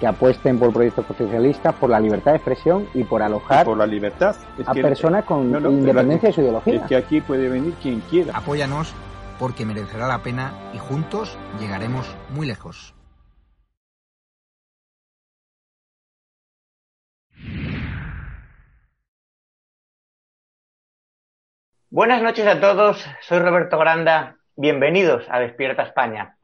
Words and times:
que 0.00 0.06
apuesten 0.06 0.58
por 0.58 0.72
proyectos 0.72 1.06
socialistas, 1.06 1.74
por 1.74 1.90
la 1.90 2.00
libertad 2.00 2.32
de 2.32 2.36
expresión 2.36 2.88
y 2.94 3.04
por 3.04 3.22
alojar 3.22 3.64
por 3.64 3.78
la 3.78 3.86
libertad. 3.86 4.36
a 4.66 4.72
personas 4.74 5.24
con 5.24 5.54
independencia 5.54 6.28
de 6.28 6.34
su 6.34 6.40
ideología. 6.42 6.74
Es 6.74 6.82
que 6.82 6.96
aquí 6.96 7.20
puede 7.20 7.48
venir 7.48 7.74
quien 7.82 8.00
quiera. 8.00 8.36
Apóyanos 8.36 8.94
porque 9.38 9.64
merecerá 9.64 10.06
la 10.06 10.18
pena 10.18 10.52
y 10.74 10.78
juntos 10.78 11.36
llegaremos 11.58 12.14
muy 12.30 12.46
lejos. 12.46 12.94
Buenas 21.88 22.20
noches 22.20 22.46
a 22.46 22.60
todos, 22.60 23.02
soy 23.22 23.38
Roberto 23.38 23.78
Granda, 23.78 24.36
bienvenidos 24.54 25.24
a 25.30 25.38
Despierta 25.38 25.82
España. 25.84 26.35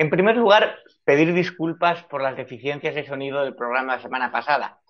En 0.00 0.08
primer 0.08 0.34
lugar, 0.34 0.78
pedir 1.04 1.34
disculpas 1.34 2.04
por 2.04 2.22
las 2.22 2.34
deficiencias 2.34 2.94
de 2.94 3.04
sonido 3.04 3.42
del 3.42 3.54
programa 3.54 3.92
de 3.92 3.98
la 3.98 4.02
semana 4.02 4.32
pasada. 4.32 4.80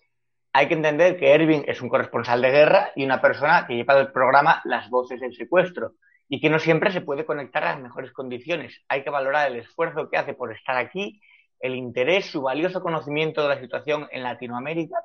Hay 0.53 0.69
que 0.69 0.75
entender 0.75 1.19
que 1.19 1.35
Erwin 1.35 1.65
es 1.67 1.83
un 1.83 1.89
corresponsal 1.89 2.41
de 2.41 2.53
guerra 2.53 2.93
y 2.95 3.05
una 3.05 3.21
persona 3.21 3.67
que 3.67 3.75
lleva 3.75 3.97
del 3.97 4.13
programa 4.13 4.63
las 4.63 4.89
voces 4.89 5.21
del 5.21 5.35
secuestro 5.35 5.95
y 6.29 6.41
que 6.41 6.49
no 6.49 6.61
siempre 6.61 6.93
se 6.93 7.01
puede 7.01 7.25
conectar 7.25 7.65
a 7.65 7.73
las 7.73 7.81
mejores 7.81 8.13
condiciones. 8.13 8.85
Hay 8.87 9.03
que 9.03 9.11
valorar 9.11 9.51
el 9.51 9.59
esfuerzo 9.59 10.09
que 10.09 10.17
hace 10.17 10.35
por 10.35 10.53
estar 10.53 10.77
aquí, 10.77 11.21
el 11.59 11.75
interés, 11.75 12.27
su 12.27 12.43
valioso 12.43 12.81
conocimiento 12.81 13.43
de 13.43 13.49
la 13.49 13.61
situación 13.61 14.07
en 14.13 14.23
Latinoamérica 14.23 14.97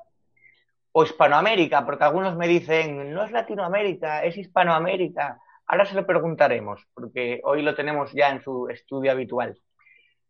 o 0.92 1.02
Hispanoamérica, 1.02 1.84
porque 1.84 2.04
algunos 2.04 2.36
me 2.36 2.46
dicen, 2.46 3.12
no 3.12 3.24
es 3.24 3.32
Latinoamérica, 3.32 4.22
es 4.22 4.36
Hispanoamérica. 4.36 5.40
Ahora 5.66 5.84
se 5.84 5.96
lo 5.96 6.06
preguntaremos, 6.06 6.86
porque 6.94 7.40
hoy 7.42 7.62
lo 7.62 7.74
tenemos 7.74 8.12
ya 8.12 8.30
en 8.30 8.40
su 8.40 8.68
estudio 8.68 9.10
habitual. 9.10 9.58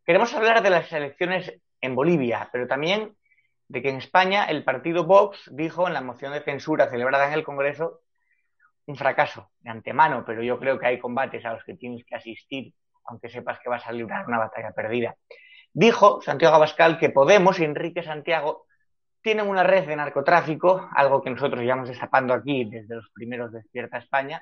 Queremos 0.07 0.33
hablar 0.33 0.63
de 0.63 0.69
las 0.69 0.89
elecciones 0.93 1.53
en 1.81 1.93
Bolivia, 1.93 2.47
pero 2.53 2.65
también 2.65 3.17
de 3.67 3.81
que 3.81 3.89
en 3.89 3.97
España 3.97 4.45
el 4.45 4.63
partido 4.63 5.03
Vox 5.03 5.49
dijo 5.51 5.85
en 5.85 5.93
la 5.93 5.99
moción 5.99 6.31
de 6.31 6.41
censura 6.41 6.89
celebrada 6.89 7.27
en 7.27 7.33
el 7.33 7.43
Congreso 7.43 7.99
un 8.85 8.95
fracaso 8.95 9.51
de 9.59 9.69
antemano, 9.69 10.23
pero 10.25 10.41
yo 10.41 10.57
creo 10.59 10.79
que 10.79 10.85
hay 10.85 10.97
combates 10.97 11.43
a 11.43 11.51
los 11.51 11.63
que 11.65 11.73
tienes 11.73 12.05
que 12.05 12.15
asistir, 12.15 12.73
aunque 13.03 13.27
sepas 13.27 13.59
que 13.59 13.67
vas 13.67 13.85
a 13.85 13.91
librar 13.91 14.25
una 14.25 14.37
batalla 14.37 14.71
perdida. 14.71 15.17
Dijo 15.73 16.21
Santiago 16.21 16.55
Abascal 16.55 16.97
que 16.99 17.09
Podemos 17.09 17.59
y 17.59 17.65
Enrique 17.65 18.01
Santiago 18.01 18.65
tienen 19.21 19.49
una 19.49 19.63
red 19.63 19.87
de 19.87 19.97
narcotráfico, 19.97 20.87
algo 20.95 21.21
que 21.21 21.31
nosotros 21.31 21.59
llevamos 21.59 21.89
destapando 21.89 22.33
aquí 22.33 22.63
desde 22.63 22.95
los 22.95 23.09
primeros 23.09 23.51
Despierta 23.51 23.97
España, 23.97 24.41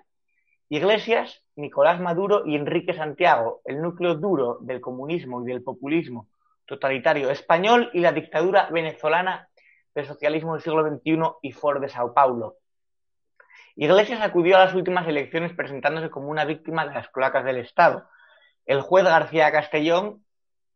Iglesias, 0.69 1.43
Nicolás 1.55 1.99
Maduro 1.99 2.43
y 2.45 2.55
Enrique 2.55 2.93
Santiago, 2.93 3.61
el 3.65 3.81
núcleo 3.81 4.15
duro 4.15 4.57
del 4.61 4.81
comunismo 4.81 5.43
y 5.43 5.45
del 5.45 5.63
populismo 5.63 6.27
totalitario 6.65 7.29
español 7.29 7.91
y 7.93 7.99
la 7.99 8.11
dictadura 8.11 8.67
venezolana 8.71 9.47
del 9.93 10.07
socialismo 10.07 10.53
del 10.53 10.63
siglo 10.63 10.83
XXI 10.83 11.19
y 11.43 11.51
Ford 11.51 11.81
de 11.81 11.89
Sao 11.89 12.13
Paulo. 12.13 12.57
Iglesias 13.75 14.21
acudió 14.21 14.55
a 14.55 14.65
las 14.65 14.73
últimas 14.73 15.07
elecciones 15.07 15.53
presentándose 15.53 16.09
como 16.09 16.29
una 16.29 16.45
víctima 16.45 16.87
de 16.87 16.93
las 16.93 17.09
cloacas 17.09 17.45
del 17.45 17.57
Estado. 17.57 18.07
El 18.65 18.81
juez 18.81 19.03
García 19.03 19.51
Castellón, 19.51 20.25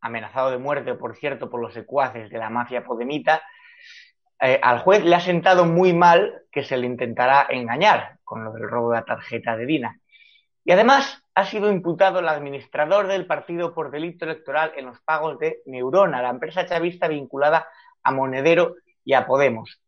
amenazado 0.00 0.50
de 0.50 0.58
muerte, 0.58 0.94
por 0.94 1.16
cierto, 1.16 1.50
por 1.50 1.60
los 1.60 1.74
secuaces 1.74 2.30
de 2.30 2.38
la 2.38 2.50
mafia 2.50 2.84
podemita, 2.84 3.42
eh, 4.40 4.58
al 4.62 4.78
juez 4.80 5.04
le 5.04 5.14
ha 5.14 5.20
sentado 5.20 5.66
muy 5.66 5.92
mal 5.92 6.42
que 6.50 6.64
se 6.64 6.76
le 6.76 6.86
intentará 6.86 7.46
engañar 7.50 8.18
con 8.24 8.44
lo 8.44 8.52
del 8.52 8.68
robo 8.68 8.90
de 8.90 8.98
la 8.98 9.04
tarjeta 9.04 9.56
de 9.56 9.66
Dina. 9.66 10.00
Y 10.64 10.72
además 10.72 11.22
ha 11.34 11.44
sido 11.44 11.70
imputado 11.70 12.20
el 12.20 12.28
administrador 12.28 13.06
del 13.06 13.26
partido 13.26 13.74
por 13.74 13.90
delito 13.90 14.24
electoral 14.24 14.72
en 14.76 14.86
los 14.86 15.00
pagos 15.00 15.38
de 15.38 15.62
Neurona, 15.66 16.22
la 16.22 16.30
empresa 16.30 16.66
chavista 16.66 17.08
vinculada 17.08 17.66
a 18.02 18.12
Monedero 18.12 18.76
y 19.04 19.14
a 19.14 19.26
Podemos. 19.26 19.80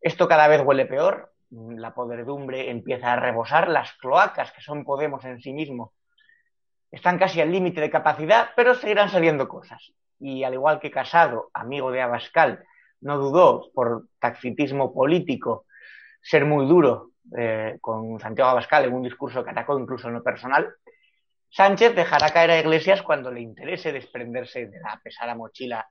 Esto 0.00 0.28
cada 0.28 0.48
vez 0.48 0.62
huele 0.62 0.86
peor, 0.86 1.32
la 1.50 1.94
podredumbre 1.94 2.70
empieza 2.70 3.12
a 3.12 3.16
rebosar, 3.16 3.68
las 3.68 3.92
cloacas 3.94 4.52
que 4.52 4.60
son 4.60 4.84
Podemos 4.84 5.24
en 5.24 5.40
sí 5.40 5.52
mismo 5.52 5.92
están 6.90 7.18
casi 7.18 7.40
al 7.40 7.50
límite 7.50 7.80
de 7.80 7.90
capacidad, 7.90 8.50
pero 8.54 8.74
seguirán 8.74 9.10
saliendo 9.10 9.48
cosas. 9.48 9.92
Y 10.20 10.44
al 10.44 10.54
igual 10.54 10.78
que 10.78 10.92
Casado, 10.92 11.50
amigo 11.52 11.90
de 11.90 12.00
Abascal, 12.00 12.64
no 13.04 13.18
dudó 13.18 13.70
por 13.72 14.08
taxitismo 14.18 14.92
político 14.92 15.66
ser 16.22 16.44
muy 16.44 16.66
duro 16.66 17.10
eh, 17.36 17.76
con 17.80 18.18
Santiago 18.18 18.50
Abascal 18.50 18.84
en 18.86 18.94
un 18.94 19.02
discurso 19.02 19.44
que 19.44 19.50
atacó 19.50 19.78
incluso 19.78 20.08
en 20.08 20.14
lo 20.14 20.22
personal, 20.22 20.74
Sánchez 21.50 21.94
dejará 21.94 22.30
caer 22.30 22.50
a 22.50 22.58
Iglesias 22.58 23.02
cuando 23.02 23.30
le 23.30 23.40
interese 23.40 23.92
desprenderse 23.92 24.66
de 24.66 24.80
la 24.80 25.00
pesada 25.04 25.36
mochila 25.36 25.86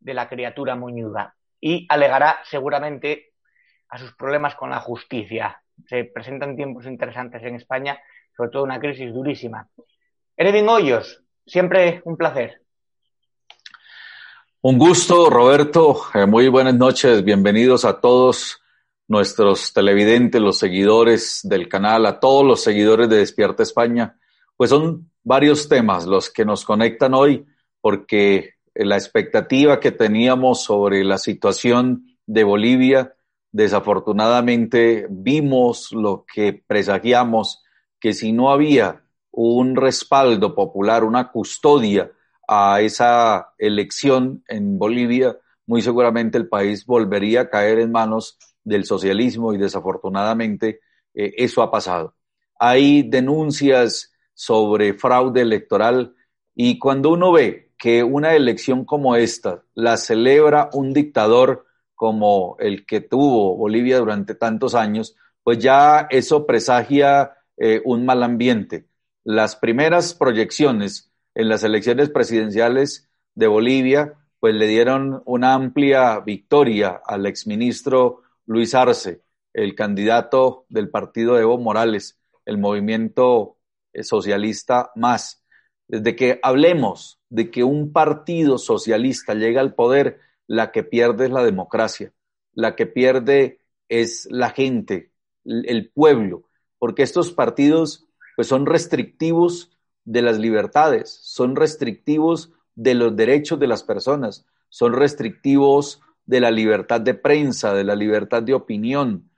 de 0.00 0.14
la 0.14 0.28
criatura 0.28 0.74
moñuda 0.74 1.34
y 1.60 1.86
alegará 1.90 2.38
seguramente 2.44 3.32
a 3.88 3.98
sus 3.98 4.14
problemas 4.14 4.54
con 4.54 4.70
la 4.70 4.80
justicia. 4.80 5.62
Se 5.86 6.04
presentan 6.04 6.56
tiempos 6.56 6.86
interesantes 6.86 7.42
en 7.42 7.56
España, 7.56 8.00
sobre 8.34 8.50
todo 8.50 8.64
una 8.64 8.80
crisis 8.80 9.12
durísima. 9.12 9.68
Erwin 10.36 10.68
Hoyos, 10.68 11.22
siempre 11.44 12.00
un 12.04 12.16
placer. 12.16 12.61
Un 14.64 14.78
gusto, 14.78 15.28
Roberto. 15.28 16.02
Eh, 16.14 16.24
muy 16.24 16.46
buenas 16.46 16.76
noches. 16.76 17.24
Bienvenidos 17.24 17.84
a 17.84 18.00
todos 18.00 18.62
nuestros 19.08 19.72
televidentes, 19.72 20.40
los 20.40 20.56
seguidores 20.56 21.40
del 21.42 21.68
canal, 21.68 22.06
a 22.06 22.20
todos 22.20 22.46
los 22.46 22.62
seguidores 22.62 23.08
de 23.08 23.16
Despierta 23.16 23.64
España. 23.64 24.16
Pues 24.56 24.70
son 24.70 25.10
varios 25.24 25.68
temas 25.68 26.06
los 26.06 26.30
que 26.30 26.44
nos 26.44 26.64
conectan 26.64 27.12
hoy, 27.12 27.44
porque 27.80 28.54
la 28.72 28.94
expectativa 28.94 29.80
que 29.80 29.90
teníamos 29.90 30.62
sobre 30.62 31.02
la 31.02 31.18
situación 31.18 32.16
de 32.24 32.44
Bolivia, 32.44 33.16
desafortunadamente 33.50 35.08
vimos 35.10 35.90
lo 35.90 36.24
que 36.32 36.52
presagiamos, 36.64 37.64
que 37.98 38.12
si 38.12 38.30
no 38.30 38.52
había 38.52 39.02
un 39.32 39.74
respaldo 39.74 40.54
popular, 40.54 41.02
una 41.02 41.32
custodia 41.32 42.12
a 42.54 42.82
esa 42.82 43.54
elección 43.56 44.44
en 44.46 44.78
Bolivia, 44.78 45.38
muy 45.66 45.80
seguramente 45.80 46.36
el 46.36 46.48
país 46.48 46.84
volvería 46.84 47.42
a 47.42 47.48
caer 47.48 47.78
en 47.78 47.92
manos 47.92 48.36
del 48.62 48.84
socialismo 48.84 49.54
y 49.54 49.58
desafortunadamente 49.58 50.80
eh, 51.14 51.32
eso 51.38 51.62
ha 51.62 51.70
pasado. 51.70 52.14
Hay 52.58 53.04
denuncias 53.04 54.12
sobre 54.34 54.92
fraude 54.92 55.40
electoral 55.40 56.14
y 56.54 56.78
cuando 56.78 57.10
uno 57.10 57.32
ve 57.32 57.70
que 57.78 58.02
una 58.04 58.34
elección 58.34 58.84
como 58.84 59.16
esta 59.16 59.62
la 59.74 59.96
celebra 59.96 60.68
un 60.74 60.92
dictador 60.92 61.64
como 61.94 62.56
el 62.58 62.84
que 62.84 63.00
tuvo 63.00 63.56
Bolivia 63.56 63.98
durante 63.98 64.34
tantos 64.34 64.74
años, 64.74 65.16
pues 65.42 65.58
ya 65.58 66.06
eso 66.10 66.46
presagia 66.46 67.32
eh, 67.56 67.80
un 67.84 68.04
mal 68.04 68.22
ambiente. 68.22 68.88
Las 69.24 69.56
primeras 69.56 70.12
proyecciones 70.12 71.11
en 71.34 71.48
las 71.48 71.64
elecciones 71.64 72.10
presidenciales 72.10 73.08
de 73.34 73.46
Bolivia, 73.46 74.14
pues 74.40 74.54
le 74.54 74.66
dieron 74.66 75.22
una 75.24 75.54
amplia 75.54 76.20
victoria 76.20 77.00
al 77.04 77.26
exministro 77.26 78.22
Luis 78.46 78.74
Arce, 78.74 79.22
el 79.52 79.74
candidato 79.74 80.66
del 80.68 80.90
partido 80.90 81.38
Evo 81.38 81.58
Morales, 81.58 82.18
el 82.44 82.58
movimiento 82.58 83.58
eh, 83.92 84.02
socialista 84.02 84.90
más. 84.96 85.44
Desde 85.86 86.16
que 86.16 86.40
hablemos 86.42 87.20
de 87.28 87.50
que 87.50 87.64
un 87.64 87.92
partido 87.92 88.58
socialista 88.58 89.34
llega 89.34 89.60
al 89.60 89.74
poder, 89.74 90.20
la 90.46 90.72
que 90.72 90.82
pierde 90.82 91.26
es 91.26 91.30
la 91.30 91.44
democracia, 91.44 92.12
la 92.52 92.74
que 92.74 92.86
pierde 92.86 93.60
es 93.88 94.26
la 94.30 94.50
gente, 94.50 95.12
el 95.44 95.90
pueblo, 95.90 96.48
porque 96.78 97.02
estos 97.02 97.32
partidos 97.32 98.06
pues 98.36 98.48
son 98.48 98.66
restrictivos 98.66 99.71
de 100.04 100.22
las 100.22 100.38
libertades, 100.38 101.18
son 101.22 101.56
restrictivos 101.56 102.52
de 102.74 102.94
los 102.94 103.14
derechos 103.14 103.58
de 103.58 103.66
las 103.66 103.82
personas, 103.82 104.46
son 104.68 104.94
restrictivos 104.94 106.00
de 106.26 106.40
la 106.40 106.50
libertad 106.50 107.00
de 107.00 107.14
prensa, 107.14 107.74
de 107.74 107.84
la 107.84 107.94
libertad 107.94 108.42
de 108.42 108.54
opinión. 108.54 109.30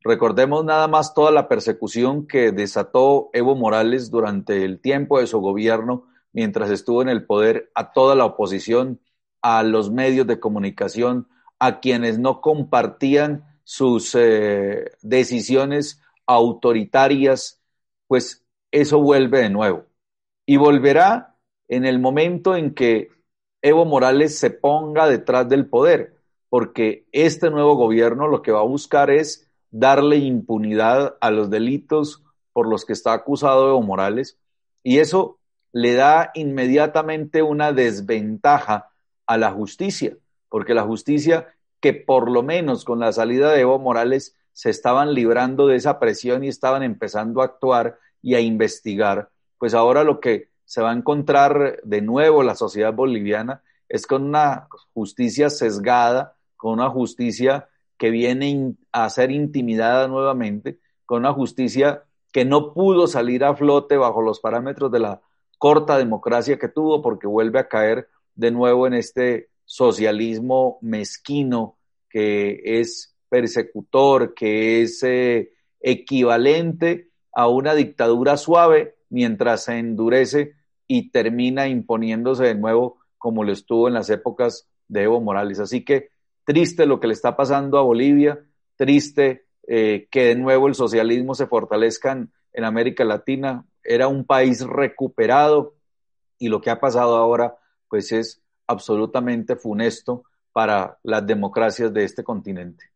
Recordemos 0.00 0.64
nada 0.64 0.88
más 0.88 1.14
toda 1.14 1.30
la 1.30 1.48
persecución 1.48 2.26
que 2.26 2.52
desató 2.52 3.30
Evo 3.32 3.54
Morales 3.54 4.10
durante 4.10 4.64
el 4.64 4.80
tiempo 4.80 5.20
de 5.20 5.26
su 5.26 5.40
gobierno 5.40 6.06
mientras 6.32 6.70
estuvo 6.70 7.02
en 7.02 7.08
el 7.08 7.24
poder 7.24 7.70
a 7.74 7.92
toda 7.92 8.14
la 8.14 8.24
oposición, 8.24 9.00
a 9.42 9.62
los 9.62 9.90
medios 9.90 10.26
de 10.26 10.40
comunicación, 10.40 11.28
a 11.58 11.80
quienes 11.80 12.18
no 12.18 12.40
compartían 12.40 13.44
sus 13.64 14.14
eh, 14.14 14.92
decisiones 15.02 16.00
autoritarias, 16.26 17.60
pues 18.08 18.44
eso 18.70 19.00
vuelve 19.00 19.42
de 19.42 19.50
nuevo 19.50 19.91
y 20.46 20.56
volverá 20.56 21.36
en 21.68 21.84
el 21.84 21.98
momento 21.98 22.56
en 22.56 22.74
que 22.74 23.08
Evo 23.62 23.84
Morales 23.84 24.38
se 24.38 24.50
ponga 24.50 25.08
detrás 25.08 25.48
del 25.48 25.66
poder, 25.66 26.16
porque 26.48 27.06
este 27.12 27.50
nuevo 27.50 27.76
gobierno 27.76 28.28
lo 28.28 28.42
que 28.42 28.52
va 28.52 28.60
a 28.60 28.64
buscar 28.64 29.10
es 29.10 29.48
darle 29.70 30.16
impunidad 30.16 31.16
a 31.20 31.30
los 31.30 31.48
delitos 31.48 32.22
por 32.52 32.68
los 32.68 32.84
que 32.84 32.92
está 32.92 33.12
acusado 33.14 33.68
Evo 33.68 33.82
Morales 33.82 34.38
y 34.82 34.98
eso 34.98 35.38
le 35.72 35.94
da 35.94 36.30
inmediatamente 36.34 37.42
una 37.42 37.72
desventaja 37.72 38.90
a 39.26 39.38
la 39.38 39.50
justicia, 39.50 40.16
porque 40.48 40.74
la 40.74 40.82
justicia 40.82 41.54
que 41.80 41.94
por 41.94 42.30
lo 42.30 42.42
menos 42.42 42.84
con 42.84 43.00
la 43.00 43.12
salida 43.12 43.50
de 43.50 43.60
Evo 43.60 43.78
Morales 43.78 44.36
se 44.52 44.70
estaban 44.70 45.14
librando 45.14 45.66
de 45.66 45.76
esa 45.76 45.98
presión 45.98 46.44
y 46.44 46.48
estaban 46.48 46.82
empezando 46.82 47.40
a 47.40 47.46
actuar 47.46 47.98
y 48.20 48.34
a 48.34 48.40
investigar, 48.40 49.30
pues 49.62 49.74
ahora 49.74 50.02
lo 50.02 50.18
que 50.18 50.48
se 50.64 50.82
va 50.82 50.90
a 50.90 50.92
encontrar 50.92 51.78
de 51.84 52.02
nuevo 52.02 52.42
la 52.42 52.56
sociedad 52.56 52.92
boliviana 52.92 53.62
es 53.88 54.08
con 54.08 54.24
una 54.24 54.66
justicia 54.92 55.50
sesgada, 55.50 56.36
con 56.56 56.72
una 56.72 56.90
justicia 56.90 57.68
que 57.96 58.10
viene 58.10 58.74
a 58.90 59.08
ser 59.08 59.30
intimidada 59.30 60.08
nuevamente, 60.08 60.80
con 61.06 61.20
una 61.20 61.32
justicia 61.32 62.02
que 62.32 62.44
no 62.44 62.74
pudo 62.74 63.06
salir 63.06 63.44
a 63.44 63.54
flote 63.54 63.96
bajo 63.96 64.20
los 64.20 64.40
parámetros 64.40 64.90
de 64.90 64.98
la 64.98 65.20
corta 65.58 65.96
democracia 65.96 66.58
que 66.58 66.66
tuvo, 66.66 67.00
porque 67.00 67.28
vuelve 67.28 67.60
a 67.60 67.68
caer 67.68 68.08
de 68.34 68.50
nuevo 68.50 68.88
en 68.88 68.94
este 68.94 69.50
socialismo 69.64 70.78
mezquino 70.80 71.76
que 72.10 72.60
es 72.64 73.14
persecutor, 73.28 74.34
que 74.34 74.82
es 74.82 75.04
eh, 75.04 75.52
equivalente 75.78 77.10
a 77.32 77.46
una 77.46 77.76
dictadura 77.76 78.36
suave 78.36 78.96
mientras 79.12 79.64
se 79.64 79.78
endurece 79.78 80.54
y 80.88 81.10
termina 81.10 81.68
imponiéndose 81.68 82.44
de 82.44 82.54
nuevo 82.54 82.98
como 83.18 83.44
lo 83.44 83.52
estuvo 83.52 83.86
en 83.86 83.94
las 83.94 84.10
épocas 84.10 84.68
de 84.88 85.02
Evo 85.02 85.20
Morales. 85.20 85.60
Así 85.60 85.84
que 85.84 86.08
triste 86.44 86.86
lo 86.86 86.98
que 86.98 87.06
le 87.06 87.12
está 87.12 87.36
pasando 87.36 87.78
a 87.78 87.82
Bolivia, 87.82 88.44
triste 88.74 89.44
eh, 89.68 90.08
que 90.10 90.24
de 90.24 90.34
nuevo 90.34 90.66
el 90.66 90.74
socialismo 90.74 91.34
se 91.34 91.46
fortalezca 91.46 92.12
en, 92.12 92.64
América 92.64 93.04
Latina. 93.04 93.66
Era 93.84 94.08
un 94.08 94.24
país 94.24 94.66
recuperado 94.66 95.74
y 96.38 96.48
lo 96.48 96.60
que 96.60 96.70
ha 96.70 96.80
pasado 96.80 97.16
ahora 97.16 97.56
pues 97.88 98.10
es 98.12 98.42
absolutamente 98.66 99.56
funesto 99.56 100.24
para 100.52 100.98
las 101.02 101.26
democracias 101.26 101.92
de 101.92 102.04
este 102.04 102.24
continente. 102.24 102.91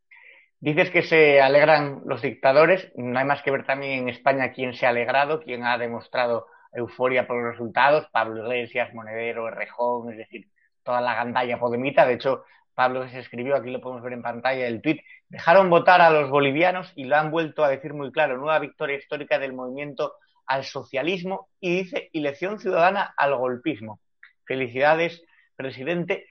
Dices 0.59 0.91
que 0.91 1.03
se 1.03 1.41
alegran 1.41 2.03
los 2.07 2.23
dictadores. 2.23 2.91
No 2.97 3.19
hay 3.19 3.25
más 3.25 3.43
que 3.43 3.51
ver 3.51 3.67
también 3.67 4.01
en 4.01 4.09
España 4.09 4.53
quién 4.53 4.75
se 4.75 4.87
ha 4.87 4.91
alegrado, 4.91 5.41
quién 5.41 5.65
ha 5.65 5.77
demostrado 5.79 6.47
euforia 6.73 7.27
por 7.27 7.37
los 7.37 7.53
resultados. 7.53 8.07
Pablo 8.11 8.43
Iglesias, 8.43 8.93
Monedero, 8.95 9.51
Rejón, 9.51 10.13
es 10.13 10.19
decir, 10.19 10.49
toda 10.83 11.01
la 11.01 11.15
gandalla 11.15 11.59
podemita. 11.59 12.07
De 12.07 12.15
hecho, 12.15 12.45
Pablo 12.75 13.09
se 13.09 13.19
escribió, 13.21 13.57
aquí 13.57 13.71
lo 13.71 13.81
podemos 13.81 14.03
ver 14.03 14.15
en 14.15 14.23
pantalla, 14.23 14.67
el 14.67 14.81
tuit. 14.81 15.01
Dejaron 15.29 15.69
votar 15.69 16.01
a 16.01 16.11
los 16.11 16.31
bolivianos 16.31 16.93
y 16.95 17.05
lo 17.05 17.17
han 17.17 17.31
vuelto 17.31 17.65
a 17.65 17.69
decir 17.69 17.93
muy 17.93 18.11
claro. 18.11 18.39
Nueva 18.39 18.59
victoria 18.59 18.97
histórica 18.97 19.39
del 19.39 19.53
movimiento 19.53 20.15
al 20.47 20.65
socialismo 20.65 21.49
y 21.61 21.83
dice 21.83 22.11
elección 22.13 22.59
ciudadana 22.59 23.15
al 23.17 23.35
golpismo. 23.37 24.01
Felicidades, 24.45 25.23
presidente. 25.57 26.27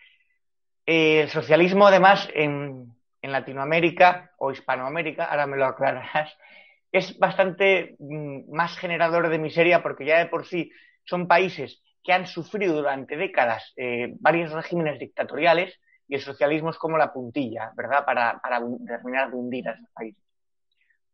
Eh, 0.85 1.21
el 1.21 1.29
socialismo, 1.29 1.87
además, 1.87 2.29
en, 2.33 2.94
en 3.25 3.31
Latinoamérica 3.31 4.31
o 4.37 4.51
Hispanoamérica, 4.51 5.25
ahora 5.25 5.47
me 5.47 5.57
lo 5.57 5.65
aclararás, 5.65 6.31
es 6.91 7.17
bastante 7.19 7.95
mm, 7.99 8.55
más 8.55 8.77
generador 8.77 9.29
de 9.29 9.39
miseria 9.39 9.83
porque 9.83 10.05
ya 10.05 10.19
de 10.19 10.27
por 10.27 10.45
sí 10.45 10.71
son 11.03 11.27
países 11.27 11.81
que 12.03 12.13
han 12.13 12.27
sufrido 12.27 12.75
durante 12.75 13.17
décadas 13.17 13.73
eh, 13.75 14.13
varios 14.19 14.51
regímenes 14.51 14.99
dictatoriales 14.99 15.79
y 16.07 16.15
el 16.15 16.21
socialismo 16.21 16.69
es 16.69 16.77
como 16.77 16.97
la 16.97 17.11
puntilla, 17.11 17.71
¿verdad?, 17.75 18.05
para, 18.05 18.39
terminar 18.85 19.31
de 19.31 19.35
hundir 19.35 19.67
a 19.67 19.71
esos 19.71 19.89
países. 19.89 20.23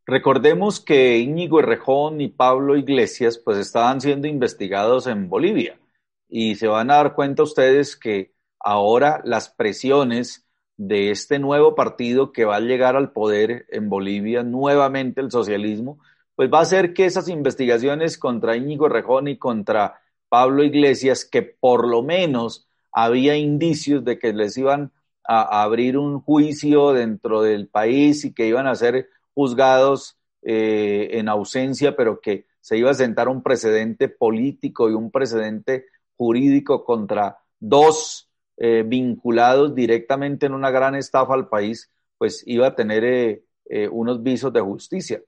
Recordemos 0.05 0.81
que 0.81 1.19
Íñigo 1.19 1.61
Errejón 1.61 2.19
y 2.19 2.27
Pablo 2.27 2.75
Iglesias 2.75 3.37
pues 3.37 3.57
estaban 3.57 4.01
siendo 4.01 4.27
investigados 4.27 5.07
en 5.07 5.29
Bolivia 5.29 5.79
y 6.27 6.55
se 6.55 6.67
van 6.67 6.91
a 6.91 6.95
dar 6.95 7.13
cuenta 7.13 7.43
ustedes 7.43 7.95
que 7.95 8.33
ahora 8.59 9.21
las 9.23 9.49
presiones 9.49 10.45
de 10.81 11.11
este 11.11 11.37
nuevo 11.37 11.75
partido 11.75 12.31
que 12.31 12.43
va 12.43 12.55
a 12.55 12.59
llegar 12.59 12.95
al 12.95 13.11
poder 13.11 13.67
en 13.69 13.87
Bolivia, 13.87 14.41
nuevamente 14.41 15.21
el 15.21 15.29
socialismo, 15.29 15.99
pues 16.35 16.51
va 16.51 16.57
a 16.57 16.63
hacer 16.63 16.95
que 16.95 17.05
esas 17.05 17.29
investigaciones 17.29 18.17
contra 18.17 18.57
Íñigo 18.57 18.89
Rejón 18.89 19.27
y 19.27 19.37
contra 19.37 20.01
Pablo 20.27 20.63
Iglesias 20.63 21.23
que 21.23 21.43
por 21.43 21.87
lo 21.87 22.01
menos 22.01 22.67
había 22.91 23.37
indicios 23.37 24.03
de 24.03 24.17
que 24.17 24.33
les 24.33 24.57
iban 24.57 24.91
a, 25.23 25.61
abrir 25.61 25.99
un 25.99 26.19
juicio 26.19 26.93
dentro 26.93 27.43
del 27.43 27.67
país 27.67 28.25
y 28.25 28.33
que 28.33 28.47
iban 28.47 28.65
a 28.65 28.73
ser 28.73 29.07
juzgados 29.35 30.17
eh, 30.41 31.09
en 31.11 31.29
ausencia, 31.29 31.95
pero 31.95 32.19
que 32.21 32.47
se 32.59 32.79
iba 32.79 32.89
a 32.89 32.95
sentar 32.95 33.27
un 33.27 33.43
precedente 33.43 34.09
político 34.09 34.89
y 34.89 34.93
un 34.93 35.11
precedente 35.11 35.85
jurídico 36.17 36.83
contra 36.83 37.37
dos 37.59 38.30
eh, 38.63 38.83
vinculados 38.85 39.73
directamente 39.73 40.45
en 40.45 40.53
una 40.53 40.69
gran 40.69 40.93
estafa 40.93 41.33
al 41.33 41.49
país, 41.49 41.89
pues 42.19 42.43
iba 42.45 42.67
a 42.67 42.75
tener 42.75 43.03
eh, 43.03 43.87
unos 43.91 44.21
visos 44.21 44.53
de 44.53 44.61
justicia. 44.61 45.19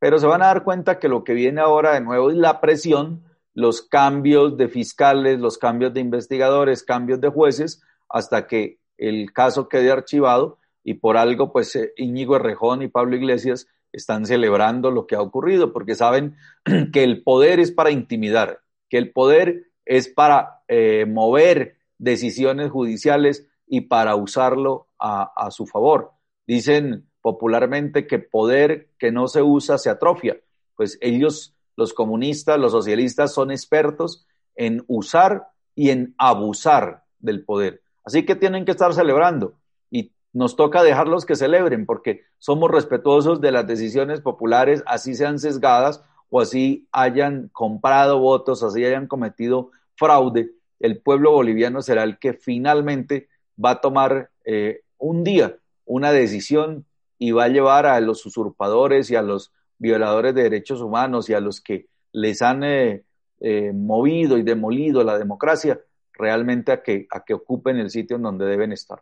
Pero 0.00 0.18
se 0.18 0.26
van 0.26 0.42
a 0.42 0.46
dar 0.46 0.64
cuenta 0.64 0.98
que 0.98 1.08
lo 1.08 1.22
que 1.22 1.32
viene 1.32 1.60
ahora 1.60 1.94
de 1.94 2.00
nuevo 2.00 2.32
es 2.32 2.36
la 2.36 2.60
presión, 2.60 3.22
los 3.54 3.82
cambios 3.82 4.56
de 4.56 4.66
fiscales, 4.66 5.38
los 5.38 5.56
cambios 5.56 5.94
de 5.94 6.00
investigadores, 6.00 6.82
cambios 6.82 7.20
de 7.20 7.28
jueces, 7.28 7.80
hasta 8.08 8.48
que 8.48 8.80
el 8.98 9.32
caso 9.32 9.68
quede 9.68 9.92
archivado 9.92 10.58
y 10.82 10.94
por 10.94 11.16
algo, 11.16 11.52
pues 11.52 11.76
eh, 11.76 11.92
Íñigo 11.96 12.34
Errejón 12.34 12.82
y 12.82 12.88
Pablo 12.88 13.14
Iglesias 13.14 13.68
están 13.92 14.26
celebrando 14.26 14.90
lo 14.90 15.06
que 15.06 15.14
ha 15.14 15.22
ocurrido, 15.22 15.72
porque 15.72 15.94
saben 15.94 16.34
que 16.92 17.04
el 17.04 17.22
poder 17.22 17.60
es 17.60 17.70
para 17.70 17.92
intimidar, 17.92 18.62
que 18.88 18.98
el 18.98 19.12
poder 19.12 19.70
es 19.84 20.08
para 20.08 20.62
eh, 20.66 21.06
mover 21.06 21.76
decisiones 22.00 22.70
judiciales 22.70 23.46
y 23.66 23.82
para 23.82 24.16
usarlo 24.16 24.88
a, 24.98 25.50
su 25.50 25.66
favor. 25.66 26.12
Dicen 26.46 27.08
popularmente 27.22 28.06
que 28.06 28.18
poder 28.18 28.90
que 28.98 29.12
no 29.12 29.28
se 29.28 29.42
usa 29.42 29.78
se 29.78 29.90
atrofia. 29.90 30.40
Pues 30.74 30.98
ellos, 31.00 31.54
los 31.76 31.92
comunistas, 31.92 32.58
los 32.58 32.72
socialistas, 32.72 33.32
son 33.32 33.50
expertos 33.50 34.26
en 34.56 34.82
usar 34.88 35.48
y 35.74 35.90
en 35.90 36.14
abusar 36.18 37.04
del 37.18 37.44
poder. 37.44 37.82
Así 38.02 38.24
que 38.24 38.34
tienen 38.34 38.64
que 38.64 38.72
estar 38.72 38.92
celebrando 38.94 39.54
y 39.90 40.12
nos 40.32 40.56
toca 40.56 40.82
dejarlos 40.82 41.26
que 41.26 41.36
celebren 41.36 41.86
porque 41.86 42.22
somos 42.38 42.70
respetuosos 42.70 43.40
de 43.40 43.52
las 43.52 43.66
decisiones 43.66 44.20
populares, 44.20 44.82
así 44.86 45.14
sean 45.14 45.38
sesgadas 45.38 46.02
o 46.30 46.40
así 46.40 46.88
hayan 46.92 47.48
comprado 47.52 48.18
votos, 48.18 48.62
así 48.62 48.84
hayan 48.84 49.06
cometido 49.06 49.70
fraude. 49.96 50.50
El 50.80 50.98
pueblo 51.00 51.32
boliviano 51.32 51.82
será 51.82 52.02
el 52.02 52.18
que 52.18 52.32
finalmente 52.32 53.28
va 53.62 53.70
a 53.72 53.80
tomar 53.80 54.30
eh, 54.44 54.80
un 54.98 55.22
día 55.22 55.56
una 55.84 56.12
decisión 56.12 56.86
y 57.18 57.32
va 57.32 57.44
a 57.44 57.48
llevar 57.48 57.86
a 57.86 58.00
los 58.00 58.24
usurpadores 58.24 59.10
y 59.10 59.16
a 59.16 59.22
los 59.22 59.52
violadores 59.78 60.34
de 60.34 60.44
derechos 60.44 60.80
humanos 60.80 61.28
y 61.28 61.34
a 61.34 61.40
los 61.40 61.60
que 61.60 61.86
les 62.12 62.42
han 62.42 62.64
eh, 62.64 63.02
eh, 63.40 63.72
movido 63.72 64.38
y 64.38 64.42
demolido 64.42 65.04
la 65.04 65.18
democracia 65.18 65.80
realmente 66.12 66.72
a 66.72 66.82
que, 66.82 67.06
a 67.10 67.24
que 67.24 67.34
ocupen 67.34 67.78
el 67.78 67.90
sitio 67.90 68.16
en 68.16 68.22
donde 68.22 68.46
deben 68.46 68.72
estar. 68.72 69.00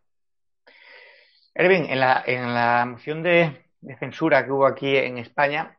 Erwin, 1.55 1.87
en 1.87 1.99
la, 1.99 2.23
en 2.25 2.55
la 2.55 2.87
moción 2.87 3.23
de, 3.23 3.65
censura 3.99 4.45
que 4.45 4.53
hubo 4.53 4.67
aquí 4.67 4.97
en 4.97 5.19
España, 5.19 5.77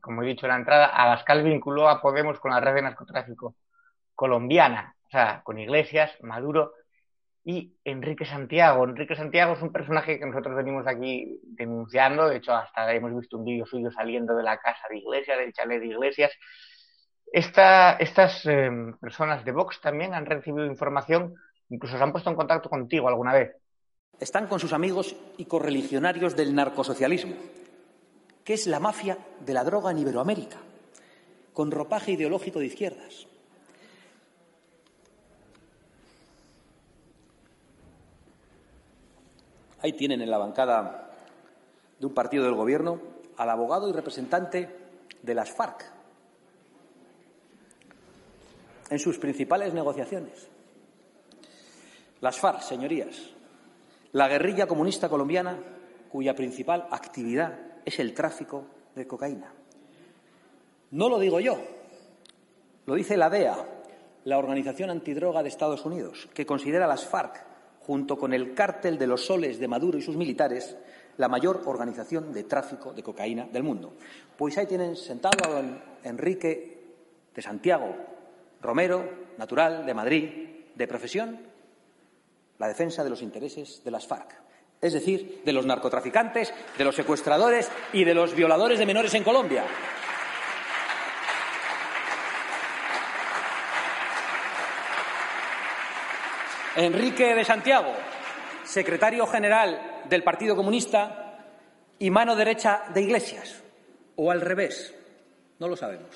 como 0.00 0.22
he 0.22 0.26
dicho 0.26 0.46
en 0.46 0.50
la 0.52 0.58
entrada, 0.58 0.86
Abascal 0.86 1.42
vinculó 1.42 1.88
a 1.88 2.02
Podemos 2.02 2.38
con 2.38 2.50
la 2.50 2.60
red 2.60 2.74
de 2.74 2.82
narcotráfico 2.82 3.54
colombiana, 4.14 4.94
con 5.42 5.58
Iglesias, 5.58 6.10
Maduro 6.22 6.72
y 7.44 7.74
Enrique 7.84 8.24
Santiago. 8.24 8.84
Enrique 8.84 9.16
Santiago 9.16 9.54
es 9.54 9.62
un 9.62 9.72
personaje 9.72 10.18
que 10.18 10.26
nosotros 10.26 10.56
venimos 10.56 10.86
aquí 10.86 11.38
denunciando, 11.42 12.28
de 12.28 12.36
hecho 12.36 12.54
hasta 12.54 12.92
hemos 12.92 13.14
visto 13.18 13.36
un 13.36 13.44
vídeo 13.44 13.66
suyo 13.66 13.90
saliendo 13.90 14.34
de 14.34 14.42
la 14.42 14.58
casa 14.58 14.86
de 14.88 14.98
Iglesias, 14.98 15.38
del 15.38 15.52
chalet 15.52 15.80
de 15.80 15.86
Iglesias, 15.86 16.32
estas 17.32 18.44
em, 18.44 18.96
personas 18.98 19.44
de 19.44 19.52
Vox 19.52 19.80
también 19.80 20.12
han 20.12 20.26
recibido 20.26 20.66
información, 20.66 21.34
incluso 21.70 21.96
se 21.96 22.02
han 22.02 22.12
puesto 22.12 22.28
en 22.28 22.36
contacto 22.36 22.68
contigo 22.68 23.08
alguna 23.08 23.32
vez. 23.32 23.56
Están 24.20 24.46
con 24.46 24.60
sus 24.60 24.74
amigos 24.74 25.16
y 25.38 25.46
correligionarios 25.46 26.36
del 26.36 26.54
narcosocialismo, 26.54 27.34
que 28.44 28.52
es 28.52 28.66
la 28.66 28.80
mafia 28.80 29.16
de 29.40 29.54
la 29.54 29.64
droga 29.64 29.90
en 29.90 29.98
Iberoamérica, 29.98 30.58
con 31.52 31.70
ropaje 31.70 32.12
ideológico 32.12 32.58
de 32.58 32.66
izquierdas. 32.66 33.26
Ahí 39.82 39.92
tienen 39.92 40.22
en 40.22 40.30
la 40.30 40.38
bancada 40.38 41.10
de 41.98 42.06
un 42.06 42.14
partido 42.14 42.44
del 42.44 42.54
Gobierno 42.54 43.00
al 43.36 43.50
abogado 43.50 43.88
y 43.88 43.92
representante 43.92 44.68
de 45.22 45.34
las 45.34 45.50
FARC, 45.50 45.84
en 48.90 48.98
sus 48.98 49.18
principales 49.18 49.74
negociaciones. 49.74 50.48
Las 52.20 52.38
FARC, 52.38 52.60
señorías, 52.60 53.30
la 54.12 54.28
guerrilla 54.28 54.66
comunista 54.66 55.08
colombiana 55.08 55.58
cuya 56.10 56.34
principal 56.34 56.86
actividad 56.90 57.58
es 57.84 57.98
el 57.98 58.14
tráfico 58.14 58.66
de 58.94 59.06
cocaína. 59.06 59.52
No 60.90 61.08
lo 61.08 61.18
digo 61.18 61.40
yo, 61.40 61.56
lo 62.86 62.94
dice 62.94 63.16
la 63.16 63.30
DEA, 63.30 63.56
la 64.24 64.38
Organización 64.38 64.90
Antidroga 64.90 65.42
de 65.42 65.48
Estados 65.48 65.84
Unidos, 65.84 66.28
que 66.34 66.46
considera 66.46 66.84
a 66.84 66.88
las 66.88 67.06
FARC, 67.06 67.51
junto 67.86 68.16
con 68.16 68.32
el 68.32 68.54
cártel 68.54 68.98
de 68.98 69.06
los 69.06 69.26
soles 69.26 69.58
de 69.58 69.68
Maduro 69.68 69.98
y 69.98 70.02
sus 70.02 70.16
militares, 70.16 70.76
la 71.16 71.28
mayor 71.28 71.62
organización 71.66 72.32
de 72.32 72.44
tráfico 72.44 72.92
de 72.92 73.02
cocaína 73.02 73.46
del 73.52 73.62
mundo. 73.62 73.94
Pues 74.36 74.56
ahí 74.58 74.66
tienen 74.66 74.96
sentado 74.96 75.44
a 75.44 75.54
don 75.54 75.82
Enrique 76.04 76.78
de 77.34 77.42
Santiago, 77.42 77.94
Romero, 78.60 79.04
natural, 79.38 79.84
de 79.84 79.94
Madrid, 79.94 80.30
de 80.74 80.88
profesión, 80.88 81.38
la 82.58 82.68
defensa 82.68 83.02
de 83.02 83.10
los 83.10 83.22
intereses 83.22 83.82
de 83.84 83.90
las 83.90 84.06
FARC, 84.06 84.34
es 84.80 84.92
decir, 84.92 85.42
de 85.44 85.52
los 85.52 85.66
narcotraficantes, 85.66 86.52
de 86.78 86.84
los 86.84 86.94
secuestradores 86.94 87.70
y 87.92 88.04
de 88.04 88.14
los 88.14 88.34
violadores 88.34 88.78
de 88.78 88.86
menores 88.86 89.14
en 89.14 89.24
Colombia. 89.24 89.64
Enrique 96.76 97.34
de 97.34 97.44
Santiago, 97.44 97.92
secretario 98.64 99.26
general 99.26 100.02
del 100.08 100.24
Partido 100.24 100.56
Comunista 100.56 101.38
y 101.98 102.10
mano 102.10 102.34
derecha 102.34 102.84
de 102.94 103.02
Iglesias, 103.02 103.62
o 104.16 104.30
al 104.30 104.40
revés, 104.40 104.94
no 105.58 105.68
lo 105.68 105.76
sabemos. 105.76 106.08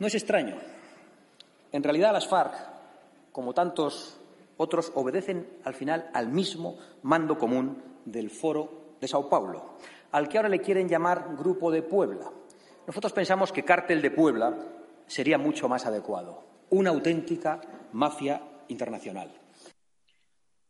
No 0.00 0.06
es 0.08 0.14
extraño. 0.14 0.56
En 1.70 1.82
realidad 1.82 2.12
las 2.12 2.26
FARC, 2.26 2.54
como 3.30 3.54
tantos 3.54 4.18
otros, 4.56 4.90
obedecen 4.96 5.48
al 5.64 5.74
final 5.74 6.10
al 6.12 6.28
mismo 6.28 6.76
mando 7.02 7.38
común 7.38 7.82
del 8.04 8.30
Foro 8.30 8.96
de 9.00 9.06
Sao 9.06 9.28
Paulo, 9.28 9.76
al 10.10 10.28
que 10.28 10.38
ahora 10.38 10.48
le 10.48 10.60
quieren 10.60 10.88
llamar 10.88 11.36
Grupo 11.36 11.70
de 11.70 11.82
Puebla. 11.82 12.30
Nosotros 12.84 13.12
pensamos 13.12 13.52
que 13.52 13.64
Cártel 13.64 14.02
de 14.02 14.10
Puebla 14.10 14.56
sería 15.06 15.38
mucho 15.38 15.68
más 15.68 15.86
adecuado, 15.86 16.42
una 16.70 16.90
auténtica 16.90 17.60
mafia 17.92 18.42
internacional. 18.68 19.30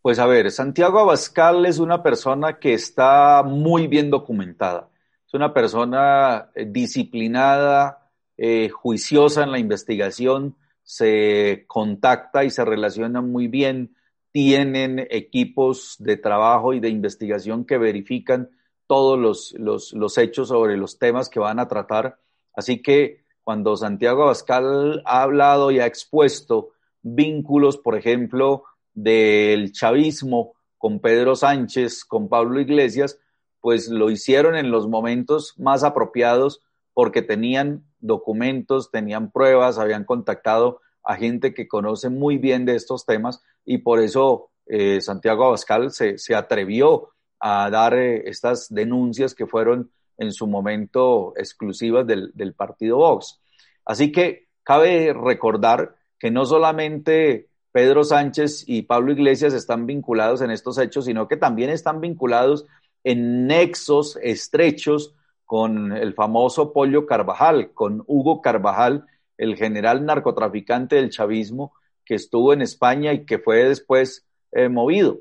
Pues 0.00 0.18
a 0.18 0.26
ver, 0.26 0.50
Santiago 0.50 1.00
Abascal 1.00 1.66
es 1.66 1.78
una 1.78 2.02
persona 2.02 2.58
que 2.58 2.74
está 2.74 3.42
muy 3.42 3.86
bien 3.86 4.10
documentada. 4.10 4.88
Es 5.26 5.34
una 5.34 5.52
persona 5.52 6.50
eh, 6.54 6.66
disciplinada, 6.66 8.10
eh, 8.36 8.70
juiciosa 8.70 9.42
en 9.42 9.52
la 9.52 9.58
investigación, 9.58 10.56
se 10.82 11.64
contacta 11.66 12.44
y 12.44 12.50
se 12.50 12.64
relaciona 12.64 13.20
muy 13.20 13.48
bien, 13.48 13.94
tienen 14.32 15.06
equipos 15.10 15.96
de 15.98 16.16
trabajo 16.16 16.72
y 16.72 16.80
de 16.80 16.88
investigación 16.88 17.66
que 17.66 17.76
verifican 17.76 18.50
todos 18.86 19.18
los, 19.18 19.92
los, 19.92 20.18
hechos 20.18 20.48
sobre 20.48 20.78
los 20.78 20.98
temas 20.98 21.28
que 21.28 21.40
van 21.40 21.58
a 21.58 21.68
tratar. 21.68 22.18
Así 22.54 22.80
que 22.80 23.26
cuando 23.48 23.78
Santiago 23.78 24.24
Abascal 24.24 25.00
ha 25.06 25.22
hablado 25.22 25.70
y 25.70 25.80
ha 25.80 25.86
expuesto 25.86 26.72
vínculos, 27.00 27.78
por 27.78 27.96
ejemplo, 27.96 28.64
del 28.92 29.72
chavismo 29.72 30.52
con 30.76 31.00
Pedro 31.00 31.34
Sánchez, 31.34 32.04
con 32.04 32.28
Pablo 32.28 32.60
Iglesias, 32.60 33.18
pues 33.62 33.88
lo 33.88 34.10
hicieron 34.10 34.54
en 34.54 34.70
los 34.70 34.86
momentos 34.86 35.54
más 35.56 35.82
apropiados 35.82 36.60
porque 36.92 37.22
tenían 37.22 37.86
documentos, 38.00 38.90
tenían 38.90 39.30
pruebas, 39.30 39.78
habían 39.78 40.04
contactado 40.04 40.82
a 41.02 41.16
gente 41.16 41.54
que 41.54 41.68
conoce 41.68 42.10
muy 42.10 42.36
bien 42.36 42.66
de 42.66 42.74
estos 42.74 43.06
temas 43.06 43.42
y 43.64 43.78
por 43.78 43.98
eso 43.98 44.50
eh, 44.66 45.00
Santiago 45.00 45.46
Abascal 45.46 45.90
se, 45.90 46.18
se, 46.18 46.34
atrevió 46.34 47.12
a 47.40 47.70
dar 47.70 47.94
eh, 47.94 48.28
estas 48.28 48.68
denuncias 48.68 49.34
que 49.34 49.46
fueron 49.46 49.90
en 50.18 50.32
su 50.32 50.46
momento 50.46 51.32
exclusivas 51.36 52.06
del, 52.06 52.30
del 52.34 52.52
partido 52.52 52.98
Vox. 52.98 53.40
Así 53.84 54.12
que 54.12 54.48
cabe 54.62 55.14
recordar 55.14 55.96
que 56.18 56.30
no 56.30 56.44
solamente 56.44 57.48
Pedro 57.72 58.04
Sánchez 58.04 58.64
y 58.66 58.82
Pablo 58.82 59.12
Iglesias 59.12 59.54
están 59.54 59.86
vinculados 59.86 60.42
en 60.42 60.50
estos 60.50 60.78
hechos, 60.78 61.04
sino 61.04 61.28
que 61.28 61.36
también 61.36 61.70
están 61.70 62.00
vinculados 62.00 62.66
en 63.04 63.46
nexos 63.46 64.18
estrechos 64.22 65.14
con 65.44 65.96
el 65.96 66.12
famoso 66.12 66.72
Pollo 66.72 67.06
Carvajal, 67.06 67.72
con 67.72 68.02
Hugo 68.06 68.42
Carvajal, 68.42 69.06
el 69.38 69.56
general 69.56 70.04
narcotraficante 70.04 70.96
del 70.96 71.10
chavismo 71.10 71.72
que 72.04 72.16
estuvo 72.16 72.52
en 72.52 72.62
España 72.62 73.12
y 73.12 73.24
que 73.24 73.38
fue 73.38 73.64
después 73.64 74.26
eh, 74.52 74.68
movido. 74.68 75.20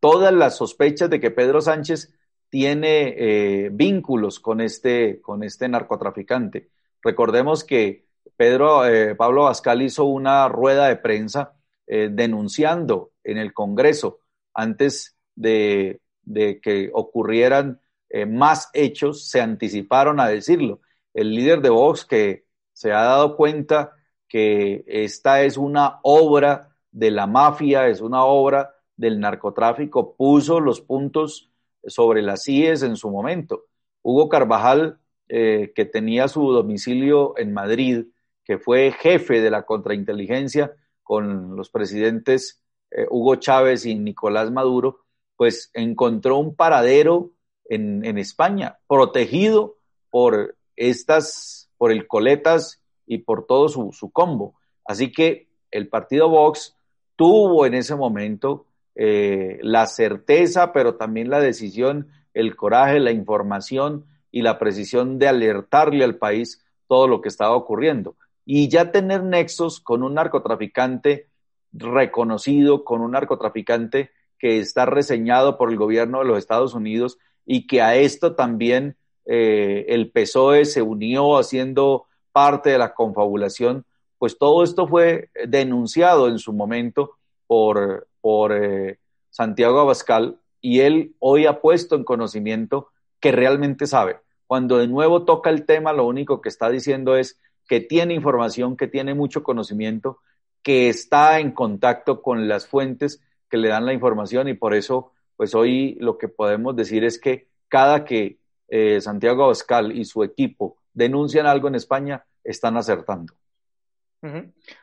Todas 0.00 0.32
las 0.32 0.56
sospechas 0.56 1.08
de 1.08 1.20
que 1.20 1.30
Pedro 1.30 1.60
Sánchez 1.60 2.12
tiene 2.52 3.14
eh, 3.16 3.70
vínculos 3.72 4.38
con 4.38 4.60
este, 4.60 5.22
con 5.22 5.42
este 5.42 5.70
narcotraficante. 5.70 6.68
Recordemos 7.00 7.64
que 7.64 8.04
Pedro, 8.36 8.86
eh, 8.86 9.14
Pablo 9.14 9.44
Bascal 9.44 9.80
hizo 9.80 10.04
una 10.04 10.46
rueda 10.48 10.88
de 10.88 10.96
prensa 10.96 11.54
denunciando 11.84 13.10
en 13.22 13.36
el 13.36 13.52
Congreso 13.52 14.20
antes 14.54 15.16
de, 15.34 16.00
de 16.22 16.58
que 16.58 16.90
ocurrieran 16.94 17.80
más 18.28 18.70
hechos, 18.72 19.28
se 19.28 19.42
anticiparon 19.42 20.18
a 20.18 20.28
decirlo. 20.28 20.80
El 21.12 21.34
líder 21.34 21.60
de 21.60 21.68
Vox 21.68 22.06
que 22.06 22.46
se 22.72 22.92
ha 22.92 23.02
dado 23.02 23.36
cuenta 23.36 23.92
que 24.26 24.84
esta 24.86 25.42
es 25.42 25.58
una 25.58 25.98
obra 26.02 26.70
de 26.90 27.10
la 27.10 27.26
mafia, 27.26 27.88
es 27.88 28.00
una 28.00 28.24
obra 28.24 28.74
del 28.96 29.20
narcotráfico, 29.20 30.14
puso 30.14 30.60
los 30.60 30.80
puntos 30.80 31.51
sobre 31.86 32.22
las 32.22 32.46
IES 32.48 32.82
en 32.82 32.96
su 32.96 33.10
momento. 33.10 33.64
Hugo 34.02 34.28
Carvajal, 34.28 34.98
eh, 35.28 35.72
que 35.74 35.84
tenía 35.84 36.28
su 36.28 36.52
domicilio 36.52 37.34
en 37.38 37.52
Madrid, 37.52 38.06
que 38.44 38.58
fue 38.58 38.92
jefe 38.92 39.40
de 39.40 39.50
la 39.50 39.64
contrainteligencia 39.64 40.72
con 41.02 41.56
los 41.56 41.70
presidentes 41.70 42.62
eh, 42.90 43.06
Hugo 43.10 43.36
Chávez 43.36 43.86
y 43.86 43.94
Nicolás 43.94 44.50
Maduro, 44.50 45.00
pues 45.36 45.70
encontró 45.74 46.38
un 46.38 46.54
paradero 46.54 47.30
en, 47.64 48.04
en 48.04 48.18
España, 48.18 48.78
protegido 48.86 49.76
por 50.10 50.56
estas, 50.76 51.70
por 51.78 51.90
el 51.92 52.06
Coletas 52.06 52.82
y 53.06 53.18
por 53.18 53.46
todo 53.46 53.68
su, 53.68 53.92
su 53.92 54.10
combo. 54.10 54.54
Así 54.84 55.10
que 55.10 55.48
el 55.70 55.88
partido 55.88 56.28
Vox 56.28 56.76
tuvo 57.16 57.66
en 57.66 57.74
ese 57.74 57.94
momento 57.94 58.66
eh, 58.94 59.58
la 59.62 59.86
certeza, 59.86 60.72
pero 60.72 60.96
también 60.96 61.30
la 61.30 61.40
decisión, 61.40 62.08
el 62.34 62.56
coraje, 62.56 63.00
la 63.00 63.10
información 63.10 64.04
y 64.30 64.42
la 64.42 64.58
precisión 64.58 65.18
de 65.18 65.28
alertarle 65.28 66.04
al 66.04 66.16
país 66.16 66.64
todo 66.86 67.08
lo 67.08 67.20
que 67.20 67.28
estaba 67.28 67.56
ocurriendo. 67.56 68.16
Y 68.44 68.68
ya 68.68 68.90
tener 68.90 69.22
nexos 69.22 69.80
con 69.80 70.02
un 70.02 70.14
narcotraficante 70.14 71.28
reconocido, 71.72 72.84
con 72.84 73.00
un 73.00 73.12
narcotraficante 73.12 74.10
que 74.38 74.58
está 74.58 74.86
reseñado 74.86 75.56
por 75.56 75.70
el 75.70 75.76
gobierno 75.76 76.18
de 76.18 76.24
los 76.24 76.38
Estados 76.38 76.74
Unidos 76.74 77.18
y 77.46 77.66
que 77.66 77.80
a 77.80 77.94
esto 77.96 78.34
también 78.34 78.96
eh, 79.24 79.86
el 79.88 80.10
PSOE 80.10 80.64
se 80.64 80.82
unió 80.82 81.38
haciendo 81.38 82.06
parte 82.32 82.70
de 82.70 82.78
la 82.78 82.92
confabulación, 82.94 83.84
pues 84.18 84.38
todo 84.38 84.64
esto 84.64 84.86
fue 84.86 85.30
denunciado 85.46 86.28
en 86.28 86.38
su 86.38 86.52
momento 86.52 87.12
por, 87.46 88.08
por 88.22 88.52
eh, 88.52 88.98
Santiago 89.28 89.80
Abascal 89.80 90.38
y 90.62 90.80
él 90.80 91.14
hoy 91.18 91.44
ha 91.44 91.60
puesto 91.60 91.96
en 91.96 92.04
conocimiento 92.04 92.88
que 93.20 93.32
realmente 93.32 93.86
sabe. 93.86 94.20
Cuando 94.46 94.78
de 94.78 94.88
nuevo 94.88 95.24
toca 95.24 95.50
el 95.50 95.66
tema, 95.66 95.92
lo 95.92 96.06
único 96.06 96.40
que 96.40 96.48
está 96.48 96.70
diciendo 96.70 97.16
es 97.16 97.38
que 97.68 97.80
tiene 97.80 98.14
información, 98.14 98.76
que 98.76 98.88
tiene 98.88 99.14
mucho 99.14 99.42
conocimiento, 99.42 100.20
que 100.62 100.88
está 100.88 101.40
en 101.40 101.52
contacto 101.52 102.22
con 102.22 102.48
las 102.48 102.66
fuentes 102.66 103.22
que 103.50 103.58
le 103.58 103.68
dan 103.68 103.84
la 103.84 103.92
información 103.92 104.48
y 104.48 104.54
por 104.54 104.74
eso, 104.74 105.12
pues 105.36 105.54
hoy 105.54 105.96
lo 106.00 106.16
que 106.16 106.28
podemos 106.28 106.74
decir 106.76 107.04
es 107.04 107.20
que 107.20 107.48
cada 107.68 108.04
que 108.04 108.38
eh, 108.68 109.00
Santiago 109.00 109.44
Abascal 109.44 109.92
y 109.92 110.04
su 110.04 110.22
equipo 110.22 110.78
denuncian 110.94 111.46
algo 111.46 111.68
en 111.68 111.74
España, 111.74 112.24
están 112.44 112.76
acertando. 112.76 113.34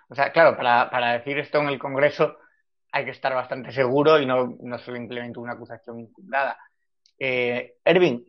O 0.09 0.15
sea, 0.15 0.31
claro, 0.31 0.57
para, 0.57 0.89
para, 0.89 1.13
decir 1.13 1.37
esto 1.37 1.59
en 1.59 1.69
el 1.69 1.79
Congreso 1.79 2.37
hay 2.91 3.05
que 3.05 3.11
estar 3.11 3.33
bastante 3.33 3.71
seguro 3.71 4.19
y 4.19 4.25
no, 4.25 4.57
no 4.61 4.77
simplemente 4.79 5.39
una 5.39 5.53
acusación 5.53 5.99
infundada. 5.99 6.57
Eh, 7.17 7.75
Ervin, 7.83 8.25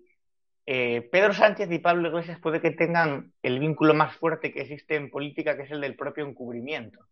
eh, 0.67 1.09
Pedro 1.11 1.33
Sánchez 1.33 1.71
y 1.71 1.79
Pablo 1.79 2.09
Iglesias 2.09 2.39
puede 2.41 2.61
que 2.61 2.73
tengan 2.73 3.33
el 3.43 3.59
vínculo 3.59 3.95
más 3.95 4.17
fuerte 4.17 4.53
que 4.53 4.63
existe 4.63 4.97
en 4.97 5.11
política, 5.11 5.57
que 5.57 5.63
es 5.63 5.71
el 5.71 5.81
del 5.81 5.97
propio 5.97 6.27
encubrimiento. 6.27 7.07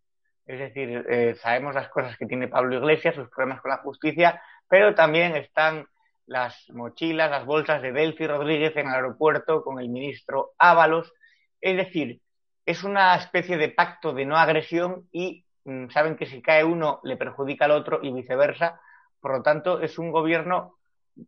Es 0.45 0.59
decir, 0.59 1.05
eh, 1.09 1.35
sabemos 1.35 1.75
las 1.75 1.89
cosas 1.89 2.17
que 2.17 2.25
tiene 2.25 2.47
Pablo 2.47 2.77
Iglesias, 2.77 3.15
sus 3.15 3.29
problemas 3.29 3.61
con 3.61 3.71
la 3.71 3.77
justicia, 3.77 4.41
pero 4.67 4.95
también 4.95 5.35
están 5.35 5.85
las 6.25 6.69
mochilas, 6.69 7.29
las 7.29 7.45
bolsas 7.45 7.81
de 7.81 7.91
Delphi 7.91 8.27
Rodríguez 8.27 8.75
en 8.75 8.87
el 8.87 8.93
aeropuerto 8.93 9.63
con 9.63 9.79
el 9.79 9.89
ministro 9.89 10.51
Ábalos. 10.57 11.11
Es 11.59 11.75
decir, 11.75 12.21
es 12.65 12.83
una 12.83 13.15
especie 13.15 13.57
de 13.57 13.69
pacto 13.69 14.13
de 14.13 14.25
no 14.25 14.37
agresión 14.37 15.07
y 15.11 15.45
saben 15.89 16.15
que 16.15 16.25
si 16.25 16.41
cae 16.41 16.63
uno 16.63 16.99
le 17.03 17.17
perjudica 17.17 17.65
al 17.65 17.71
otro 17.71 17.99
y 18.01 18.11
viceversa. 18.11 18.79
Por 19.19 19.31
lo 19.37 19.41
tanto, 19.41 19.81
es 19.81 19.99
un 19.99 20.11
gobierno 20.11 20.77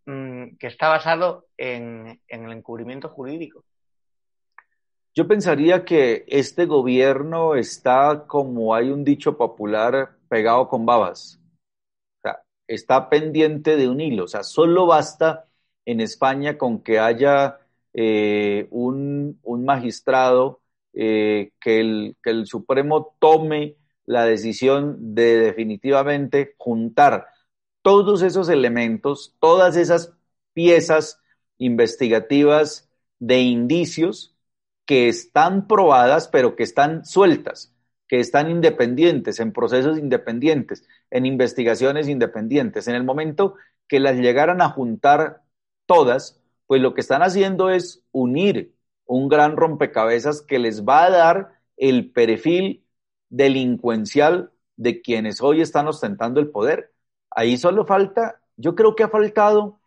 mm, 0.05 0.55
que 0.59 0.67
está 0.67 0.89
basado 0.89 1.47
en, 1.57 2.21
en 2.27 2.45
el 2.45 2.51
encubrimiento 2.51 3.09
jurídico. 3.09 3.63
Yo 5.13 5.27
pensaría 5.27 5.83
que 5.83 6.23
este 6.27 6.65
gobierno 6.65 7.55
está, 7.55 8.23
como 8.27 8.73
hay 8.73 8.91
un 8.91 9.03
dicho 9.03 9.37
popular, 9.37 10.11
pegado 10.29 10.69
con 10.69 10.85
babas 10.85 11.41
está 12.73 13.09
pendiente 13.09 13.75
de 13.75 13.89
un 13.89 13.99
hilo. 13.99 14.25
O 14.25 14.27
sea, 14.27 14.43
solo 14.43 14.85
basta 14.85 15.45
en 15.85 15.99
España 15.99 16.57
con 16.57 16.81
que 16.81 16.99
haya 16.99 17.59
eh, 17.93 18.67
un, 18.71 19.39
magistrado 19.43 20.61
eh, 20.93 21.51
que, 21.59 21.79
el, 21.79 22.15
que 22.23 22.29
el 22.29 22.47
Supremo 22.47 23.15
tome 23.19 23.75
la 24.11 24.25
decisión 24.25 25.15
de 25.15 25.39
definitivamente 25.39 26.55
juntar 26.57 27.27
todos 27.81 28.21
esos 28.21 28.49
elementos, 28.49 29.35
todas 29.39 29.75
esas 29.77 30.13
piezas 30.53 31.21
investigativas 31.57 32.89
de 33.19 33.39
indicios 33.39 34.35
que 34.85 35.07
están 35.07 35.67
probadas, 35.67 36.27
pero 36.27 36.55
que 36.55 36.63
están 36.63 37.05
sueltas 37.05 37.73
que 38.11 38.19
están 38.19 38.51
independientes, 38.51 39.39
en 39.39 39.53
procesos 39.53 39.97
independientes, 39.97 40.85
en 41.11 41.25
investigaciones 41.25 42.09
independientes. 42.09 42.89
En 42.89 42.95
el 42.95 43.05
momento 43.05 43.55
que 43.87 44.01
las 44.01 44.17
llegaran 44.17 44.61
a 44.61 44.67
juntar 44.67 45.43
todas, 45.85 46.41
pues 46.67 46.81
lo 46.81 46.93
que 46.93 46.99
están 46.99 47.23
haciendo 47.23 47.69
es 47.69 48.03
unir 48.11 48.75
un 49.05 49.29
gran 49.29 49.55
rompecabezas 49.55 50.41
que 50.41 50.59
les 50.59 50.83
va 50.83 51.05
a 51.05 51.09
dar 51.09 51.61
el 51.77 52.11
perfil 52.11 52.83
delincuencial 53.31 54.51
de 54.75 55.01
quienes 55.01 55.41
hoy 55.41 55.61
están 55.61 55.87
ostentando 55.87 56.39
el 56.39 56.49
poder. 56.49 56.93
Ahí 57.31 57.57
solo 57.57 57.85
falta, 57.85 58.41
yo 58.57 58.75
creo 58.75 58.95
que 58.95 59.03
ha 59.03 59.09
faltado 59.09 59.79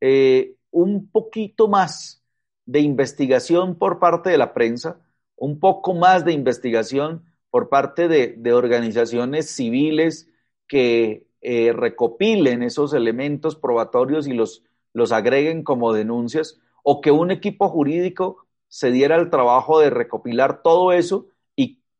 eh, 0.00 0.56
un 0.70 1.08
poquito 1.08 1.68
más 1.68 2.22
de 2.64 2.80
investigación 2.80 3.76
por 3.76 3.98
parte 3.98 4.30
de 4.30 4.38
la 4.38 4.54
prensa, 4.54 5.00
un 5.36 5.60
poco 5.60 5.92
más 5.94 6.24
de 6.24 6.32
investigación 6.32 7.24
por 7.50 7.68
parte 7.68 8.08
de, 8.08 8.52
organizaciones 8.52 9.50
civiles 9.50 10.28
que 10.66 11.26
eh, 11.40 11.72
recopilen 11.72 12.62
esos 12.62 12.94
elementos 12.94 13.56
probatorios 13.56 14.26
y 14.26 14.32
los, 14.32 14.64
los 14.92 15.12
agreguen 15.12 15.62
como 15.62 15.92
denuncias, 15.92 16.58
o 16.82 17.00
que 17.00 17.10
un 17.10 17.30
equipo 17.30 17.68
jurídico 17.68 18.46
se 18.68 18.90
diera 18.90 19.16
el 19.16 19.30
trabajo 19.30 19.80
de 19.80 19.90
recopilar 19.90 20.62
todo 20.62 20.92
eso 20.92 21.28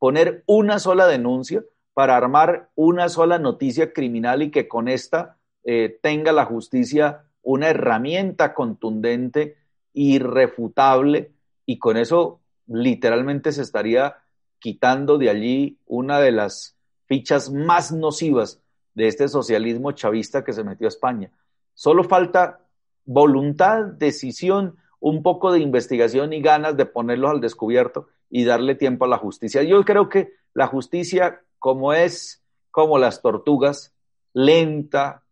poner 0.05 0.45
una 0.45 0.79
sola 0.81 1.07
denuncia 1.07 1.65
para 1.95 2.15
armar 2.15 2.69
una 2.75 3.09
sola 3.09 3.39
noticia 3.39 3.95
criminal 3.95 4.43
y 4.43 4.51
que 4.51 4.69
con 4.69 4.87
esta 4.87 5.39
eh, 5.65 5.99
tenga 6.03 6.31
la 6.31 6.45
justicia 6.45 7.25
una 7.41 7.71
herramienta 7.71 8.53
contundente, 8.53 9.57
irrefutable, 9.95 11.33
y 11.65 11.79
con 11.79 11.97
eso 11.97 12.43
literalmente 12.67 13.51
se 13.51 13.63
estaría 13.63 14.19
quitando 14.59 15.17
de 15.17 15.31
allí 15.31 15.79
una 15.87 16.21
de 16.21 16.33
las 16.33 16.77
fichas 17.07 17.51
más 17.51 17.91
nocivas 17.91 18.61
de 18.93 19.09
este 19.09 19.27
socialismo 19.27 19.93
chavista 19.93 20.45
que 20.45 20.53
se 20.53 20.65
metió 20.65 20.87
a 20.87 20.89
España. 20.89 21.31
Solo 21.73 22.05
falta 22.05 22.61
voluntad, 23.07 23.87
decisión, 23.87 24.77
un 25.01 25.23
poco 25.23 25.51
de 25.51 25.61
investigación 25.61 26.35
y 26.35 26.43
ganas 26.43 26.77
de 26.77 26.85
ponerlos 26.85 27.31
al 27.31 27.41
descubierto 27.41 28.09
y 28.37 28.43
darle 28.43 28.75
tiempo 28.75 29.05
a 29.05 29.09
la 29.09 29.17
justicia. 29.17 29.63
Yo 29.63 29.85
creo 29.85 30.09
que 30.09 30.33
la 30.55 30.67
justicia, 30.67 31.43
como 31.61 31.93
es 31.93 32.43
como 32.73 32.99
las 32.99 33.23
tortugas, 33.23 33.95
lenta, 34.33 35.23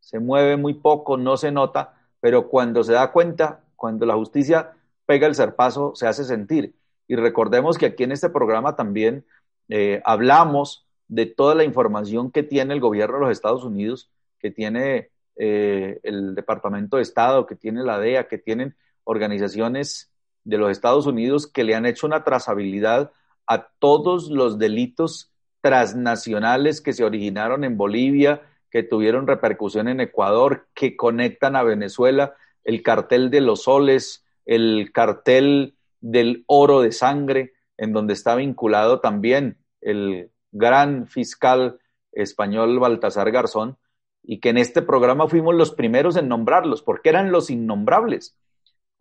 se 0.00 0.18
mueve 0.18 0.56
muy 0.56 0.74
poco, 0.74 1.16
no 1.16 1.36
se 1.36 1.52
nota, 1.52 1.94
pero 2.18 2.48
cuando 2.48 2.82
se 2.82 2.92
da 2.92 3.12
cuenta, 3.12 3.62
cuando 3.76 4.04
la 4.04 4.16
justicia 4.16 4.72
pega 5.06 5.28
el 5.28 5.36
zarpazo, 5.36 5.92
se 5.94 6.08
hace 6.08 6.24
sentir. 6.24 6.74
Y 7.06 7.14
recordemos 7.14 7.78
que 7.78 7.86
aquí 7.86 8.02
en 8.02 8.10
este 8.10 8.30
programa 8.30 8.74
también 8.74 9.24
eh, 9.68 10.02
hablamos 10.04 10.88
de 11.06 11.26
toda 11.26 11.54
la 11.54 11.62
información 11.62 12.32
que 12.32 12.42
tiene 12.42 12.74
el 12.74 12.80
gobierno 12.80 13.18
de 13.18 13.26
los 13.26 13.30
Estados 13.30 13.62
Unidos, 13.62 14.10
que 14.40 14.50
tiene 14.50 15.10
eh, 15.36 16.00
el 16.02 16.34
Departamento 16.34 16.96
de 16.96 17.04
Estado, 17.04 17.46
que 17.46 17.54
tiene 17.54 17.84
la 17.84 18.00
DEA, 18.00 18.26
que 18.26 18.38
tienen 18.38 18.74
organizaciones 19.04 20.10
de 20.44 20.58
los 20.58 20.70
Estados 20.70 21.06
Unidos 21.06 21.46
que 21.46 21.64
le 21.64 21.74
han 21.74 21.86
hecho 21.86 22.06
una 22.06 22.24
trazabilidad 22.24 23.12
a 23.46 23.68
todos 23.78 24.30
los 24.30 24.58
delitos 24.58 25.32
transnacionales 25.60 26.80
que 26.80 26.92
se 26.92 27.04
originaron 27.04 27.64
en 27.64 27.76
Bolivia, 27.76 28.42
que 28.70 28.82
tuvieron 28.82 29.26
repercusión 29.26 29.88
en 29.88 30.00
Ecuador, 30.00 30.66
que 30.74 30.96
conectan 30.96 31.56
a 31.56 31.62
Venezuela, 31.62 32.34
el 32.64 32.82
cartel 32.82 33.30
de 33.30 33.40
los 33.40 33.62
soles, 33.62 34.24
el 34.44 34.90
cartel 34.92 35.76
del 36.00 36.44
oro 36.46 36.80
de 36.80 36.92
sangre, 36.92 37.54
en 37.76 37.92
donde 37.92 38.12
está 38.12 38.34
vinculado 38.34 39.00
también 39.00 39.58
el 39.80 40.30
gran 40.52 41.06
fiscal 41.06 41.78
español 42.12 42.78
Baltasar 42.78 43.30
Garzón, 43.30 43.78
y 44.22 44.40
que 44.40 44.50
en 44.50 44.58
este 44.58 44.82
programa 44.82 45.28
fuimos 45.28 45.54
los 45.54 45.72
primeros 45.72 46.16
en 46.16 46.28
nombrarlos, 46.28 46.82
porque 46.82 47.10
eran 47.10 47.30
los 47.30 47.50
innombrables. 47.50 48.36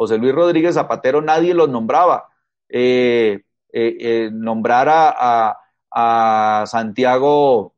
José 0.04 0.18
Luis 0.18 0.36
Rodríguez 0.36 0.76
Zapatero 0.76 1.22
nadie 1.22 1.54
los 1.54 1.70
nombraba. 1.70 2.28
Eh, 2.68 3.44
eh, 3.72 3.98
eh, 4.00 4.30
nombrar 4.34 4.89
a, 4.89 5.58
a, 5.89 6.66
Santiago, 6.68 7.74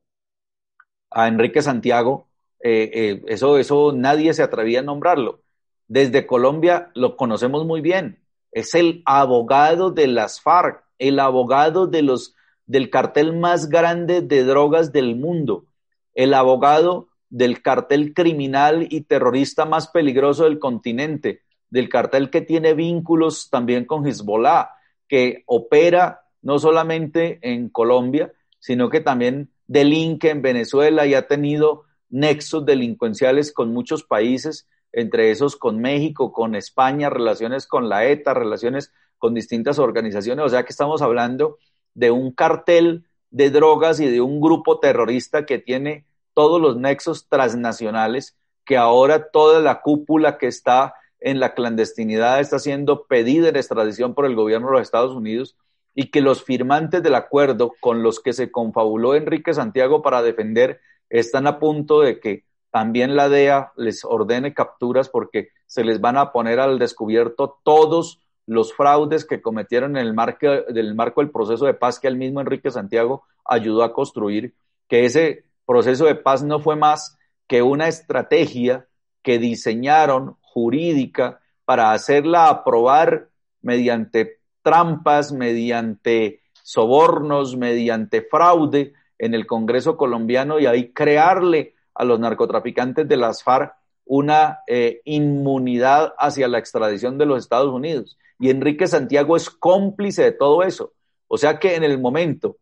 a 1.12 1.28
Enrique 1.28 1.62
Santiago, 1.62 2.28
eso, 2.60 3.60
eso 3.60 3.92
nadie 3.94 4.34
se 4.34 4.42
atrevía 4.42 4.80
a 4.80 4.84
nombrarlo. 4.84 5.44
Desde 5.88 6.26
Colombia 6.26 6.90
lo 6.96 7.16
conocemos 7.16 7.64
muy 7.64 7.82
bien. 7.82 8.24
Es 8.52 8.74
el 8.74 9.04
abogado 9.06 9.92
de 9.92 10.08
las 10.08 10.42
FARC, 10.42 10.84
el 10.98 11.20
abogado 11.20 11.86
de 11.86 12.02
los, 12.02 12.36
del 12.66 12.90
cartel 12.90 13.38
más 13.38 13.70
grande 13.70 14.22
de 14.22 14.44
drogas 14.44 14.92
del 14.92 15.16
mundo, 15.16 15.68
el 16.16 16.34
abogado 16.34 17.10
del 17.30 17.62
cartel 17.62 18.16
criminal 18.16 18.88
y 18.90 19.02
terrorista 19.02 19.66
más 19.66 19.90
peligroso 19.90 20.46
del 20.46 20.58
continente, 20.58 21.45
del 21.76 21.90
cartel 21.90 22.30
que 22.30 22.40
tiene 22.40 22.74
vínculos 22.74 23.50
también 23.50 23.84
con 23.84 24.08
Hezbollah, 24.08 24.70
que 25.10 25.44
opera 25.46 26.22
no 26.42 26.58
solamente 26.58 27.38
en 27.42 27.68
Colombia, 27.68 28.32
sino 28.60 28.90
que 28.90 29.02
también 29.02 29.52
delinque 29.68 30.30
en 30.30 30.42
Venezuela 30.42 31.06
y 31.06 31.16
ha 31.16 31.28
tenido 31.28 31.84
nexos 32.08 32.66
delincuenciales 32.66 33.52
con 33.52 33.74
muchos 33.74 34.06
países 34.06 34.70
entre 34.94 35.32
esos 35.32 35.58
con 35.58 35.82
México, 35.82 36.32
con 36.32 36.56
España, 36.56 37.10
relaciones 37.10 37.68
con 37.68 37.90
la 37.90 38.06
ETA, 38.06 38.34
relaciones 38.34 38.94
con 39.18 39.34
distintas 39.34 39.78
organizaciones, 39.78 40.46
o 40.46 40.50
sea 40.50 40.64
que 40.64 40.72
estamos 40.72 41.02
hablando 41.02 41.58
de 41.94 42.10
un 42.10 42.32
cartel 42.32 43.04
de 43.32 43.50
drogas 43.50 44.00
y 44.00 44.08
de 44.10 44.22
un 44.22 44.40
grupo 44.40 44.80
terrorista 44.80 45.46
que 45.46 45.60
tiene 45.60 46.06
todos 46.34 46.62
los 46.62 46.78
nexos 46.78 47.28
transnacionales, 47.28 48.38
que 48.64 48.78
ahora 48.78 49.30
toda 49.30 49.60
la 49.60 49.82
cúpula 49.82 50.38
que 50.38 50.48
está 50.48 50.94
en 51.26 51.40
la 51.40 51.56
clandestinidad 51.56 52.40
está 52.40 52.60
siendo 52.60 53.08
pedida 53.08 53.50
en 53.50 53.56
extradición 53.56 54.14
por 54.14 54.28
el 54.28 54.36
gobierno 54.36 54.68
de 54.68 54.74
los 54.74 54.82
Estados 54.84 55.16
Unidos 55.16 55.58
y 55.96 56.12
que 56.12 56.22
los 56.22 56.44
firmantes 56.44 57.02
del 57.02 57.16
acuerdo 57.16 57.74
con 57.80 58.04
los 58.04 58.20
que 58.20 58.32
se 58.32 58.52
confabuló 58.52 59.16
Enrique 59.16 59.52
Santiago 59.52 60.04
para 60.04 60.22
defender 60.22 60.82
están 61.10 61.48
a 61.48 61.58
punto 61.58 62.02
de 62.02 62.20
que 62.20 62.44
también 62.70 63.16
la 63.16 63.28
DEA 63.28 63.72
les 63.76 64.06
ordene 64.06 64.54
capturas 64.54 65.10
porque 65.10 65.50
se 65.66 65.84
les 65.84 66.00
van 66.00 66.18
a 66.18 66.32
poner 66.32 66.60
al 66.60 66.78
descubierto 66.78 67.58
todos 67.64 68.22
los 68.46 68.76
fraudes 68.76 69.26
que 69.26 69.42
cometieron 69.42 69.98
en 69.98 70.06
el 70.06 70.14
marco, 70.14 70.46
del 70.46 70.94
marco 70.94 71.22
del 71.22 71.32
proceso 71.32 71.66
de 71.66 71.74
paz 71.74 72.00
que 72.00 72.08
el 72.08 72.18
mismo 72.18 72.40
Enrique 72.40 72.70
Santiago 72.70 73.24
ayudó 73.44 73.82
a 73.82 73.94
construir, 73.94 74.54
que 74.88 75.06
ese 75.06 75.46
proceso 75.66 76.06
de 76.06 76.14
paz 76.14 76.44
no 76.44 76.60
fue 76.60 76.76
más 76.76 77.18
que 77.48 77.64
una 77.64 77.88
estrategia 77.88 78.86
que 79.24 79.40
diseñaron 79.40 80.38
jurídica 80.56 81.42
para 81.66 81.92
hacerla 81.92 82.48
aprobar 82.48 83.28
mediante 83.62 84.40
trampas, 84.62 85.34
mediante 85.34 86.40
sobornos, 86.64 87.58
mediante 87.58 88.22
fraude 88.22 88.94
en 89.20 89.34
el 89.34 89.46
Congreso 89.46 89.98
colombiano 89.98 90.58
y 90.60 90.66
ahí 90.66 90.94
crearle 90.94 91.76
a 91.94 92.06
los 92.06 92.20
narcotraficantes 92.22 93.06
de 93.06 93.18
las 93.18 93.44
FARC 93.44 93.74
una 94.06 94.60
eh, 94.68 95.02
inmunidad 95.04 96.14
hacia 96.18 96.48
la 96.48 96.60
extradición 96.60 97.18
de 97.18 97.26
los 97.26 97.40
Estados 97.40 97.74
Unidos. 97.74 98.18
Y 98.40 98.50
Enrique 98.50 98.88
Santiago 98.88 99.36
es 99.36 99.50
cómplice 99.50 100.24
de 100.24 100.32
todo 100.32 100.64
eso. 100.64 100.94
O 101.28 101.38
sea 101.38 101.60
que 101.60 101.76
en 101.76 101.84
el 101.84 102.00
momento 102.00 102.58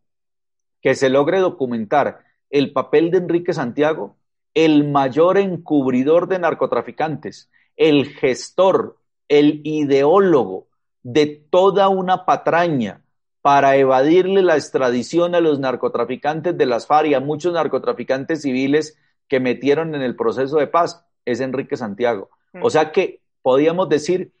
que 0.80 0.96
se 0.96 1.10
logre 1.10 1.38
documentar 1.38 2.24
el 2.50 2.72
papel 2.72 3.10
de 3.12 3.18
Enrique 3.18 3.52
Santiago, 3.52 4.16
el 4.52 4.90
mayor 4.90 5.38
encubridor 5.38 6.28
de 6.28 6.38
narcotraficantes, 6.38 7.50
el 7.76 8.06
gestor, 8.06 8.98
el 9.28 9.60
ideólogo 9.64 10.68
de 11.02 11.26
toda 11.26 11.88
una 11.88 12.24
patraña 12.24 13.02
para 13.42 13.76
evadirle 13.76 14.42
la 14.42 14.56
extradición 14.56 15.34
a 15.34 15.40
los 15.40 15.58
narcotraficantes 15.58 16.56
de 16.56 16.66
las 16.66 16.86
FARC 16.86 17.08
y 17.08 17.14
a 17.14 17.20
muchos 17.20 17.52
narcotraficantes 17.52 18.42
civiles 18.42 18.96
que 19.28 19.38
metieron 19.38 19.94
en 19.94 20.02
el 20.02 20.16
proceso 20.16 20.56
de 20.56 20.66
paz 20.66 21.04
es 21.24 21.40
Enrique 21.40 21.76
Santiago. 21.76 22.30
O 22.62 22.70
sea 22.70 22.92
que 22.92 23.20
podíamos 23.42 23.88
decir 23.88 24.32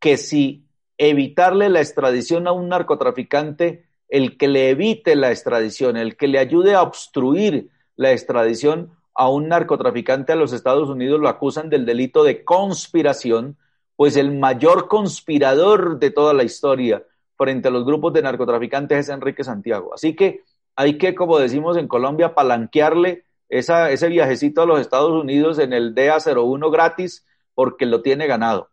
que 0.00 0.16
si 0.16 0.66
evitarle 0.98 1.68
la 1.68 1.80
extradición 1.80 2.46
a 2.46 2.52
un 2.52 2.68
narcotraficante, 2.68 3.84
el 4.08 4.38
que 4.38 4.48
le 4.48 4.70
evite 4.70 5.16
la 5.16 5.30
extradición, 5.30 5.96
el 5.96 6.16
que 6.16 6.28
le 6.28 6.38
ayude 6.38 6.74
a 6.74 6.82
obstruir 6.82 7.70
la 7.96 8.12
extradición 8.12 8.95
a 9.16 9.28
un 9.30 9.48
narcotraficante 9.48 10.32
a 10.32 10.36
los 10.36 10.52
Estados 10.52 10.88
Unidos, 10.88 11.20
lo 11.20 11.28
acusan 11.28 11.70
del 11.70 11.86
delito 11.86 12.22
de 12.22 12.44
conspiración, 12.44 13.56
pues 13.96 14.16
el 14.16 14.36
mayor 14.36 14.88
conspirador 14.88 15.98
de 15.98 16.10
toda 16.10 16.34
la 16.34 16.44
historia 16.44 17.02
frente 17.36 17.68
a 17.68 17.70
los 17.70 17.84
grupos 17.84 18.12
de 18.12 18.22
narcotraficantes 18.22 18.98
es 18.98 19.08
Enrique 19.08 19.42
Santiago. 19.42 19.94
Así 19.94 20.14
que 20.14 20.42
hay 20.74 20.98
que, 20.98 21.14
como 21.14 21.38
decimos 21.38 21.76
en 21.78 21.88
Colombia, 21.88 22.34
palanquearle 22.34 23.24
esa, 23.48 23.90
ese 23.90 24.08
viajecito 24.08 24.62
a 24.62 24.66
los 24.66 24.80
Estados 24.80 25.12
Unidos 25.12 25.58
en 25.58 25.72
el 25.72 25.94
DA01 25.94 26.70
gratis 26.70 27.26
porque 27.54 27.86
lo 27.86 28.02
tiene 28.02 28.26
ganado. 28.26 28.70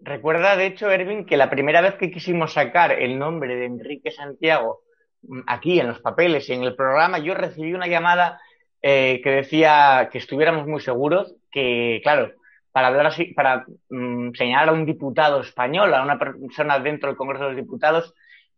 Recuerda, 0.00 0.56
de 0.56 0.66
hecho, 0.66 0.90
Erwin, 0.90 1.26
que 1.26 1.36
la 1.36 1.50
primera 1.50 1.80
vez 1.80 1.94
que 1.94 2.10
quisimos 2.10 2.52
sacar 2.52 2.92
el 2.92 3.18
nombre 3.18 3.56
de 3.56 3.66
Enrique 3.66 4.10
Santiago 4.10 4.82
mm, 5.22 5.40
aquí 5.46 5.80
en 5.80 5.88
los 5.88 6.00
papeles 6.00 6.48
y 6.48 6.52
en 6.52 6.62
el 6.62 6.76
programa, 6.76 7.18
yo 7.18 7.34
recibí 7.34 7.74
una 7.74 7.86
llamada 7.86 8.40
eh, 8.82 9.20
que 9.22 9.30
decía 9.30 10.08
que 10.10 10.18
estuviéramos 10.18 10.66
muy 10.66 10.80
seguros, 10.80 11.34
que, 11.50 12.00
claro, 12.02 12.32
para 12.72 12.88
hablar 12.88 13.06
así, 13.06 13.26
para 13.26 13.64
mm, 13.90 14.32
señalar 14.34 14.70
a 14.70 14.72
un 14.72 14.86
diputado 14.86 15.40
español, 15.40 15.94
a 15.94 16.02
una 16.02 16.18
persona 16.18 16.78
dentro 16.80 17.08
del 17.08 17.16
Congreso 17.16 17.44
de 17.44 17.50
los 17.50 17.62
Diputados, 17.62 18.14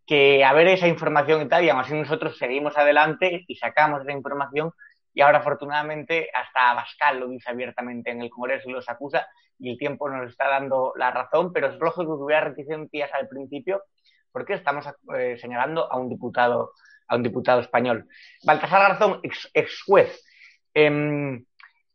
que 0.06 0.44
a 0.44 0.52
ver 0.52 0.68
esa 0.68 0.88
información 0.88 1.42
y 1.42 1.48
tal, 1.48 1.64
y 1.64 1.70
aún 1.70 1.80
así 1.80 1.94
nosotros 1.94 2.38
seguimos 2.38 2.76
adelante 2.76 3.44
y 3.46 3.54
sacamos 3.56 4.02
esa 4.02 4.12
información 4.12 4.72
y 5.14 5.20
ahora 5.20 5.38
afortunadamente 5.38 6.28
hasta 6.34 6.72
Abascal 6.72 7.20
lo 7.20 7.28
dice 7.28 7.50
abiertamente 7.50 8.10
en 8.10 8.20
el 8.20 8.30
Congreso 8.30 8.68
y 8.68 8.72
los 8.72 8.88
acusa 8.88 9.26
y 9.58 9.70
el 9.70 9.78
tiempo 9.78 10.10
nos 10.10 10.28
está 10.28 10.48
dando 10.48 10.92
la 10.96 11.10
razón, 11.10 11.52
pero 11.52 11.68
es 11.68 11.78
lógico 11.78 12.18
que 12.18 12.24
hubiera 12.24 12.44
reticencias 12.44 13.10
al 13.14 13.28
principio 13.28 13.84
porque 14.32 14.54
estamos 14.54 14.84
eh, 15.16 15.38
señalando 15.40 15.90
a 15.90 15.96
un 15.96 16.08
diputado 16.08 16.72
a 17.08 17.16
un 17.16 17.22
diputado 17.22 17.60
español. 17.60 18.08
Baltasar 18.44 18.80
Garzón, 18.80 19.20
ex, 19.22 19.82
juez. 19.82 20.24
Em, 20.72 21.44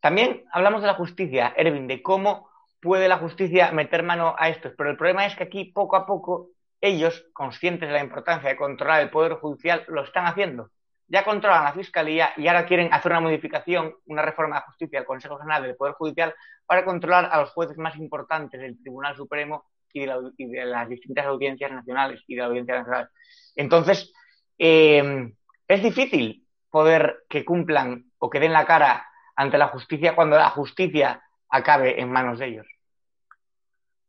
también 0.00 0.44
hablamos 0.52 0.80
de 0.80 0.86
la 0.86 0.94
justicia, 0.94 1.52
Erwin, 1.56 1.86
de 1.86 2.02
cómo 2.02 2.48
puede 2.80 3.08
la 3.08 3.18
justicia 3.18 3.72
meter 3.72 4.02
mano 4.02 4.34
a 4.38 4.48
esto, 4.48 4.72
pero 4.76 4.90
el 4.90 4.96
problema 4.96 5.26
es 5.26 5.36
que 5.36 5.44
aquí 5.44 5.66
poco 5.66 5.96
a 5.96 6.06
poco 6.06 6.50
ellos, 6.80 7.26
conscientes 7.34 7.88
de 7.88 7.94
la 7.94 8.02
importancia 8.02 8.48
de 8.48 8.56
controlar 8.56 9.02
el 9.02 9.10
Poder 9.10 9.34
Judicial, 9.34 9.84
lo 9.88 10.02
están 10.02 10.26
haciendo 10.26 10.70
ya 11.10 11.24
controlan 11.24 11.64
la 11.64 11.72
Fiscalía 11.72 12.30
y 12.36 12.46
ahora 12.46 12.64
quieren 12.64 12.94
hacer 12.94 13.10
una 13.10 13.20
modificación, 13.20 13.94
una 14.06 14.22
reforma 14.22 14.56
de 14.56 14.62
justicia 14.62 15.00
del 15.00 15.06
Consejo 15.06 15.38
General 15.38 15.62
del 15.62 15.74
Poder 15.74 15.94
Judicial 15.94 16.34
para 16.64 16.84
controlar 16.84 17.28
a 17.32 17.40
los 17.40 17.50
jueces 17.50 17.76
más 17.78 17.96
importantes 17.96 18.60
del 18.60 18.80
Tribunal 18.80 19.16
Supremo 19.16 19.64
y 19.92 20.06
de, 20.06 20.64
las 20.64 20.88
distintas 20.88 21.26
audiencias 21.26 21.72
nacionales 21.72 22.22
y 22.28 22.36
de 22.36 22.40
la 22.40 22.46
Audiencia 22.46 22.78
Nacional. 22.78 23.10
Entonces, 23.56 24.12
eh, 24.60 25.32
es 25.66 25.82
difícil 25.82 26.46
poder 26.70 27.24
que 27.30 27.46
cumplan 27.46 28.12
o 28.18 28.28
que 28.28 28.40
den 28.40 28.52
la 28.52 28.66
cara 28.66 29.06
ante 29.34 29.56
la 29.56 29.68
justicia 29.68 30.14
cuando 30.14 30.36
la 30.36 30.50
justicia 30.50 31.22
acabe 31.48 32.00
en 32.00 32.12
manos 32.12 32.38
de 32.38 32.48
ellos. 32.48 32.66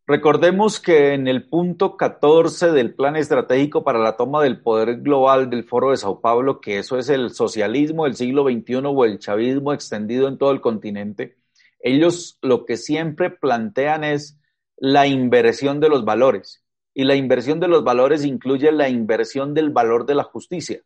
Recordemos 0.06 0.82
que 0.82 1.14
en 1.14 1.30
el 1.30 1.48
punto 1.48 1.96
14 1.96 2.72
del 2.74 2.94
Plan 2.94 3.16
Estratégico 3.16 3.86
para 3.86 4.00
la 4.00 4.18
Toma 4.18 4.44
del 4.44 4.62
Poder 4.62 4.98
Global 4.98 5.50
del 5.50 5.64
Foro 5.64 5.92
de 5.92 5.98
Sao 5.98 6.20
Paulo, 6.20 6.60
que 6.60 6.80
eso 6.80 6.98
es 6.98 7.08
el 7.08 7.30
socialismo 7.30 8.04
del 8.04 8.16
siglo 8.16 8.44
XXI 8.44 8.82
o 8.84 9.06
el 9.06 9.20
chavismo 9.20 9.72
extendido 9.72 10.28
en 10.28 10.38
todo 10.38 10.52
el 10.52 10.60
continente, 10.60 11.38
ellos 11.80 12.38
lo 12.42 12.66
que 12.66 12.76
siempre 12.76 13.30
plantean 13.30 14.04
es 14.04 14.38
la 14.76 15.08
inversión 15.08 15.80
de 15.80 15.88
los 15.88 16.04
valores. 16.04 16.61
Y 16.94 17.06
la 17.06 17.16
inversión 17.16 17.60
de 17.60 17.68
los 17.68 17.84
valores 17.84 18.26
incluye 18.26 18.72
la 18.72 18.90
inversión 18.90 19.54
del 19.54 19.70
valor 19.70 20.06
de 20.06 20.16
la 20.16 20.24
justicia. 20.24 20.82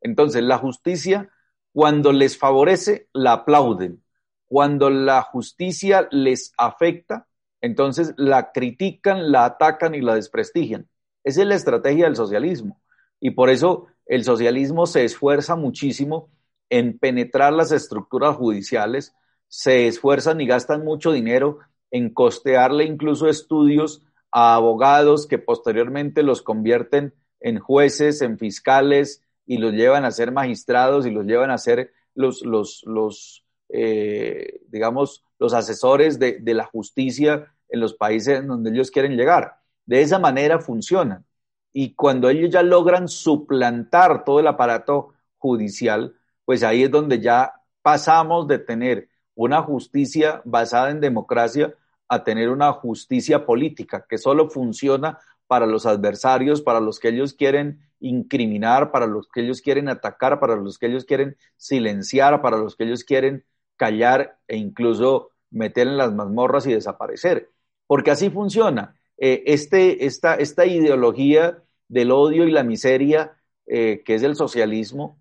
Entonces, 0.00 0.42
la 0.42 0.58
justicia, 0.58 1.30
cuando 1.72 2.12
les 2.12 2.38
favorece, 2.38 3.08
la 3.12 3.32
aplauden. 3.32 4.02
Cuando 4.46 4.90
la 4.90 5.22
justicia 5.22 6.08
les 6.10 6.52
afecta, 6.56 7.26
entonces 7.60 8.14
la 8.16 8.52
critican, 8.52 9.30
la 9.30 9.44
atacan 9.44 9.94
y 9.94 10.00
la 10.00 10.14
desprestigian. 10.14 10.88
Esa 11.22 11.42
es 11.42 11.46
la 11.46 11.54
estrategia 11.54 12.06
del 12.06 12.16
socialismo. 12.16 12.80
Y 13.20 13.32
por 13.32 13.50
eso 13.50 13.86
el 14.06 14.24
socialismo 14.24 14.86
se 14.86 15.04
esfuerza 15.04 15.56
muchísimo 15.56 16.30
en 16.70 16.98
penetrar 16.98 17.52
las 17.52 17.72
estructuras 17.72 18.36
judiciales, 18.36 19.14
se 19.48 19.86
esfuerzan 19.86 20.40
y 20.40 20.46
gastan 20.46 20.84
mucho 20.84 21.12
dinero 21.12 21.58
en 21.90 22.14
costearle 22.14 22.84
incluso 22.84 23.28
estudios 23.28 24.02
a 24.32 24.54
abogados 24.54 25.26
que 25.26 25.38
posteriormente 25.38 26.22
los 26.22 26.42
convierten 26.42 27.14
en 27.40 27.58
jueces, 27.58 28.22
en 28.22 28.38
fiscales 28.38 29.22
y 29.46 29.58
los 29.58 29.72
llevan 29.72 30.04
a 30.04 30.10
ser 30.10 30.32
magistrados 30.32 31.06
y 31.06 31.10
los 31.10 31.26
llevan 31.26 31.50
a 31.50 31.58
ser 31.58 31.92
los, 32.14 32.42
los, 32.42 32.82
los 32.86 33.44
eh, 33.68 34.60
digamos, 34.68 35.24
los 35.38 35.54
asesores 35.54 36.18
de, 36.18 36.38
de 36.40 36.54
la 36.54 36.64
justicia 36.64 37.52
en 37.68 37.80
los 37.80 37.94
países 37.94 38.46
donde 38.46 38.70
ellos 38.70 38.90
quieren 38.90 39.16
llegar. 39.16 39.56
De 39.86 40.02
esa 40.02 40.18
manera 40.18 40.58
funcionan. 40.58 41.24
Y 41.72 41.94
cuando 41.94 42.28
ellos 42.28 42.50
ya 42.50 42.62
logran 42.62 43.08
suplantar 43.08 44.24
todo 44.24 44.40
el 44.40 44.46
aparato 44.48 45.14
judicial, 45.38 46.14
pues 46.44 46.62
ahí 46.62 46.82
es 46.82 46.90
donde 46.90 47.20
ya 47.20 47.52
pasamos 47.82 48.46
de 48.48 48.58
tener 48.58 49.08
una 49.34 49.62
justicia 49.62 50.42
basada 50.44 50.90
en 50.90 51.00
democracia 51.00 51.74
a 52.10 52.24
tener 52.24 52.50
una 52.50 52.72
justicia 52.72 53.46
política 53.46 54.04
que 54.08 54.18
solo 54.18 54.50
funciona 54.50 55.20
para 55.46 55.64
los 55.64 55.86
adversarios, 55.86 56.60
para 56.60 56.80
los 56.80 56.98
que 56.98 57.08
ellos 57.08 57.34
quieren 57.34 57.88
incriminar, 58.00 58.90
para 58.90 59.06
los 59.06 59.28
que 59.28 59.42
ellos 59.42 59.62
quieren 59.62 59.88
atacar, 59.88 60.40
para 60.40 60.56
los 60.56 60.76
que 60.76 60.86
ellos 60.86 61.04
quieren 61.04 61.36
silenciar, 61.56 62.42
para 62.42 62.58
los 62.58 62.74
que 62.74 62.84
ellos 62.84 63.04
quieren 63.04 63.44
callar 63.76 64.38
e 64.48 64.56
incluso 64.56 65.30
meter 65.50 65.86
en 65.86 65.96
las 65.96 66.12
mazmorras 66.12 66.66
y 66.66 66.72
desaparecer. 66.72 67.50
Porque 67.86 68.10
así 68.10 68.28
funciona. 68.28 68.96
Eh, 69.16 69.44
este, 69.46 70.04
esta, 70.04 70.34
esta, 70.34 70.66
ideología 70.66 71.62
del 71.86 72.10
odio 72.10 72.44
y 72.44 72.50
la 72.50 72.64
miseria, 72.64 73.36
eh, 73.66 74.02
que 74.04 74.16
es 74.16 74.24
el 74.24 74.34
socialismo, 74.34 75.18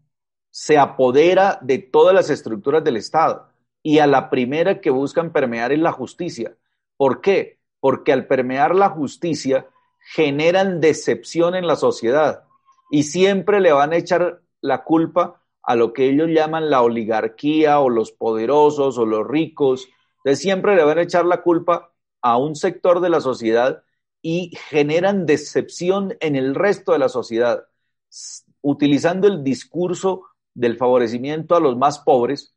se 0.49 0.80
apodera 0.80 1.60
de 1.62 1.78
todas 1.78 2.15
las 2.15 2.32
estructuras 2.32 2.84
del 2.84 2.97
Estado 2.97 3.47
y 3.84 3.99
a 3.99 4.08
la 4.08 4.32
primera 4.32 4.82
que 4.82 4.89
buscan 4.89 5.32
permear 5.32 5.71
es 5.71 5.80
la 5.80 5.91
justicia. 5.91 6.56
¿Por 6.99 7.21
qué? 7.21 7.59
Porque 7.79 8.12
al 8.12 8.27
permear 8.27 8.75
la 8.75 8.89
justicia 8.89 9.69
generan 10.13 10.81
decepción 10.81 11.55
en 11.55 11.65
la 11.65 11.77
sociedad 11.77 12.43
y 12.91 13.03
siempre 13.03 13.62
le 13.62 13.71
van 13.71 13.93
a 13.93 13.95
echar 13.95 14.41
la 14.59 14.83
culpa 14.83 15.41
a 15.63 15.77
lo 15.77 15.93
que 15.93 16.09
ellos 16.09 16.27
llaman 16.27 16.69
la 16.69 16.81
oligarquía 16.81 17.79
o 17.79 17.89
los 17.89 18.12
poderosos 18.12 18.97
o 18.97 19.05
los 19.05 19.25
ricos. 19.25 19.88
Entonces 20.17 20.41
siempre 20.41 20.75
le 20.75 20.83
van 20.83 20.97
a 20.97 21.03
echar 21.03 21.23
la 21.23 21.41
culpa 21.41 21.93
a 22.21 22.35
un 22.35 22.57
sector 22.57 22.99
de 22.99 23.09
la 23.09 23.21
sociedad 23.21 23.81
y 24.21 24.51
generan 24.67 25.25
decepción 25.25 26.17
en 26.19 26.35
el 26.35 26.53
resto 26.53 26.91
de 26.91 26.99
la 26.99 27.07
sociedad, 27.07 27.63
utilizando 28.59 29.29
el 29.29 29.41
discurso 29.45 30.23
del 30.53 30.75
favorecimiento 30.75 31.55
a 31.55 31.62
los 31.62 31.77
más 31.77 31.99
pobres, 31.99 32.53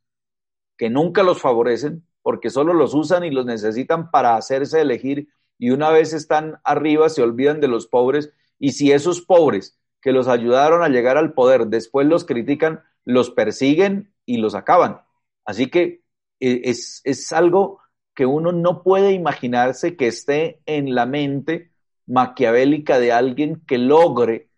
que 0.77 0.91
nunca 0.91 1.23
los 1.23 1.41
favorecen, 1.41 2.05
porque 2.23 2.51
solo 2.51 2.73
los 2.73 2.95
usan 2.95 3.25
y 3.25 3.31
los 3.31 3.47
necesitan 3.47 4.11
para 4.11 4.37
hacerse 4.37 4.81
elegir 4.81 5.29
y 5.59 5.71
una 5.71 5.91
vez 5.91 6.13
están 6.13 6.61
arriba 6.65 7.09
se 7.09 7.23
olvidan 7.23 7.61
de 7.61 7.69
los 7.69 7.87
pobres 7.87 8.33
y 8.59 8.73
si 8.73 8.93
esos 8.93 9.21
pobres 9.21 9.79
que 10.01 10.13
los 10.13 10.29
ayudaron 10.29 10.83
a 10.83 10.89
llegar 10.89 11.17
al 11.17 11.33
poder 11.33 11.69
después 11.69 12.07
los 12.07 12.25
critican, 12.25 12.83
los 13.05 13.31
persiguen 13.31 14.13
y 14.27 14.39
los 14.39 14.55
acaban. 14.55 15.01
Así 15.45 15.69
que 15.69 16.03
e, 16.41 16.63
es, 16.65 17.01
es 17.05 17.33
algo 17.33 17.81
que 18.15 18.27
uno 18.27 18.53
no 18.53 18.83
puede 18.83 19.13
imaginarse 19.13 19.97
que 19.97 20.09
esté 20.09 20.61
en 20.67 20.95
la 20.95 21.07
mente 21.07 21.73
maquiavélica 22.07 22.99
de 22.99 23.13
alguien 23.13 23.63
que 23.67 23.79
logre 23.79 24.49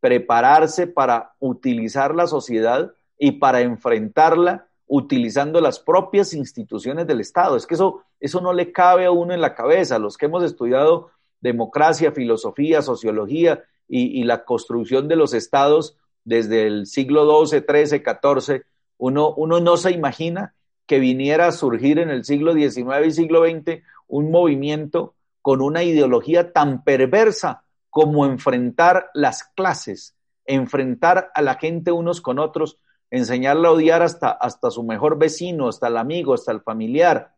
prepararse 0.00 0.86
para 0.86 1.34
utilizar 1.38 2.14
la 2.14 2.26
sociedad 2.26 2.92
y 3.18 3.32
para 3.32 3.60
enfrentarla 3.60 4.67
utilizando 4.88 5.60
las 5.60 5.78
propias 5.78 6.32
instituciones 6.32 7.06
del 7.06 7.20
Estado. 7.20 7.56
Es 7.56 7.66
que 7.66 7.74
eso, 7.74 8.02
eso 8.18 8.40
no 8.40 8.52
le 8.52 8.72
cabe 8.72 9.04
a 9.04 9.10
uno 9.10 9.34
en 9.34 9.40
la 9.40 9.54
cabeza. 9.54 9.98
Los 9.98 10.16
que 10.16 10.26
hemos 10.26 10.42
estudiado 10.42 11.10
democracia, 11.40 12.10
filosofía, 12.12 12.82
sociología 12.82 13.62
y, 13.86 14.24
la 14.24 14.44
construcción 14.44 15.08
de 15.08 15.16
los 15.16 15.34
estados 15.34 15.96
desde 16.24 16.66
el 16.66 16.86
siglo 16.86 17.46
XII, 17.46 17.60
XIII, 17.60 18.02
XIV, 18.02 18.62
uno, 18.98 19.34
uno 19.34 19.60
no 19.60 19.76
se 19.76 19.92
imagina 19.92 20.54
que 20.86 20.98
viniera 20.98 21.46
a 21.46 21.52
surgir 21.52 21.98
en 21.98 22.10
el 22.10 22.24
siglo 22.24 22.54
XIX 22.54 23.06
y 23.06 23.10
siglo 23.12 23.44
XX 23.46 23.82
un 24.08 24.30
movimiento 24.30 25.14
con 25.42 25.60
una 25.62 25.82
ideología 25.82 26.52
tan 26.52 26.82
perversa 26.82 27.62
como 27.90 28.26
enfrentar 28.26 29.10
las 29.14 29.44
clases, 29.44 30.14
enfrentar 30.44 31.30
a 31.34 31.42
la 31.42 31.54
gente 31.54 31.92
unos 31.92 32.20
con 32.20 32.38
otros, 32.38 32.78
enseñarle 33.10 33.68
a 33.68 33.72
odiar 33.72 34.02
hasta, 34.02 34.30
hasta 34.30 34.70
su 34.70 34.82
mejor 34.82 35.18
vecino, 35.18 35.68
hasta 35.68 35.88
el 35.88 35.96
amigo, 35.96 36.34
hasta 36.34 36.52
el 36.52 36.60
familiar. 36.60 37.34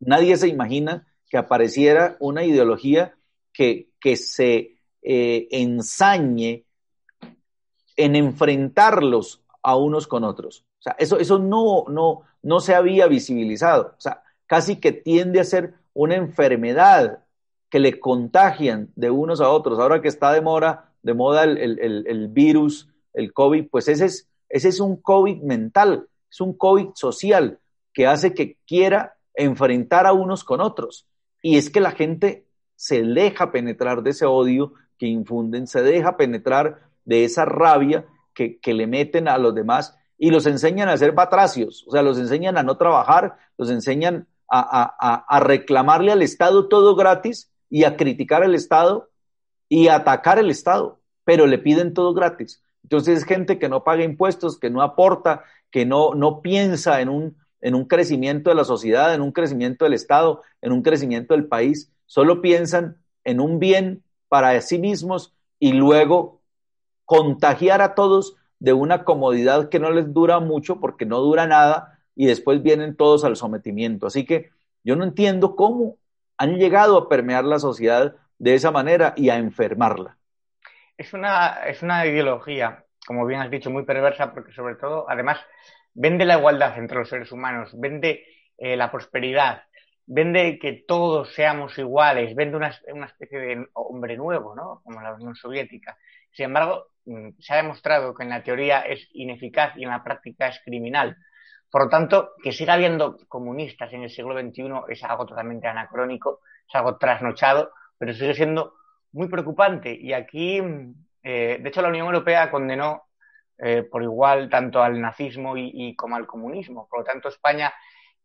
Nadie 0.00 0.36
se 0.36 0.48
imagina 0.48 1.06
que 1.28 1.38
apareciera 1.38 2.16
una 2.20 2.44
ideología 2.44 3.16
que, 3.52 3.90
que 4.00 4.16
se 4.16 4.78
eh, 5.02 5.48
ensañe 5.50 6.64
en 7.96 8.16
enfrentarlos 8.16 9.42
a 9.62 9.76
unos 9.76 10.06
con 10.06 10.24
otros. 10.24 10.64
O 10.78 10.82
sea, 10.82 10.96
eso, 10.98 11.18
eso 11.18 11.38
no, 11.38 11.84
no, 11.88 12.22
no 12.42 12.60
se 12.60 12.74
había 12.74 13.06
visibilizado. 13.06 13.94
O 13.96 14.00
sea, 14.00 14.22
casi 14.46 14.76
que 14.76 14.92
tiende 14.92 15.40
a 15.40 15.44
ser 15.44 15.74
una 15.94 16.14
enfermedad 16.14 17.24
que 17.68 17.78
le 17.78 17.98
contagian 17.98 18.92
de 18.94 19.10
unos 19.10 19.40
a 19.40 19.48
otros. 19.48 19.78
Ahora 19.78 20.00
que 20.00 20.08
está 20.08 20.32
de 20.32 20.40
moda, 20.40 20.92
de 21.02 21.14
moda 21.14 21.44
el, 21.44 22.28
virus, 22.28 22.88
el 23.12 23.32
COVID, 23.32 23.68
pues 23.70 23.88
ese 23.88 24.04
es, 24.04 24.28
ese 24.48 24.68
es 24.68 24.80
un 24.80 24.96
COVID 25.00 25.42
mental, 25.42 26.08
es 26.30 26.40
un 26.40 26.56
COVID 26.56 26.90
social 26.94 27.58
que 27.92 28.06
hace 28.06 28.34
que 28.34 28.58
quiera 28.66 29.16
enfrentar 29.34 30.06
a 30.06 30.12
unos 30.12 30.44
con 30.44 30.60
otros. 30.60 31.06
Y 31.42 31.56
es 31.56 31.70
que 31.70 31.80
la 31.80 31.92
gente 31.92 32.46
se 32.74 33.02
deja 33.02 33.52
penetrar 33.52 34.02
de 34.02 34.10
ese 34.10 34.26
odio 34.26 34.74
que 34.98 35.06
infunden, 35.06 35.66
se 35.66 35.82
deja 35.82 36.16
penetrar 36.16 36.90
de 37.04 37.24
esa 37.24 37.44
rabia 37.44 38.06
que, 38.34 38.58
que 38.58 38.74
le 38.74 38.86
meten 38.86 39.28
a 39.28 39.38
los 39.38 39.54
demás 39.54 39.96
y 40.18 40.30
los 40.30 40.46
enseñan 40.46 40.88
a 40.88 40.96
ser 40.96 41.12
batracios, 41.12 41.84
o 41.86 41.90
sea, 41.90 42.02
los 42.02 42.18
enseñan 42.18 42.56
a 42.56 42.62
no 42.62 42.76
trabajar, 42.76 43.36
los 43.58 43.70
enseñan 43.70 44.26
a, 44.48 44.60
a, 44.98 45.24
a 45.28 45.40
reclamarle 45.40 46.12
al 46.12 46.22
Estado 46.22 46.68
todo 46.68 46.96
gratis 46.96 47.50
y 47.68 47.84
a 47.84 47.96
criticar 47.96 48.42
al 48.42 48.54
Estado 48.54 49.10
y 49.68 49.88
a 49.88 49.96
atacar 49.96 50.38
el 50.38 50.50
Estado, 50.50 51.00
pero 51.24 51.46
le 51.46 51.58
piden 51.58 51.92
todo 51.92 52.14
gratis. 52.14 52.62
Entonces 52.86 53.18
es 53.18 53.24
gente 53.24 53.58
que 53.58 53.68
no 53.68 53.82
paga 53.82 54.04
impuestos, 54.04 54.60
que 54.60 54.70
no 54.70 54.80
aporta, 54.80 55.42
que 55.72 55.84
no, 55.84 56.14
no 56.14 56.40
piensa 56.40 57.00
en 57.00 57.08
un, 57.08 57.36
en 57.60 57.74
un 57.74 57.86
crecimiento 57.86 58.48
de 58.48 58.54
la 58.54 58.62
sociedad, 58.62 59.12
en 59.12 59.22
un 59.22 59.32
crecimiento 59.32 59.84
del 59.84 59.94
Estado, 59.94 60.42
en 60.62 60.70
un 60.70 60.82
crecimiento 60.82 61.34
del 61.34 61.46
país, 61.48 61.90
solo 62.06 62.40
piensan 62.40 62.96
en 63.24 63.40
un 63.40 63.58
bien 63.58 64.04
para 64.28 64.60
sí 64.60 64.78
mismos 64.78 65.34
y 65.58 65.72
luego 65.72 66.42
contagiar 67.04 67.82
a 67.82 67.96
todos 67.96 68.36
de 68.60 68.72
una 68.72 69.02
comodidad 69.02 69.68
que 69.68 69.80
no 69.80 69.90
les 69.90 70.12
dura 70.12 70.38
mucho 70.38 70.78
porque 70.78 71.06
no 71.06 71.18
dura 71.18 71.48
nada 71.48 71.98
y 72.14 72.26
después 72.26 72.62
vienen 72.62 72.94
todos 72.94 73.24
al 73.24 73.34
sometimiento. 73.34 74.06
Así 74.06 74.24
que 74.24 74.50
yo 74.84 74.94
no 74.94 75.02
entiendo 75.02 75.56
cómo 75.56 75.96
han 76.36 76.54
llegado 76.54 76.96
a 76.96 77.08
permear 77.08 77.44
la 77.44 77.58
sociedad 77.58 78.14
de 78.38 78.54
esa 78.54 78.70
manera 78.70 79.12
y 79.16 79.30
a 79.30 79.38
enfermarla. 79.38 80.15
Es 80.96 81.12
una, 81.12 81.66
es 81.66 81.82
una 81.82 82.06
ideología, 82.06 82.84
como 83.06 83.26
bien 83.26 83.40
has 83.40 83.50
dicho, 83.50 83.70
muy 83.70 83.84
perversa 83.84 84.32
porque 84.32 84.52
sobre 84.52 84.76
todo, 84.76 85.06
además, 85.08 85.38
vende 85.94 86.24
la 86.24 86.38
igualdad 86.38 86.78
entre 86.78 86.98
los 86.98 87.08
seres 87.08 87.32
humanos, 87.32 87.70
vende 87.78 88.24
eh, 88.56 88.76
la 88.76 88.90
prosperidad, 88.90 89.62
vende 90.06 90.58
que 90.58 90.84
todos 90.86 91.34
seamos 91.34 91.76
iguales, 91.78 92.34
vende 92.34 92.56
una, 92.56 92.74
una, 92.92 93.06
especie 93.06 93.38
de 93.38 93.66
hombre 93.74 94.16
nuevo, 94.16 94.54
¿no? 94.54 94.80
Como 94.84 95.00
la 95.02 95.14
Unión 95.14 95.34
Soviética. 95.34 95.98
Sin 96.32 96.46
embargo, 96.46 96.86
mm, 97.04 97.30
se 97.38 97.54
ha 97.54 97.56
demostrado 97.56 98.14
que 98.14 98.22
en 98.22 98.30
la 98.30 98.42
teoría 98.42 98.80
es 98.80 99.08
ineficaz 99.12 99.76
y 99.76 99.84
en 99.84 99.90
la 99.90 100.04
práctica 100.04 100.48
es 100.48 100.60
criminal. 100.64 101.16
Por 101.70 101.84
lo 101.84 101.88
tanto, 101.88 102.32
que 102.42 102.52
siga 102.52 102.74
habiendo 102.74 103.18
comunistas 103.28 103.92
en 103.92 104.02
el 104.02 104.10
siglo 104.10 104.38
XXI 104.38 104.70
es 104.88 105.02
algo 105.04 105.26
totalmente 105.26 105.66
anacrónico, 105.66 106.40
es 106.68 106.74
algo 106.74 106.96
trasnochado, 106.96 107.72
pero 107.98 108.12
sigue 108.14 108.34
siendo 108.34 108.74
muy 109.12 109.28
preocupante. 109.28 109.94
Y 109.94 110.12
aquí, 110.12 110.58
eh, 111.22 111.58
de 111.60 111.68
hecho, 111.68 111.82
la 111.82 111.88
Unión 111.88 112.06
Europea 112.06 112.50
condenó 112.50 113.02
eh, 113.58 113.82
por 113.82 114.02
igual 114.02 114.50
tanto 114.50 114.82
al 114.82 115.00
nazismo 115.00 115.56
y, 115.56 115.70
y, 115.72 115.96
como 115.96 116.16
al 116.16 116.26
comunismo. 116.26 116.86
Por 116.90 117.00
lo 117.00 117.04
tanto, 117.04 117.28
España 117.28 117.72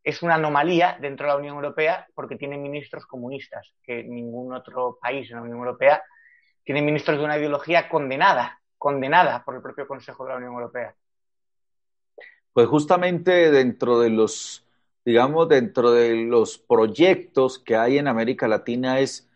es 0.03 0.21
una 0.23 0.35
anomalía 0.35 0.97
dentro 0.99 1.27
de 1.27 1.33
la 1.33 1.39
Unión 1.39 1.55
Europea 1.55 2.07
porque 2.13 2.35
tiene 2.35 2.57
ministros 2.57 3.05
comunistas, 3.05 3.73
que 3.83 4.03
ningún 4.03 4.53
otro 4.53 4.97
país 5.01 5.29
en 5.29 5.37
la 5.37 5.43
Unión 5.43 5.59
Europea 5.59 6.03
tiene 6.63 6.81
ministros 6.81 7.17
de 7.17 7.25
una 7.25 7.37
ideología 7.37 7.87
condenada, 7.87 8.59
condenada 8.77 9.43
por 9.43 9.55
el 9.55 9.61
propio 9.61 9.87
Consejo 9.87 10.25
de 10.25 10.31
la 10.31 10.37
Unión 10.37 10.53
Europea. 10.53 10.95
Pues 12.53 12.67
justamente 12.67 13.51
dentro 13.51 13.99
de 13.99 14.09
los, 14.09 14.65
digamos, 15.05 15.47
dentro 15.47 15.91
de 15.91 16.15
los 16.15 16.57
proyectos 16.57 17.59
que 17.59 17.77
hay 17.77 17.97
en 17.97 18.07
América 18.07 18.47
Latina 18.47 18.99
es 18.99 19.30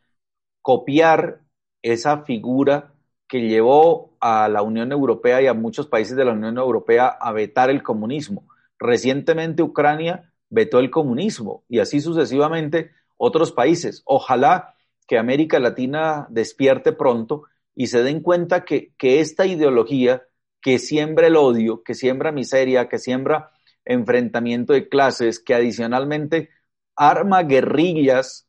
copiar 0.65 1.41
esa 1.84 2.23
figura 2.23 2.95
que 3.28 3.47
llevó 3.47 4.17
a 4.19 4.49
la 4.49 4.63
Unión 4.63 4.91
Europea 4.91 5.39
y 5.39 5.45
a 5.45 5.54
muchos 5.54 5.86
países 5.86 6.17
de 6.17 6.25
la 6.25 6.32
Unión 6.32 6.58
Europea 6.58 7.06
a 7.06 7.32
vetar 7.34 7.69
el 7.69 7.84
comunismo. 7.84 8.47
Recientemente 8.80 9.62
Ucrania 9.62 10.34
vetó 10.49 10.80
el 10.80 10.89
comunismo 10.89 11.63
y 11.69 11.78
así 11.78 12.01
sucesivamente 12.01 12.89
otros 13.15 13.51
países. 13.51 14.01
Ojalá 14.06 14.73
que 15.08 15.19
América 15.19 15.60
Latina 15.60 16.25
despierte 16.32 16.93
pronto 16.93 17.43
y 17.75 17.86
se 17.86 18.01
den 18.01 18.21
cuenta 18.21 18.65
que, 18.65 18.91
que 18.97 19.19
esta 19.19 19.45
ideología 19.45 20.23
que 20.62 20.80
siembra 20.80 21.28
el 21.28 21.36
odio, 21.36 21.84
que 21.84 21.93
siembra 21.93 22.32
miseria, 22.32 22.89
que 22.89 22.97
siembra 22.97 23.51
enfrentamiento 23.86 24.73
de 24.73 24.89
clases, 24.89 25.39
que 25.39 25.54
adicionalmente 25.54 26.49
arma 26.95 27.43
guerrillas 27.43 28.44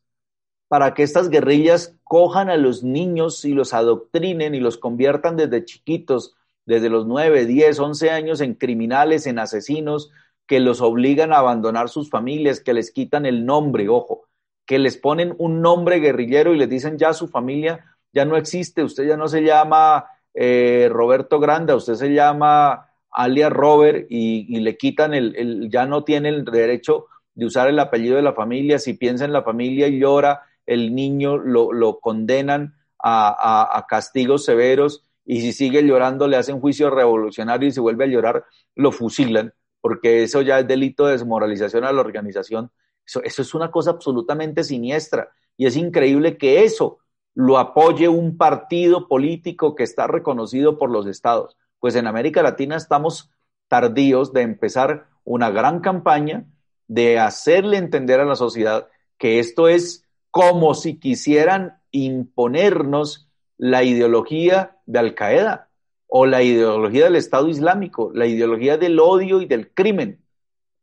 para 0.67 0.93
que 0.93 1.03
estas 1.03 1.29
guerrillas 1.29 1.95
cojan 2.03 2.49
a 2.49 2.57
los 2.57 2.83
niños 2.83 3.45
y 3.45 3.53
los 3.53 3.73
adoctrinen 3.73 4.55
y 4.55 4.59
los 4.59 4.77
conviertan 4.77 5.37
desde 5.37 5.65
chiquitos, 5.65 6.35
desde 6.65 6.89
los 6.89 7.05
9, 7.05 7.45
10, 7.45 7.79
11 7.79 8.11
años 8.11 8.41
en 8.41 8.53
criminales, 8.53 9.27
en 9.27 9.39
asesinos, 9.39 10.11
que 10.45 10.59
los 10.59 10.81
obligan 10.81 11.33
a 11.33 11.37
abandonar 11.37 11.89
sus 11.89 12.09
familias, 12.09 12.59
que 12.59 12.73
les 12.73 12.91
quitan 12.91 13.25
el 13.25 13.45
nombre, 13.45 13.89
ojo, 13.89 14.27
que 14.65 14.79
les 14.79 14.97
ponen 14.97 15.35
un 15.37 15.61
nombre 15.61 15.99
guerrillero 15.99 16.53
y 16.53 16.57
les 16.57 16.69
dicen 16.69 16.97
ya 16.97 17.13
su 17.13 17.27
familia 17.27 17.97
ya 18.13 18.25
no 18.25 18.35
existe, 18.35 18.83
usted 18.83 19.07
ya 19.07 19.17
no 19.17 19.27
se 19.27 19.43
llama 19.43 20.05
eh, 20.33 20.89
Roberto 20.91 21.39
Granda, 21.39 21.75
usted 21.75 21.95
se 21.95 22.13
llama 22.13 22.89
alias 23.11 23.51
Robert 23.51 24.07
y, 24.09 24.59
le 24.59 24.77
quitan 24.77 25.13
el, 25.13 25.69
ya 25.69 25.85
no 25.85 26.03
tiene 26.03 26.29
el 26.29 26.43
derecho 26.43 27.07
de 27.35 27.45
usar 27.45 27.67
el 27.67 27.79
apellido 27.79 28.15
de 28.15 28.23
la 28.23 28.33
familia, 28.33 28.79
si 28.79 28.93
piensa 28.93 29.25
en 29.25 29.33
la 29.33 29.43
familia 29.43 29.87
y 29.87 29.99
llora, 29.99 30.46
el 30.67 30.93
niño 30.93 31.37
lo, 31.37 31.99
condenan 31.99 32.75
a, 33.01 33.85
castigos 33.89 34.45
severos 34.45 35.03
y 35.25 35.41
si 35.41 35.53
sigue 35.53 35.83
llorando 35.83 36.27
le 36.27 36.37
hacen 36.37 36.59
juicio 36.59 36.89
revolucionario 36.89 37.69
y 37.69 37.71
si 37.71 37.79
vuelve 37.79 38.05
a 38.05 38.07
llorar 38.07 38.45
lo 38.75 38.91
fusilan, 38.91 39.53
porque 39.81 40.23
eso 40.23 40.41
ya 40.41 40.59
es 40.59 40.67
delito 40.67 41.05
de 41.05 41.13
desmoralización 41.13 41.83
a 41.83 41.91
la 41.91 42.01
organización. 42.01 42.71
Eso, 43.05 43.23
eso 43.23 43.41
es 43.41 43.53
una 43.53 43.71
cosa 43.71 43.91
absolutamente 43.91 44.63
siniestra 44.63 45.31
y 45.55 45.65
es 45.65 45.75
increíble 45.75 46.37
que 46.37 46.63
eso 46.63 46.99
lo 47.33 47.57
apoye 47.57 48.07
un 48.07 48.37
partido 48.37 49.07
político 49.07 49.75
que 49.75 49.83
está 49.83 50.07
reconocido 50.07 50.77
por 50.77 50.89
los 50.89 51.07
estados. 51.07 51.55
Pues 51.79 51.95
en 51.95 52.07
América 52.07 52.41
Latina 52.41 52.75
estamos 52.75 53.31
tardíos 53.67 54.33
de 54.33 54.41
empezar 54.41 55.07
una 55.23 55.49
gran 55.49 55.81
campaña 55.81 56.45
de 56.87 57.19
hacerle 57.19 57.77
entender 57.77 58.19
a 58.19 58.25
la 58.25 58.35
sociedad 58.35 58.87
que 59.17 59.39
esto 59.39 59.67
es 59.67 60.06
como 60.37 60.75
si 60.75 60.99
quisieran 60.99 61.79
imponernos 61.89 63.27
la 63.57 63.83
ideología 63.83 64.77
de 64.85 64.99
Al 64.99 65.15
Qaeda 65.15 65.71
o 66.05 66.27
la 66.27 66.43
ideología 66.43 67.05
del 67.05 67.15
Estado 67.15 67.47
Islámico, 67.47 68.11
la 68.13 68.27
ideología 68.27 68.77
del 68.77 68.99
odio 68.99 69.41
y 69.41 69.47
del 69.47 69.73
crimen. 69.73 70.23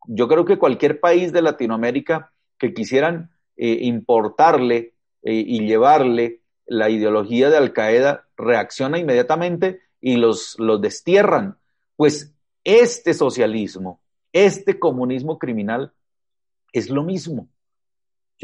Yo 0.08 0.26
creo 0.26 0.44
que 0.44 0.58
cualquier 0.58 0.98
país 0.98 1.32
de 1.32 1.40
Latinoamérica 1.40 2.32
que 2.58 2.74
quisieran 2.74 3.30
eh, 3.56 3.78
importarle 3.82 4.94
eh, 5.22 5.44
y 5.46 5.60
llevarle 5.60 6.40
la 6.66 6.90
ideología 6.90 7.48
de 7.48 7.56
Al 7.56 7.72
Qaeda 7.72 8.26
reacciona 8.36 8.98
inmediatamente 8.98 9.82
y 10.00 10.16
los, 10.16 10.56
los 10.58 10.80
destierran. 10.80 11.58
Pues 11.94 12.34
este 12.64 13.14
socialismo, 13.14 14.00
este 14.32 14.80
comunismo 14.80 15.38
criminal 15.38 15.92
es 16.72 16.90
lo 16.90 17.04
mismo. 17.04 17.46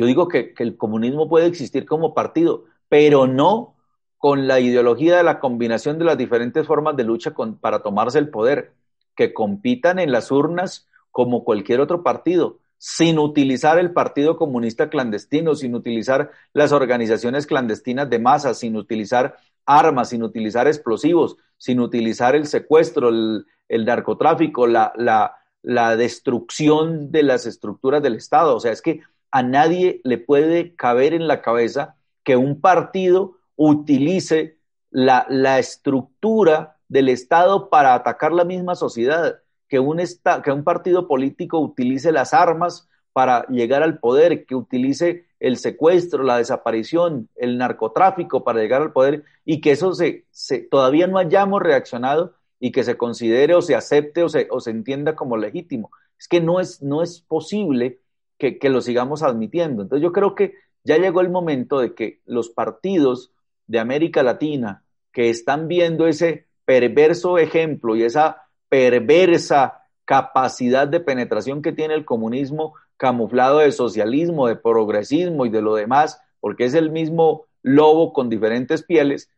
Yo 0.00 0.06
digo 0.06 0.28
que, 0.28 0.54
el 0.56 0.78
comunismo 0.78 1.28
puede 1.28 1.44
existir 1.44 1.84
como 1.84 2.14
partido, 2.14 2.64
pero 2.88 3.26
no 3.26 3.76
con 4.16 4.48
la 4.48 4.58
ideología 4.58 5.18
de 5.18 5.22
la 5.22 5.40
combinación 5.40 5.98
de 5.98 6.06
las 6.06 6.16
diferentes 6.16 6.66
formas 6.66 6.96
de 6.96 7.04
lucha 7.04 7.34
para 7.60 7.82
tomarse 7.82 8.18
el 8.18 8.30
poder, 8.30 8.72
que 9.14 9.34
compitan 9.34 9.98
en 9.98 10.10
las 10.10 10.30
urnas 10.30 10.88
como 11.10 11.44
cualquier 11.44 11.82
otro 11.82 12.02
partido, 12.02 12.60
sin 12.78 13.18
utilizar 13.18 13.78
el 13.78 13.92
Partido 13.92 14.38
Comunista 14.38 14.88
clandestino, 14.88 15.54
sin 15.54 15.74
utilizar 15.74 16.30
las 16.54 16.72
organizaciones 16.72 17.46
clandestinas 17.46 18.08
de 18.08 18.20
masa, 18.20 18.54
sin 18.54 18.76
utilizar 18.76 19.36
armas, 19.66 20.08
sin 20.08 20.22
utilizar 20.22 20.66
explosivos, 20.66 21.36
sin 21.58 21.78
utilizar 21.78 22.34
el 22.34 22.46
secuestro, 22.46 23.10
el, 23.10 23.84
narcotráfico, 23.84 24.66
la, 24.66 24.94
la, 24.96 25.36
la 25.60 25.94
destrucción 25.94 27.12
de 27.12 27.22
las 27.22 27.44
estructuras 27.44 28.02
del 28.02 28.14
Estado. 28.14 28.56
O 28.56 28.60
sea, 28.60 28.72
es 28.72 28.80
que 28.80 29.02
a 29.30 29.42
nadie 29.42 30.00
le 30.04 30.18
puede 30.18 30.74
caber 30.74 31.14
en 31.14 31.28
la 31.28 31.42
cabeza 31.42 31.96
que 32.24 32.36
un 32.36 32.60
partido 32.60 33.36
utilice 33.56 34.58
la, 34.90 35.26
la 35.28 35.58
estructura 35.58 36.78
del 36.88 37.08
Estado 37.08 37.70
para 37.70 37.94
atacar 37.94 38.32
la 38.32 38.44
misma 38.44 38.74
sociedad 38.74 39.40
que 39.70 39.78
un, 39.78 40.02
que 40.44 40.52
un 40.52 40.64
partido 40.64 41.06
político 41.06 41.60
utilice 41.60 42.12
las 42.12 42.34
armas 42.34 42.88
para 43.12 43.46
llegar 43.46 43.82
al 43.82 43.98
poder, 43.98 44.44
que 44.44 44.56
utilice 44.56 45.26
el 45.38 45.56
secuestro, 45.56 46.24
la 46.24 46.36
desaparición, 46.36 47.28
el 47.36 47.56
narcotráfico 47.56 48.44
para 48.44 48.60
llegar 48.60 48.82
al 48.82 48.92
poder 48.92 49.24
y 49.44 49.60
que 49.60 49.70
eso 49.70 49.92
se, 49.94 50.26
todavía 50.70 51.06
no 51.06 51.18
hayamos 51.18 51.62
reaccionado 51.62 52.34
y 52.58 52.72
que 52.72 52.82
se 52.84 52.96
considere 52.96 53.54
o 53.54 53.62
se 53.62 53.74
acepte 53.74 54.22
o 54.22 54.28
se, 54.28 54.48
o 54.50 54.60
se 54.60 54.70
entienda 54.70 55.14
como 55.14 55.36
legítimo. 55.36 55.90
Es 56.18 56.28
que 56.28 56.40
no 56.40 56.60
es, 56.60 56.82
no 56.82 57.02
es 57.02 57.20
posible 57.20 58.00
que, 58.40 58.58
lo 58.68 58.80
sigamos 58.80 59.22
admitiendo. 59.22 59.82
Entonces 59.82 60.02
yo 60.02 60.12
creo 60.12 60.34
que 60.34 60.54
ya 60.82 60.96
llegó 60.96 61.20
el 61.20 61.30
momento 61.30 61.78
de 61.78 61.94
que 61.94 62.20
los 62.24 62.48
partidos 62.50 63.32
de 63.66 63.78
América 63.78 64.22
Latina 64.22 64.82
que 65.12 65.28
están 65.28 65.68
viendo 65.68 66.06
ese 66.06 66.46
perverso 66.64 67.38
ejemplo 67.38 67.94
y 67.94 68.02
esa 68.02 68.48
perversa 68.68 69.82
capacidad 70.04 70.88
de 70.88 71.00
penetración 71.00 71.62
que 71.62 71.72
tiene 71.72 71.94
el 71.94 72.04
comunismo 72.04 72.74
camuflado 72.96 73.58
de 73.58 73.72
socialismo, 73.72 74.48
de 74.48 74.56
progresismo 74.56 75.46
y 75.46 75.50
de 75.50 75.62
lo 75.62 75.74
demás, 75.74 76.20
porque 76.40 76.64
es 76.64 76.74
el 76.74 76.90
mismo 76.90 77.46
lobo 77.62 78.12
con 78.12 78.28
diferentes 78.28 78.82
pieles, 78.82 79.30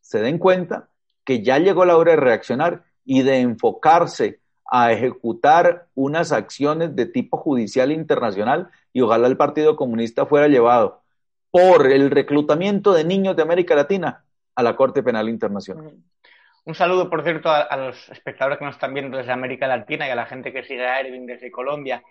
se 0.00 0.20
den 0.20 0.38
cuenta 0.38 0.88
que 1.24 1.42
ya 1.42 1.58
llegó 1.58 1.84
la 1.84 1.96
hora 1.96 2.12
de 2.12 2.16
reaccionar 2.16 2.84
y 3.04 3.22
de 3.22 3.38
enfocarse 3.38 4.41
a 4.74 4.90
ejecutar 4.90 5.88
unas 5.94 6.32
acciones 6.32 6.96
de 6.96 7.04
tipo 7.04 7.36
judicial 7.36 7.92
internacional 7.92 8.70
y 8.94 9.02
ojalá 9.02 9.28
el 9.28 9.36
Partido 9.36 9.76
Comunista 9.76 10.24
fuera 10.24 10.48
llevado 10.48 11.02
por 11.50 11.92
el 11.92 12.10
reclutamiento 12.10 12.94
de 12.94 13.04
niños 13.04 13.36
de 13.36 13.42
América 13.42 13.74
Latina 13.74 14.24
a 14.54 14.62
la 14.62 14.74
Corte 14.74 15.02
Penal 15.02 15.28
Internacional. 15.28 15.92
Un 16.64 16.74
saludo, 16.74 17.10
por 17.10 17.22
cierto, 17.22 17.50
a, 17.50 17.76
los 17.76 18.08
espectadores 18.08 18.58
que 18.58 18.64
nos 18.64 18.76
están 18.76 18.94
viendo 18.94 19.18
desde 19.18 19.30
América 19.30 19.66
Latina 19.66 20.08
y 20.08 20.10
a 20.10 20.14
la 20.14 20.24
gente 20.24 20.54
que 20.54 20.62
sigue 20.62 20.86
a 20.86 21.00
Erwin 21.00 21.26
desde 21.26 21.50
Colombia. 21.50 22.02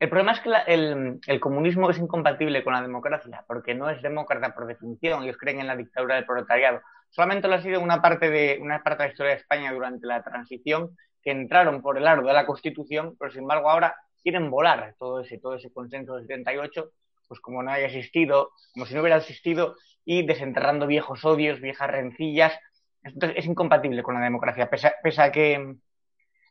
El 0.00 0.08
problema 0.08 0.32
es 0.32 0.40
que 0.40 0.50
el, 0.66 1.40
comunismo 1.40 1.90
es 1.90 1.98
incompatible 1.98 2.64
con 2.64 2.72
la 2.72 2.82
democracia, 2.82 3.44
porque 3.46 3.76
no 3.76 3.88
es 3.88 4.02
demócrata 4.02 4.52
por 4.52 4.66
definición. 4.66 5.22
Ellos 5.22 5.36
creen 5.38 5.60
en 5.60 5.68
la 5.68 5.76
dictadura 5.76 6.16
del 6.16 6.26
proletariado. 6.26 6.80
Solamente 7.08 7.46
lo 7.46 7.54
ha 7.54 7.62
sido 7.62 7.80
una 7.80 8.02
parte 8.02 8.30
de, 8.30 8.58
una 8.60 8.82
parte 8.82 9.04
de 9.04 9.08
la 9.08 9.12
historia 9.12 9.32
de 9.34 9.38
España 9.38 9.72
durante 9.72 10.08
la 10.08 10.24
transición, 10.24 10.96
que 11.22 11.30
entraron 11.30 11.82
por 11.82 11.98
el 11.98 12.06
aro 12.06 12.26
de 12.26 12.32
la 12.32 12.46
Constitución, 12.46 13.16
pero 13.18 13.30
sin 13.30 13.42
embargo 13.42 13.70
ahora 13.70 13.96
quieren 14.22 14.50
volar 14.50 14.94
todo 14.98 15.20
ese, 15.20 15.38
todo 15.38 15.54
ese 15.54 15.72
consenso 15.72 16.14
del 16.14 16.26
78, 16.26 16.90
pues 17.28 17.40
como 17.40 17.62
no 17.62 17.70
haya 17.70 17.86
existido, 17.86 18.50
como 18.72 18.86
si 18.86 18.94
no 18.94 19.00
hubiera 19.00 19.18
existido, 19.18 19.76
y 20.04 20.26
desenterrando 20.26 20.86
viejos 20.86 21.24
odios, 21.24 21.60
viejas 21.60 21.90
rencillas, 21.90 22.58
entonces 23.02 23.38
es 23.38 23.46
incompatible 23.46 24.02
con 24.02 24.14
la 24.14 24.20
democracia. 24.20 24.68
Pese 24.68 25.22
a, 25.22 25.32
que 25.32 25.76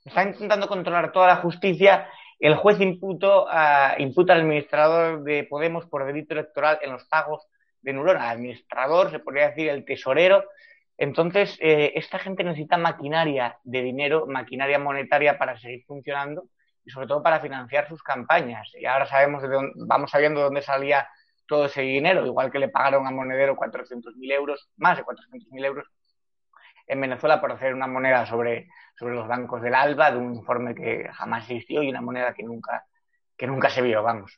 está 0.03 0.23
intentando 0.23 0.67
controlar 0.67 1.12
toda 1.12 1.27
la 1.27 1.36
justicia, 1.38 2.08
el 2.39 2.55
juez 2.55 2.79
imputo 2.79 3.47
imputa 3.97 4.34
al 4.34 4.41
administrador 4.41 5.23
de 5.23 5.43
Podemos 5.43 5.86
por 5.86 6.05
delito 6.05 6.34
electoral 6.34 6.79
en 6.82 6.91
los 6.91 7.05
pagos 7.05 7.47
de 7.82 7.93
Nurona. 7.93 8.29
Administrador, 8.29 9.12
se 9.12 9.19
podría 9.19 9.50
decir 9.50 9.69
el 9.69 9.85
tesorero. 9.85 10.46
Entonces, 11.02 11.58
eh, 11.62 11.93
esta 11.95 12.19
gente 12.19 12.43
necesita 12.43 12.77
maquinaria 12.77 13.58
de 13.63 13.81
dinero, 13.81 14.27
maquinaria 14.27 14.77
monetaria 14.79 15.37
para 15.37 15.58
seguir 15.58 15.85
funcionando 15.87 16.50
y 16.83 16.89
sobre 16.89 17.08
todo 17.08 17.23
para 17.23 17.39
financiar 17.39 17.87
sus 17.87 18.04
campañas. 18.04 18.69
Y 18.77 18.85
ahora 18.85 19.06
sabemos 19.06 19.41
de 19.41 19.47
dónde, 19.47 19.71
vamos 19.87 20.12
sabiendo 20.12 20.41
de 20.41 20.45
dónde 20.47 20.62
salía 20.62 21.08
todo 21.47 21.67
ese 21.67 21.83
dinero, 21.83 22.25
igual 22.25 22.52
que 22.52 22.60
le 22.60 22.67
pagaron 22.67 23.08
a 23.08 23.12
Monedero 23.12 23.56
400.000 23.56 24.33
euros, 24.33 24.69
más 24.75 24.97
de 24.97 25.06
400.000 25.06 25.65
euros 25.65 25.87
en 26.85 27.00
Venezuela 27.00 27.39
por 27.39 27.54
hacer 27.54 27.73
una 27.73 27.87
moneda 27.87 28.25
sobre, 28.25 28.67
sobre 28.97 29.15
los 29.15 29.27
bancos 29.27 29.62
del 29.62 29.75
ALBA, 29.75 30.12
de 30.12 30.17
un 30.17 30.35
informe 30.35 30.75
que 30.75 31.08
jamás 31.13 31.50
existió 31.50 31.81
y 31.81 31.89
una 31.89 32.02
moneda 32.02 32.33
que 32.33 32.43
nunca, 32.43 32.83
que 33.37 33.47
nunca 33.47 33.69
se 33.69 33.81
vio, 33.81 34.04
vamos. 34.04 34.37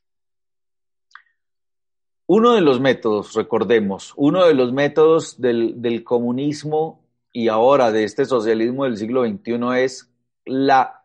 Uno 2.34 2.54
de 2.54 2.62
los 2.62 2.80
métodos, 2.80 3.34
recordemos, 3.34 4.14
uno 4.16 4.46
de 4.46 4.54
los 4.54 4.72
métodos 4.72 5.42
del, 5.42 6.02
comunismo 6.06 7.04
y 7.34 7.50
ahora 7.50 7.92
de 7.92 8.06
este 8.06 8.24
socialismo 8.24 8.86
del 8.86 8.96
siglo 8.96 9.26
XXI 9.26 9.84
es 9.84 10.10
la 10.46 11.04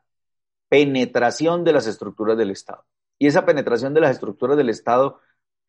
penetración 0.68 1.64
de 1.64 1.72
las 1.72 1.88
estructuras 1.88 2.38
del 2.38 2.52
Estado. 2.52 2.84
Y 3.18 3.26
esa 3.26 3.44
penetración 3.44 3.92
de 3.92 4.02
las 4.02 4.12
estructuras 4.12 4.56
del 4.56 4.68
Estado 4.68 5.18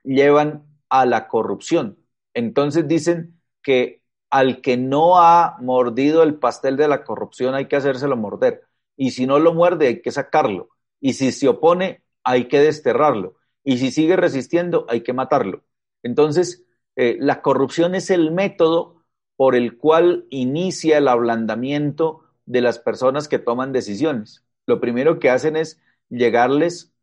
llevan 0.03 0.63
a 0.89 1.07
la 1.07 1.27
corrupción. 1.27 1.97
Entonces 2.35 2.87
dicen 2.87 3.41
que 3.63 4.03
al 4.29 4.61
que 4.61 4.77
no 4.77 5.17
ha 5.19 5.57
mordido 5.59 6.21
el 6.21 6.35
pastel 6.35 6.77
de 6.77 6.87
la 6.87 7.03
corrupción 7.03 7.55
hay 7.55 7.67
que 7.67 7.77
hacérselo 7.77 8.15
morder. 8.15 8.61
Y 8.95 9.09
si 9.09 9.25
no 9.25 9.39
lo 9.39 9.55
muerde, 9.55 9.87
hay 9.87 10.01
que 10.03 10.11
sacarlo. 10.11 10.69
Y 11.01 11.13
si 11.13 11.31
se 11.31 11.47
opone, 11.47 12.03
hay 12.23 12.47
que 12.47 12.59
desterrarlo. 12.59 13.36
Y 13.67 13.79
si 13.79 13.91
sigue 13.91 14.15
resistiendo, 14.15 14.85
hay 14.87 15.01
que 15.01 15.11
matarlo. 15.11 15.61
Entonces, 16.01 16.63
eh, 16.95 17.17
la 17.19 17.41
corrupción 17.41 17.95
es 17.95 18.09
el 18.09 18.31
método 18.31 19.03
por 19.35 19.55
el 19.55 19.77
cual 19.77 20.25
inicia 20.29 20.97
el 20.99 21.09
ablandamiento 21.09 22.23
de 22.45 22.61
las 22.61 22.79
personas 22.79 23.27
que 23.27 23.39
toman 23.39 23.73
decisiones. 23.73 24.45
Lo 24.67 24.79
primero 24.79 25.19
que 25.19 25.29
hacen 25.29 25.57
es 25.57 25.81
llegarles 26.07 26.93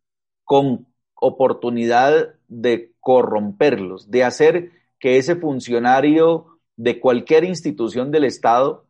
con 0.44 0.86
oportunidad 1.16 2.34
de 2.48 2.94
corromperlos, 2.98 4.10
de 4.10 4.24
hacer 4.24 4.72
que 4.98 5.18
ese 5.18 5.36
funcionario 5.36 6.60
de 6.76 6.98
cualquier 6.98 7.44
institución 7.44 8.10
del 8.10 8.24
Estado 8.24 8.86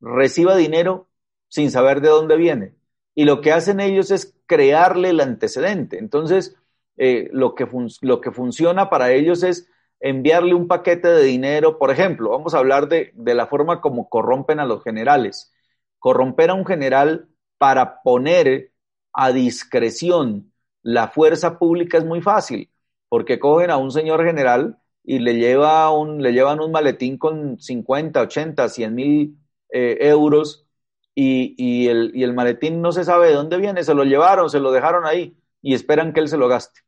reciba 0.00 0.56
dinero 0.56 1.10
sin 1.48 1.70
saber 1.70 2.00
de 2.00 2.08
dónde 2.08 2.38
viene. 2.38 2.74
Y 3.14 3.26
lo 3.26 3.42
que 3.42 3.52
hacen 3.52 3.80
ellos 3.80 4.10
es 4.10 4.34
crearle 4.46 5.10
el 5.10 5.20
antecedente. 5.20 5.98
Entonces, 5.98 6.56
eh, 6.98 7.28
lo, 7.32 7.54
que 7.54 7.66
lo 8.02 8.20
que 8.20 8.32
funciona 8.32 8.90
para 8.90 9.12
ellos 9.12 9.42
es 9.42 9.68
enviarle 10.00 10.54
un 10.54 10.68
paquete 10.68 11.08
de 11.08 11.24
dinero. 11.24 11.78
Por 11.78 11.90
ejemplo, 11.90 12.30
vamos 12.30 12.54
a 12.54 12.58
hablar 12.58 12.88
de, 12.88 13.12
de 13.14 13.34
la 13.34 13.46
forma 13.46 13.80
como 13.80 14.08
corrompen 14.08 14.60
a 14.60 14.66
los 14.66 14.82
generales. 14.84 15.52
Corromper 15.98 16.50
a 16.50 16.54
un 16.54 16.66
general 16.66 17.28
para 17.58 18.02
poner 18.02 18.72
a 19.12 19.32
discreción 19.32 20.52
la 20.82 21.08
fuerza 21.08 21.58
pública 21.58 21.98
es 21.98 22.04
muy 22.04 22.22
fácil, 22.22 22.70
porque 23.08 23.38
cogen 23.38 23.70
a 23.70 23.76
un 23.76 23.90
señor 23.90 24.24
general 24.24 24.78
y 25.04 25.18
le, 25.18 25.34
lleva 25.36 25.90
un, 25.90 26.22
le 26.22 26.32
llevan 26.32 26.60
un 26.60 26.70
maletín 26.72 27.18
con 27.18 27.58
50, 27.58 28.20
80, 28.22 28.68
100 28.68 28.94
mil 28.94 29.38
eh, 29.70 29.98
euros 30.00 30.66
y, 31.14 31.54
y, 31.58 31.88
el, 31.88 32.12
y 32.14 32.22
el 32.22 32.34
maletín 32.34 32.80
no 32.80 32.92
se 32.92 33.04
sabe 33.04 33.28
de 33.28 33.34
dónde 33.34 33.58
viene, 33.58 33.82
se 33.84 33.94
lo 33.94 34.04
llevaron, 34.04 34.50
se 34.50 34.60
lo 34.60 34.70
dejaron 34.72 35.04
ahí 35.06 35.36
y 35.62 35.74
esperan 35.74 36.12
que 36.12 36.20
él 36.20 36.28
se 36.28 36.38
lo 36.38 36.48
gaste. 36.48 36.80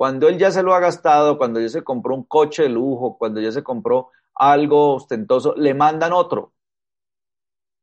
Cuando 0.00 0.28
él 0.28 0.38
ya 0.38 0.50
se 0.50 0.62
lo 0.62 0.72
ha 0.72 0.80
gastado, 0.80 1.36
cuando 1.36 1.60
ya 1.60 1.68
se 1.68 1.84
compró 1.84 2.14
un 2.14 2.24
coche 2.24 2.62
de 2.62 2.70
lujo, 2.70 3.18
cuando 3.18 3.38
ya 3.38 3.52
se 3.52 3.62
compró 3.62 4.08
algo 4.34 4.94
ostentoso, 4.94 5.54
le 5.58 5.74
mandan 5.74 6.14
otro 6.14 6.54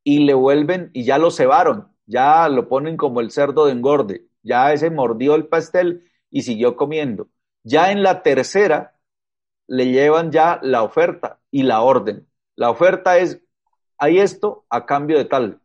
y 0.03 0.25
le 0.25 0.33
vuelven 0.33 0.89
y 0.93 1.03
ya 1.03 1.19
lo 1.19 1.29
cebaron, 1.29 1.95
ya 2.07 2.49
lo 2.49 2.67
ponen 2.69 2.97
como 2.97 3.21
el 3.21 3.29
cerdo 3.29 3.67
de 3.67 3.73
engorde 3.73 4.25
ya 4.41 4.73
ese 4.73 4.89
mordió 4.89 5.35
el 5.35 5.45
pastel 5.45 6.09
y 6.31 6.41
siguió 6.41 6.75
comiendo. 6.75 7.27
Ya 7.63 7.91
en 7.91 8.01
la 8.01 8.23
tercera 8.23 8.95
le 9.67 9.91
llevan 9.91 10.31
ya 10.31 10.59
la 10.63 10.81
oferta 10.81 11.39
y 11.51 11.61
la 11.61 11.81
orden. 11.81 12.27
La 12.55 12.71
oferta 12.71 13.19
es, 13.19 13.39
hay 13.99 14.17
esto 14.17 14.65
a 14.71 14.87
cambio 14.87 15.19
de 15.19 15.25
tal. 15.25 15.61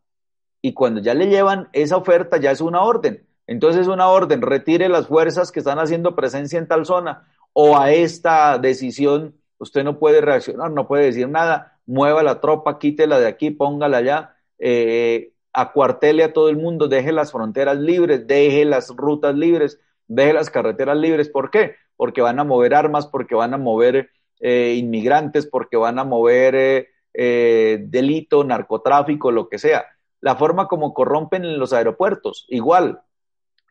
Y 0.61 0.75
cuando 0.75 1.01
ya 1.01 1.15
le 1.15 1.29
llevan 1.29 1.71
esa 1.73 1.97
oferta, 1.97 2.37
ya 2.37 2.51
es 2.51 2.61
una 2.61 2.83
orden. 2.83 3.27
Entonces 3.47 3.89
una 3.89 4.09
orden, 4.09 4.43
retire 4.43 4.89
las 4.89 5.09
fuerzas 5.09 5.53
que 5.53 5.61
están 5.61 5.79
haciendo 5.79 6.15
presencia 6.15 6.59
en 6.59 6.69
tal 6.69 6.87
zona 6.87 7.27
o 7.53 7.79
a 7.79 7.93
esta 7.93 8.59
decisión 8.59 9.35
usted 9.63 9.85
no 9.85 9.99
puede 9.99 10.21
reaccionar, 10.21 10.73
no 10.73 10.89
puede 10.89 11.05
decir 11.05 11.29
nada, 11.29 11.79
mueva 11.87 12.25
la 12.25 12.41
tropa, 12.41 12.81
quítela 12.81 13.21
de 13.21 13.29
aquí, 13.29 13.51
póngala 13.51 13.99
allá, 13.99 14.37
eh, 14.59 15.33
acuartele 15.53 16.25
a 16.25 16.33
todo 16.33 16.49
el 16.49 16.57
mundo, 16.57 16.89
deje 16.89 17.13
las 17.13 17.31
fronteras 17.31 17.79
libres, 17.79 18.27
deje 18.27 18.65
las 18.65 18.89
rutas 18.89 19.37
libres, 19.37 19.81
deje 20.09 20.33
las 20.33 20.51
carreteras 20.51 20.97
libres. 20.97 21.29
¿Por 21.29 21.51
qué? 21.51 21.77
Porque 21.97 22.21
van 22.21 22.41
a 22.41 22.45
mover 22.45 22.75
armas, 22.75 23.07
porque 23.07 23.37
van 23.37 23.55
a 23.55 23.59
mover 23.59 24.11
eh, 24.41 24.75
inmigrantes, 24.77 25.47
porque 25.47 25.77
van 25.77 26.01
a 26.01 26.05
mover 26.05 26.89
eh, 27.15 27.85
delito, 27.87 28.43
narcotráfico, 28.43 29.31
lo 29.31 29.49
que 29.49 29.59
sea. 29.59 29.87
La 30.21 30.35
forma 30.35 30.67
como 30.67 30.93
corrompen 30.93 31.45
en 31.45 31.59
los 31.61 31.73
aeropuertos, 31.73 32.47
igual. 32.49 33.03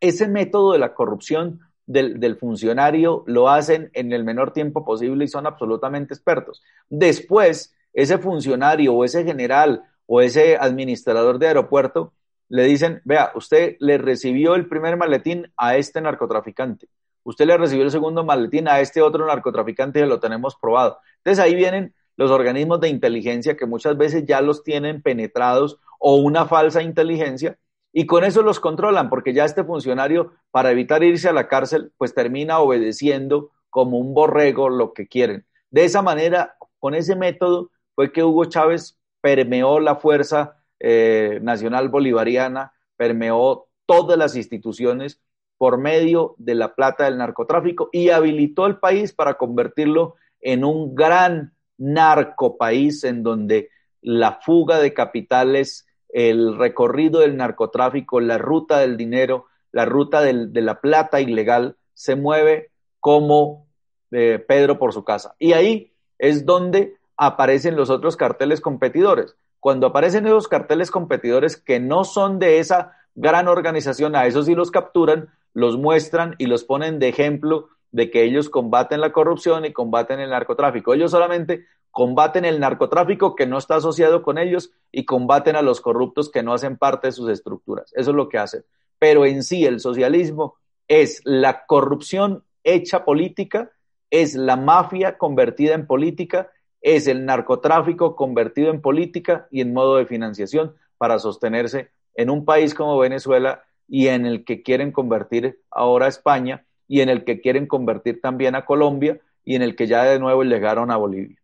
Ese 0.02 0.28
método 0.28 0.74
de 0.74 0.80
la 0.80 0.94
corrupción 0.94 1.62
del, 1.86 2.20
del, 2.20 2.36
funcionario 2.36 3.24
lo 3.28 3.50
hacen 3.50 3.90
en 3.94 4.12
el 4.12 4.26
menor 4.26 4.52
tiempo 4.52 4.84
posible 4.84 5.26
y 5.26 5.30
son 5.30 5.48
absolutamente 5.48 6.14
expertos. 6.14 6.62
Después, 6.90 7.74
ese 7.94 8.18
funcionario 8.18 8.94
o 8.94 9.06
ese 9.06 9.24
general 9.24 9.84
o 10.06 10.22
ese 10.22 10.58
administrador 10.58 11.40
de 11.40 11.48
aeropuerto 11.48 12.14
le 12.50 12.66
dicen, 12.66 13.02
vea, 13.06 13.32
usted 13.34 13.78
le 13.80 13.98
recibió 13.98 14.56
el 14.56 14.68
primer 14.68 14.98
maletín 14.98 15.52
a 15.56 15.78
este 15.78 16.02
narcotraficante, 16.02 16.90
usted 17.24 17.46
le 17.46 17.58
recibió 17.58 17.86
el 17.86 17.92
segundo 17.92 18.26
maletín 18.26 18.68
a 18.68 18.82
este 18.82 19.02
otro 19.02 19.26
narcotraficante 19.26 20.02
y 20.02 20.06
lo 20.06 20.20
tenemos 20.20 20.58
probado. 20.62 21.00
Entonces 21.18 21.42
ahí 21.42 21.56
vienen 21.56 21.94
los 22.18 22.30
organismos 22.30 22.82
de 22.82 22.90
inteligencia 22.90 23.56
que 23.56 23.66
muchas 23.66 23.98
veces 23.98 24.26
ya 24.26 24.42
los 24.42 24.64
tienen 24.64 25.02
penetrados 25.02 25.80
o 25.98 26.18
una 26.18 26.46
falsa 26.46 26.82
inteligencia 26.82 27.58
y 27.94 28.06
con 28.06 28.24
eso 28.24 28.42
los 28.42 28.60
controlan 28.60 29.10
porque 29.10 29.34
ya 29.34 29.46
este 29.46 29.64
funcionario 29.64 30.34
para 30.52 30.72
evitar 30.72 31.04
irse 31.04 31.30
a 31.30 31.34
la 31.34 31.48
cárcel 31.48 31.92
pues 31.98 32.14
termina 32.14 32.60
obedeciendo 32.60 33.52
como 33.70 33.98
un 33.98 34.14
borrego 34.14 34.70
lo 34.70 34.94
que 34.94 35.08
quieren. 35.08 35.46
De 35.70 35.86
esa 35.86 36.02
manera, 36.02 36.56
con 36.80 36.94
ese 36.94 37.16
método 37.16 37.72
fue 37.96 38.12
que 38.12 38.24
Hugo 38.24 38.46
Chávez 38.46 38.98
permeó 39.22 39.80
la 39.80 39.96
fuerza 39.96 40.58
eh, 40.80 41.40
nacional 41.42 41.90
bolivariana, 41.90 42.74
permeó 42.98 43.68
todas 43.86 44.18
las 44.18 44.36
instituciones 44.36 45.22
por 45.58 45.78
medio 45.78 46.36
de 46.38 46.56
la 46.56 46.74
plata 46.74 47.06
del 47.06 47.18
narcotráfico 47.18 47.90
y 47.92 48.10
habilitó 48.10 48.66
el 48.66 48.80
país 48.80 49.14
para 49.14 49.36
convertirlo 49.36 50.16
en 50.40 50.66
un 50.66 50.96
gran 50.96 51.54
narcopaís 51.78 53.04
en 53.04 53.22
donde 53.22 53.70
la 54.02 54.40
fuga 54.42 54.80
de 54.80 54.94
capitales, 54.94 55.86
el 56.14 56.58
recorrido 56.58 57.20
del 57.22 57.38
narcotráfico, 57.38 58.20
la 58.20 58.38
ruta 58.38 58.80
del 58.80 58.98
dinero, 58.98 59.46
la 59.72 59.86
ruta 59.86 60.22
de 60.22 60.62
la 60.62 60.82
plata 60.82 61.22
ilegal 61.22 61.78
se 61.94 62.16
mueve 62.16 62.72
como 63.00 63.68
eh, 64.12 64.44
Pedro 64.46 64.78
por 64.78 64.94
su 64.94 65.04
casa. 65.04 65.36
Y 65.40 65.54
ahí 65.54 65.94
es 66.20 66.46
donde 66.46 66.96
aparecen 67.18 67.76
los 67.76 67.90
otros 67.90 68.18
carteles 68.18 68.62
competidores. 68.62 69.36
Cuando 69.60 69.88
aparecen 69.88 70.26
esos 70.26 70.48
carteles 70.48 70.92
competidores 70.92 71.56
que 71.56 71.80
no 71.80 72.04
son 72.04 72.40
de 72.40 72.60
esa 72.60 72.94
gran 73.16 73.48
organización, 73.48 74.16
a 74.16 74.26
esos 74.26 74.48
sí 74.48 74.56
los 74.56 74.72
capturan, 74.72 75.30
los 75.54 75.78
muestran 75.78 76.36
y 76.38 76.48
los 76.48 76.64
ponen 76.64 77.00
de 77.00 77.10
ejemplo 77.10 77.70
de 77.92 78.10
que 78.10 78.24
ellos 78.24 78.50
combaten 78.50 79.02
la 79.02 79.12
corrupción 79.12 79.66
y 79.66 79.74
combaten 79.74 80.20
el 80.20 80.30
narcotráfico. 80.30 80.94
Ellos 80.94 81.12
solamente 81.12 81.66
combaten 81.92 82.46
el 82.46 82.60
narcotráfico 82.60 83.36
que 83.36 83.46
no 83.46 83.58
está 83.58 83.76
asociado 83.76 84.24
con 84.24 84.38
ellos 84.38 84.72
y 84.92 85.06
combaten 85.06 85.56
a 85.56 85.62
los 85.62 85.82
corruptos 85.82 86.32
que 86.32 86.44
no 86.44 86.54
hacen 86.54 86.78
parte 86.78 87.08
de 87.08 87.12
sus 87.14 87.30
estructuras. 87.30 87.92
Eso 87.94 88.12
es 88.12 88.16
lo 88.16 88.30
que 88.30 88.38
hacen. 88.38 88.64
Pero 88.98 89.26
en 89.26 89.44
sí 89.44 89.66
el 89.66 89.80
socialismo 89.80 90.56
es 90.88 91.22
la 91.26 91.66
corrupción 91.66 92.44
hecha 92.64 93.06
política, 93.06 93.72
es 94.10 94.36
la 94.36 94.56
mafia 94.56 95.18
convertida 95.18 95.74
en 95.74 95.88
política 95.88 96.50
es 96.82 97.08
el 97.08 97.26
narcotráfico 97.26 98.16
convertido 98.16 98.72
en 98.72 98.82
política 98.82 99.48
y 99.52 99.62
en 99.62 99.74
modo 99.74 99.98
de 99.98 100.06
financiación 100.06 100.76
para 100.98 101.20
sostenerse 101.20 101.92
en 102.16 102.30
un 102.30 102.44
país 102.44 102.74
como 102.74 102.98
Venezuela 102.98 103.64
y 103.88 104.08
en 104.08 104.26
el 104.26 104.44
que 104.44 104.64
quieren 104.64 104.92
convertir 104.92 105.62
ahora 105.70 106.08
a 106.08 106.10
España 106.10 106.66
y 106.88 107.02
en 107.02 107.10
el 107.10 107.24
que 107.24 107.40
quieren 107.40 107.68
convertir 107.68 108.20
también 108.20 108.56
a 108.56 108.66
Colombia 108.66 109.20
y 109.46 109.56
en 109.56 109.62
el 109.62 109.76
que 109.76 109.88
ya 109.88 110.04
de 110.04 110.20
nuevo 110.20 110.44
llegaron 110.44 110.92
a 110.92 110.98
Bolivia. 110.98 111.41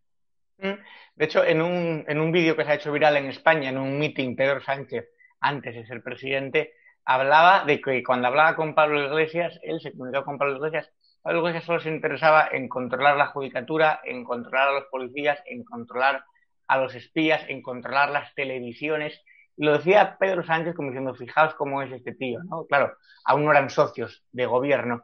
De 0.58 1.24
hecho, 1.24 1.44
en 1.44 1.62
un, 1.62 2.04
en 2.08 2.20
un 2.20 2.32
vídeo 2.32 2.56
que 2.56 2.64
se 2.64 2.70
ha 2.70 2.74
hecho 2.74 2.92
viral 2.92 3.16
en 3.16 3.26
España, 3.26 3.70
en 3.70 3.78
un 3.78 3.98
meeting, 3.98 4.36
Pedro 4.36 4.60
Sánchez, 4.60 5.08
antes 5.40 5.74
de 5.74 5.86
ser 5.86 6.02
presidente, 6.02 6.74
hablaba 7.04 7.64
de 7.64 7.80
que 7.80 8.02
cuando 8.02 8.28
hablaba 8.28 8.56
con 8.56 8.74
Pablo 8.74 9.04
Iglesias, 9.04 9.58
él 9.62 9.80
se 9.80 9.92
comunicó 9.92 10.24
con 10.24 10.38
Pablo 10.38 10.56
Iglesias 10.56 10.90
algo 11.24 11.52
que 11.52 11.60
solo 11.60 11.80
se 11.80 11.90
interesaba 11.90 12.48
en 12.50 12.68
controlar 12.68 13.16
la 13.16 13.26
judicatura, 13.26 14.00
en 14.04 14.24
controlar 14.24 14.68
a 14.68 14.72
los 14.72 14.84
policías, 14.84 15.38
en 15.46 15.64
controlar 15.64 16.24
a 16.66 16.78
los 16.78 16.94
espías, 16.94 17.42
en 17.48 17.62
controlar 17.62 18.10
las 18.10 18.34
televisiones. 18.34 19.20
Y 19.56 19.64
lo 19.64 19.72
decía 19.76 20.16
Pedro 20.18 20.44
Sánchez 20.44 20.74
como 20.74 20.90
diciendo, 20.90 21.14
fijaos 21.14 21.54
cómo 21.54 21.82
es 21.82 21.92
este 21.92 22.14
tío, 22.14 22.40
¿no? 22.44 22.66
Claro, 22.66 22.96
aún 23.24 23.44
no 23.44 23.50
eran 23.50 23.70
socios 23.70 24.24
de 24.32 24.46
gobierno. 24.46 25.02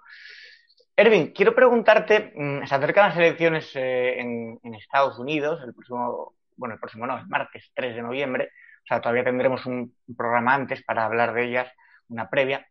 Erwin, 0.96 1.32
quiero 1.32 1.54
preguntarte, 1.54 2.32
mm, 2.34 2.66
se 2.66 2.74
acercan 2.74 3.08
las 3.08 3.16
elecciones 3.16 3.70
eh, 3.74 4.20
en, 4.20 4.74
Estados 4.74 5.18
Unidos, 5.18 5.60
el 5.64 5.74
próximo, 5.74 6.34
bueno, 6.56 6.74
el 6.74 6.80
próximo 6.80 7.06
no, 7.06 7.18
el 7.18 7.26
martes 7.26 7.70
3 7.74 7.96
de 7.96 8.02
noviembre, 8.02 8.50
o 8.84 8.86
sea, 8.86 9.00
todavía 9.00 9.24
tendremos 9.24 9.64
un 9.66 9.94
programa 10.16 10.54
antes 10.54 10.84
para 10.84 11.04
hablar 11.04 11.32
de 11.34 11.46
ellas, 11.46 11.72
una 12.08 12.28
previa. 12.28 12.66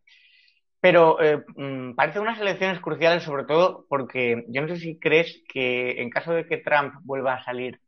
Pero 0.80 1.22
eh, 1.22 1.44
mm, 1.56 1.96
parece 1.96 2.20
unas 2.20 2.40
elecciones 2.40 2.80
cruciales, 2.80 3.24
sobre 3.24 3.46
todo 3.46 3.86
porque 3.90 4.46
yo 4.50 4.62
no 4.62 4.68
sé 4.68 4.78
si 4.78 5.00
crees 5.00 5.42
que 5.48 6.02
en 6.02 6.10
caso 6.10 6.34
de 6.34 6.46
que 6.46 6.58
Trump 6.58 6.94
vuelva 7.04 7.36
a 7.36 7.44
salir 7.44 7.80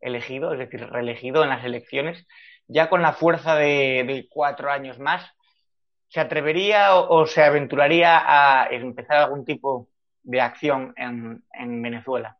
elegido, 0.00 0.52
es 0.52 0.58
decir, 0.58 0.86
reelegido 0.90 1.42
en 1.42 1.50
las 1.50 1.64
elecciones, 1.64 2.26
ya 2.66 2.88
con 2.90 3.02
la 3.02 3.12
fuerza 3.12 3.56
de, 3.56 4.26
cuatro 4.30 4.70
años 4.70 4.98
más, 4.98 5.24
¿se 6.12 6.20
atrevería 6.20 6.94
o, 6.96 7.24
se 7.26 7.42
aventuraría 7.42 8.20
a 8.26 8.66
empezar 8.66 9.16
algún 9.16 9.46
tipo 9.46 9.88
de 10.22 10.42
acción 10.42 10.92
en, 10.94 11.82
Venezuela? 11.82 12.36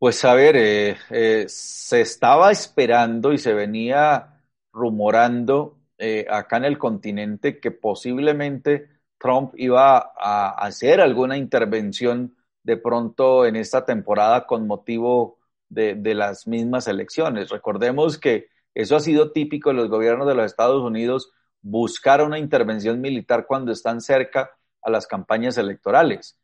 Pues 0.00 0.24
a 0.24 0.34
ver, 0.34 0.56
eh, 0.56 0.96
eh, 1.10 1.44
se 1.46 2.00
estaba 2.00 2.50
esperando 2.50 3.32
y 3.32 3.38
se 3.38 3.54
venía 3.54 4.40
rumorando 4.72 5.78
eh, 5.96 6.26
acá 6.28 6.56
en 6.56 6.64
el 6.64 6.76
continente 6.76 7.60
que 7.60 7.70
posiblemente 7.70 8.88
Trump 9.16 9.54
iba 9.56 10.12
a 10.18 10.56
hacer 10.58 11.00
alguna 11.00 11.36
intervención 11.36 12.34
de 12.64 12.78
pronto 12.78 13.46
en 13.46 13.54
esta 13.54 13.84
temporada 13.84 14.44
con 14.48 14.66
motivo 14.66 15.38
de, 15.68 15.94
de, 15.94 16.16
las 16.16 16.48
mismas 16.48 16.88
elecciones. 16.88 17.50
Recordemos 17.50 18.18
que 18.18 18.48
eso 18.74 18.96
ha 18.96 19.00
sido 19.00 19.30
típico 19.30 19.70
de 19.70 19.76
los 19.76 19.88
gobiernos 19.88 20.26
de 20.26 20.34
los 20.34 20.46
Estados 20.46 20.82
Unidos, 20.82 21.32
buscar 21.62 22.22
una 22.22 22.38
intervención 22.38 23.00
militar 23.00 23.46
cuando 23.46 23.72
están 23.72 24.00
cerca 24.00 24.50
a 24.82 24.90
las 24.90 25.06
campañas 25.06 25.56
electorales. 25.58 26.36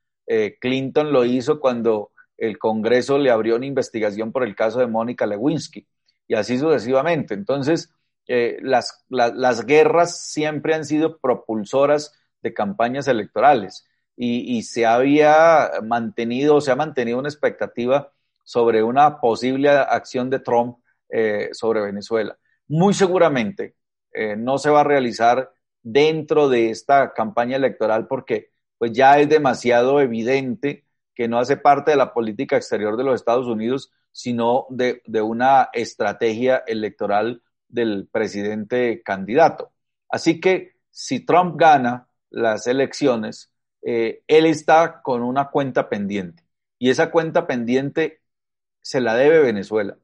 Clinton 0.60 1.10
lo 1.10 1.24
hizo 1.24 1.58
cuando 1.58 2.12
el 2.38 2.58
Congreso 2.58 3.18
le 3.18 3.30
abrió 3.30 3.56
una 3.56 3.66
investigación 3.66 4.30
por 4.30 4.44
el 4.44 4.54
caso 4.54 4.78
de 4.78 4.86
Mónica 4.86 5.26
Lewinsky 5.26 5.86
y 6.28 6.34
así 6.34 6.56
sucesivamente. 6.56 7.34
Entonces, 7.34 7.92
eh, 8.28 8.58
las, 8.62 9.04
las 9.08 9.66
guerras 9.66 10.20
siempre 10.30 10.74
han 10.74 10.84
sido 10.84 11.18
propulsoras 11.18 12.12
de 12.42 12.54
campañas 12.54 13.08
electorales 13.08 13.86
y, 14.20 14.62
se 14.62 14.84
había 14.84 15.70
mantenido, 15.84 16.60
se 16.60 16.72
ha 16.72 16.76
mantenido 16.76 17.18
una 17.18 17.28
expectativa 17.28 18.12
sobre 18.44 18.82
una 18.82 19.20
posible 19.20 19.68
acción 19.70 20.28
de 20.28 20.40
Trump 20.40 20.78
eh, 21.08 21.50
sobre 21.52 21.80
Venezuela. 21.80 22.36
Muy 22.66 22.94
seguramente 22.94 23.76
eh, 24.18 24.34
no 24.36 24.58
se 24.58 24.68
va 24.68 24.80
a 24.80 24.84
realizar 24.84 25.52
dentro 25.80 26.48
de 26.48 26.70
esta 26.70 27.12
campaña 27.14 27.56
electoral 27.56 28.08
porque 28.08 28.50
pues 28.76 28.90
ya 28.92 29.20
es 29.20 29.28
demasiado 29.28 30.00
evidente 30.00 30.86
que 31.14 31.28
no 31.28 31.38
hace 31.38 31.56
parte 31.56 31.92
de 31.92 31.98
la 31.98 32.12
política 32.12 32.56
exterior 32.56 32.96
de 32.96 33.04
los 33.04 33.14
Estados 33.14 33.46
Unidos, 33.46 33.92
sino 34.10 34.66
de, 34.70 35.02
una 35.22 35.70
estrategia 35.72 36.64
electoral 36.66 37.42
del 37.68 38.08
presidente 38.10 39.02
candidato. 39.04 39.70
Así 40.08 40.40
que 40.40 40.72
si 40.90 41.24
Trump 41.24 41.54
gana 41.56 42.08
las 42.28 42.66
elecciones, 42.66 43.52
eh, 43.82 44.24
él 44.26 44.46
está 44.46 45.00
con 45.02 45.22
una 45.22 45.50
cuenta 45.50 45.88
pendiente 45.88 46.42
y 46.76 46.90
esa 46.90 47.12
cuenta 47.12 47.46
pendiente 47.46 48.20
se 48.80 49.00
la 49.00 49.14
debe 49.14 49.38
Venezuela, 49.40 49.96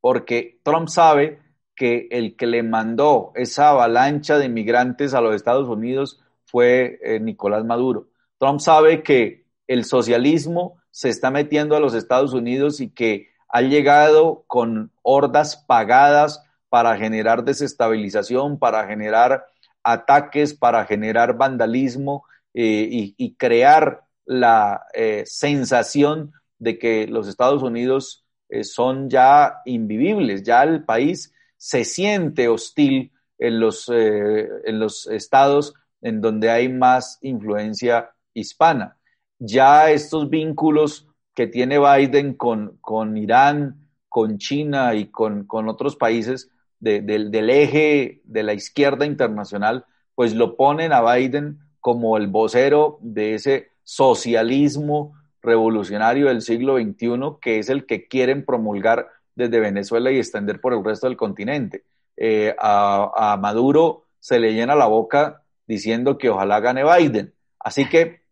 porque 0.00 0.60
Trump 0.64 0.88
sabe 0.88 1.40
que 1.74 2.08
el 2.10 2.36
que 2.36 2.46
le 2.46 2.62
mandó 2.62 3.32
esa 3.34 3.70
avalancha 3.70 4.38
de 4.38 4.46
inmigrantes 4.46 5.14
a 5.14 5.20
los 5.20 5.34
Estados 5.34 5.68
Unidos 5.68 6.20
fue 6.44 6.98
eh, 7.02 7.20
Nicolás 7.20 7.64
Maduro. 7.64 8.08
Trump 8.38 8.60
sabe 8.60 9.02
que 9.02 9.46
el 9.66 9.84
socialismo 9.84 10.78
se 10.90 11.08
está 11.08 11.30
metiendo 11.30 11.76
a 11.76 11.80
los 11.80 11.94
Estados 11.94 12.34
Unidos 12.34 12.80
y 12.80 12.90
que 12.90 13.28
ha 13.48 13.62
llegado 13.62 14.44
con 14.46 14.90
hordas 15.02 15.56
pagadas 15.56 16.42
para 16.68 16.96
generar 16.96 17.44
desestabilización, 17.44 18.58
para 18.58 18.86
generar 18.86 19.46
ataques, 19.82 20.54
para 20.54 20.84
generar 20.84 21.36
vandalismo 21.36 22.24
eh, 22.54 23.14
y, 23.16 23.34
crear 23.34 24.04
la 24.24 24.84
eh, 24.94 25.24
sensación 25.26 26.32
de 26.58 26.78
que 26.78 27.06
los 27.06 27.28
Estados 27.28 27.62
Unidos 27.62 28.24
son 28.62 29.08
ya 29.08 29.62
invivibles, 29.64 30.42
ya 30.42 30.62
el 30.62 30.84
país 30.84 31.32
se 31.62 31.84
siente 31.84 32.48
hostil 32.48 33.12
en 33.38 33.60
los, 33.60 33.88
en 33.88 34.80
los 34.80 35.06
estados 35.06 35.74
en 36.00 36.20
donde 36.20 36.50
hay 36.50 36.68
más 36.68 37.18
influencia 37.22 38.10
hispana. 38.34 38.96
Ya 39.38 39.88
estos 39.92 40.28
vínculos 40.28 41.06
que 41.36 41.46
tiene 41.46 41.78
Biden 41.78 42.34
con, 42.34 42.78
con 42.80 43.16
Irán, 43.16 43.88
con 44.08 44.38
China 44.38 44.96
y 44.96 45.06
con, 45.12 45.44
con 45.44 45.68
otros 45.68 45.94
países 45.94 46.50
del 46.80 47.48
eje 47.48 48.22
de 48.24 48.42
la 48.42 48.54
izquierda 48.54 49.06
internacional, 49.06 49.86
pues 50.16 50.34
lo 50.34 50.56
ponen 50.56 50.92
a 50.92 51.14
Biden 51.14 51.60
como 51.78 52.16
el 52.16 52.26
vocero 52.26 52.98
de 53.02 53.34
ese 53.34 53.68
socialismo 53.84 55.14
revolucionario 55.40 56.26
del 56.26 56.42
siglo 56.42 56.76
XXI, 56.76 57.38
que 57.40 57.60
es 57.60 57.68
el 57.68 57.86
que 57.86 58.08
quieren 58.08 58.44
promulgar 58.44 59.06
desde 59.34 59.60
Venezuela 59.60 60.10
y 60.10 60.18
extender 60.18 60.60
por 60.60 60.72
el 60.74 60.84
resto 60.84 61.06
del 61.06 61.16
continente. 61.16 61.84
Eh, 62.16 62.54
a, 62.58 63.36
Maduro 63.40 64.06
se 64.20 64.38
le 64.38 64.52
llena 64.52 64.74
la 64.74 64.86
boca 64.86 65.42
diciendo 65.66 66.18
que 66.18 66.30
ojalá 66.30 66.60
gane 66.60 66.84
Biden. 66.84 67.34
Así 67.58 67.88
que 67.88 68.22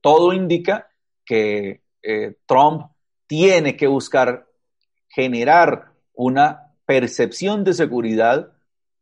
todo 0.00 0.32
indica 0.32 0.88
que 1.24 1.82
eh, 2.02 2.36
Trump 2.46 2.90
tiene 3.26 3.76
que 3.76 3.86
buscar 3.86 4.46
generar 5.08 5.92
una 6.14 6.72
percepción 6.86 7.64
de 7.64 7.74
seguridad 7.74 8.52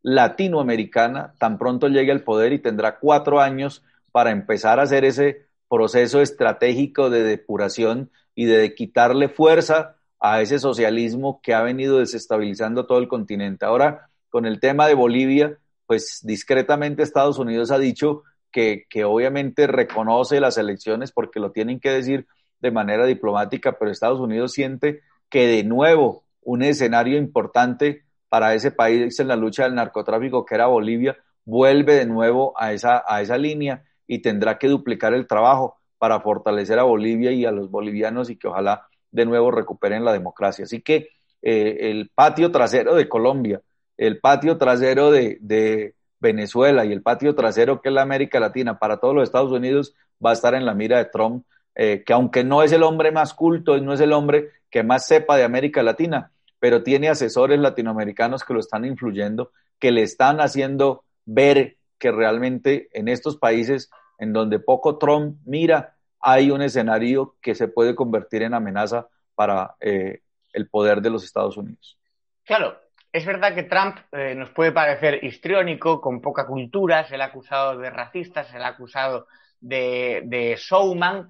latinoamericana 0.03 1.35
tan 1.39 1.59
pronto 1.59 1.89
llegue 1.89 2.13
al 2.13 2.23
poder 2.23 2.53
y 2.53 2.59
tendrá 2.59 2.99
cuatro 2.99 3.41
años 3.41 3.83
para 4.13 4.31
empezar 4.31 4.81
a 4.81 4.85
hacer 4.85 5.05
ese 5.05 5.47
proceso 5.69 6.21
estratégico 6.21 7.11
de 7.11 7.23
depuración 7.23 8.11
y 8.35 8.47
de 8.47 8.75
quitarle 8.75 9.29
fuerza 9.29 9.97
a 10.21 10.43
ese 10.43 10.59
socialismo 10.59 11.41
que 11.43 11.55
ha 11.55 11.63
venido 11.63 11.99
desestabilizando 11.99 12.87
todo 12.87 12.99
el 12.99 13.09
continente. 13.09 13.65
Ahora, 13.65 14.11
con 14.29 14.47
el 14.47 14.61
tema 14.61 14.87
de 14.87 14.95
Bolivia, 14.95 15.59
pues 15.87 16.21
discretamente 16.23 17.03
Estados 17.03 17.39
Unidos 17.39 17.71
ha 17.71 17.79
dicho 17.79 18.23
que, 18.53 18.87
obviamente 19.05 19.67
reconoce 19.67 20.41
las 20.41 20.59
elecciones 20.59 21.13
porque 21.13 21.41
lo 21.41 21.53
tienen 21.53 21.81
que 21.81 21.91
decir 21.91 22.27
de 22.61 22.71
manera 22.71 23.07
diplomática, 23.07 23.79
pero 23.79 23.91
Estados 23.91 24.21
Unidos 24.21 24.53
siente 24.53 25.01
que 25.29 25.47
de 25.47 25.65
nuevo 25.65 26.25
un 26.43 26.63
escenario 26.63 27.17
importante 27.17 28.05
para 28.29 28.55
ese 28.55 28.71
país 28.71 29.19
en 29.21 29.29
la 29.29 29.37
lucha 29.37 29.65
del 29.65 29.75
narcotráfico, 29.75 30.45
que 30.45 30.55
era 30.55 30.67
Bolivia, 30.67 31.17
vuelve 31.45 31.95
de 31.95 32.07
nuevo 32.07 32.53
a 32.57 32.73
esa, 32.73 33.03
a 33.07 33.23
esa 33.23 33.39
línea 33.39 33.85
y 34.07 34.21
tendrá 34.21 34.59
que 34.59 34.69
duplicar 34.69 35.15
el 35.15 35.27
trabajo 35.27 35.79
para 35.99 36.21
fortalecer 36.21 36.79
a 36.79 36.85
Bolivia 36.85 37.33
y 37.33 37.45
a 37.45 37.53
los 37.53 37.71
bolivianos 37.71 38.31
y 38.31 38.37
que 38.37 38.49
ojalá 38.49 38.87
de 39.11 39.27
nuevo 39.27 39.51
recuperen 39.51 40.05
la 40.05 40.13
democracia. 40.13 40.65
Así 40.65 40.81
que 40.81 41.11
eh, 41.43 41.91
el 41.91 42.11
patio 42.15 42.51
trasero 42.51 42.95
de 42.95 43.09
Colombia, 43.09 43.61
el 43.97 44.19
patio 44.21 44.57
trasero 44.59 45.11
de, 45.11 45.95
Venezuela 46.23 46.85
y 46.85 46.93
el 46.93 47.01
patio 47.01 47.35
trasero 47.35 47.81
que 47.81 47.89
es 47.89 47.95
la 47.95 48.03
América 48.03 48.39
Latina 48.39 48.79
para 48.79 48.99
todos 48.99 49.15
los 49.15 49.25
Estados 49.25 49.53
Unidos 49.53 49.95
va 50.23 50.31
a 50.31 50.33
estar 50.35 50.55
en 50.55 50.67
la 50.67 50.75
mira 50.75 50.99
de 50.99 51.07
Trump, 51.07 51.47
eh, 51.75 52.03
que 52.05 52.13
aunque 52.13 52.45
no 52.45 52.63
es 52.63 52.73
el 52.73 52.83
hombre 52.83 53.11
más 53.11 53.33
culto 53.33 53.75
y 53.79 53.81
no 53.81 53.95
es 53.95 54.01
el 54.01 54.13
hombre 54.13 54.51
que 54.69 54.83
más 54.83 55.07
sepa 55.07 55.39
de 55.39 55.45
América 55.45 55.83
Latina, 55.83 56.31
pero 56.59 56.83
tiene 56.83 57.09
asesores 57.09 57.59
latinoamericanos 57.59 58.45
que 58.45 58.53
lo 58.53 58.61
están 58.61 58.85
influyendo, 58.85 59.51
que 59.79 59.93
le 59.93 60.03
están 60.03 60.43
haciendo 60.43 61.05
ver 61.25 61.79
que 61.99 62.13
realmente 62.13 62.91
en 62.93 63.09
estos 63.09 63.39
países 63.39 63.91
en 64.19 64.35
donde 64.35 64.59
poco 64.59 64.99
Trump 64.99 65.39
mira, 65.47 65.97
hay 66.21 66.51
un 66.51 66.63
escenario 66.63 67.37
que 67.41 67.55
se 67.55 67.69
puede 67.69 67.95
convertir 67.95 68.43
en 68.43 68.55
amenaza 68.55 69.09
para 69.35 69.75
eh, 69.81 70.21
el 70.53 70.69
poder 70.69 71.01
de 71.01 71.11
los 71.11 71.25
Estados 71.25 71.57
Unidos. 71.57 71.99
Claro, 72.45 72.77
es 73.13 73.27
verdad 73.27 73.55
que 73.55 73.65
Trump 73.65 73.97
eh, 74.13 74.35
nos 74.37 74.51
puede 74.51 74.73
parecer 74.73 75.25
histriónico, 75.25 76.01
con 76.01 76.21
poca 76.21 76.47
cultura, 76.47 77.05
se 77.09 77.17
le 77.17 77.25
ha 77.25 77.27
acusado 77.27 77.77
de 77.79 77.91
racista, 77.91 78.45
se 78.45 78.59
le 78.59 78.65
ha 78.65 78.69
acusado 78.69 79.27
de, 79.61 80.57
showman. 80.59 81.29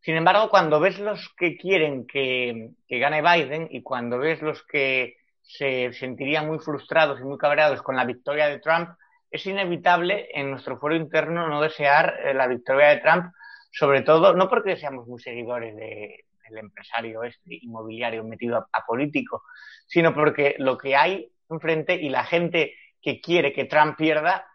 Sin 0.00 0.16
embargo, 0.16 0.48
cuando 0.48 0.80
ves 0.80 0.98
los 0.98 1.28
que 1.36 1.56
quieren 1.56 2.06
que, 2.06 2.70
gane 2.88 3.20
Biden 3.20 3.68
y 3.70 3.82
cuando 3.82 4.18
ves 4.18 4.40
los 4.40 4.62
que 4.62 5.16
se 5.42 5.92
sentirían 5.92 6.46
muy 6.46 6.58
frustrados 6.58 7.20
y 7.20 7.24
muy 7.24 7.36
cabreados 7.36 7.82
con 7.82 7.96
la 7.96 8.04
victoria 8.04 8.48
de 8.48 8.60
Trump, 8.60 8.90
es 9.30 9.44
inevitable 9.44 10.28
en 10.32 10.50
nuestro 10.50 10.78
foro 10.78 10.96
interno 10.96 11.48
no 11.48 11.60
desear 11.60 12.20
eh, 12.24 12.32
la 12.32 12.46
victoria 12.46 12.88
de 12.88 12.98
Trump, 12.98 13.32
sobre 13.78 14.02
todo 14.02 14.34
no 14.34 14.48
porque 14.48 14.76
seamos 14.76 15.06
muy 15.06 15.20
seguidores 15.20 15.76
del 15.76 16.58
empresario 16.58 17.22
este 17.22 17.58
inmobiliario 17.62 18.24
metido 18.24 18.66
a 18.72 18.84
político, 18.84 19.44
sino 19.86 20.12
porque 20.12 20.56
lo 20.58 20.76
que 20.76 20.96
hay 20.96 21.30
enfrente 21.48 21.94
y 21.94 22.08
la 22.08 22.24
gente 22.24 22.74
que 23.00 23.20
quiere 23.20 23.52
que 23.52 23.66
Trump 23.66 23.96
pierda, 23.96 24.46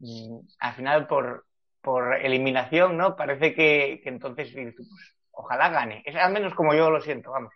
mm, 0.00 0.38
al 0.58 0.74
final 0.74 1.06
por, 1.06 1.46
por 1.80 2.16
eliminación, 2.16 2.96
¿no? 2.96 3.14
Parece 3.14 3.54
que, 3.54 4.02
entonces 4.04 4.52
pues, 4.52 4.76
ojalá 5.30 5.68
gane. 5.68 6.02
Es 6.04 6.16
al 6.16 6.32
menos 6.32 6.52
como 6.54 6.74
yo 6.74 6.90
lo 6.90 7.00
siento, 7.00 7.30
vamos. 7.30 7.52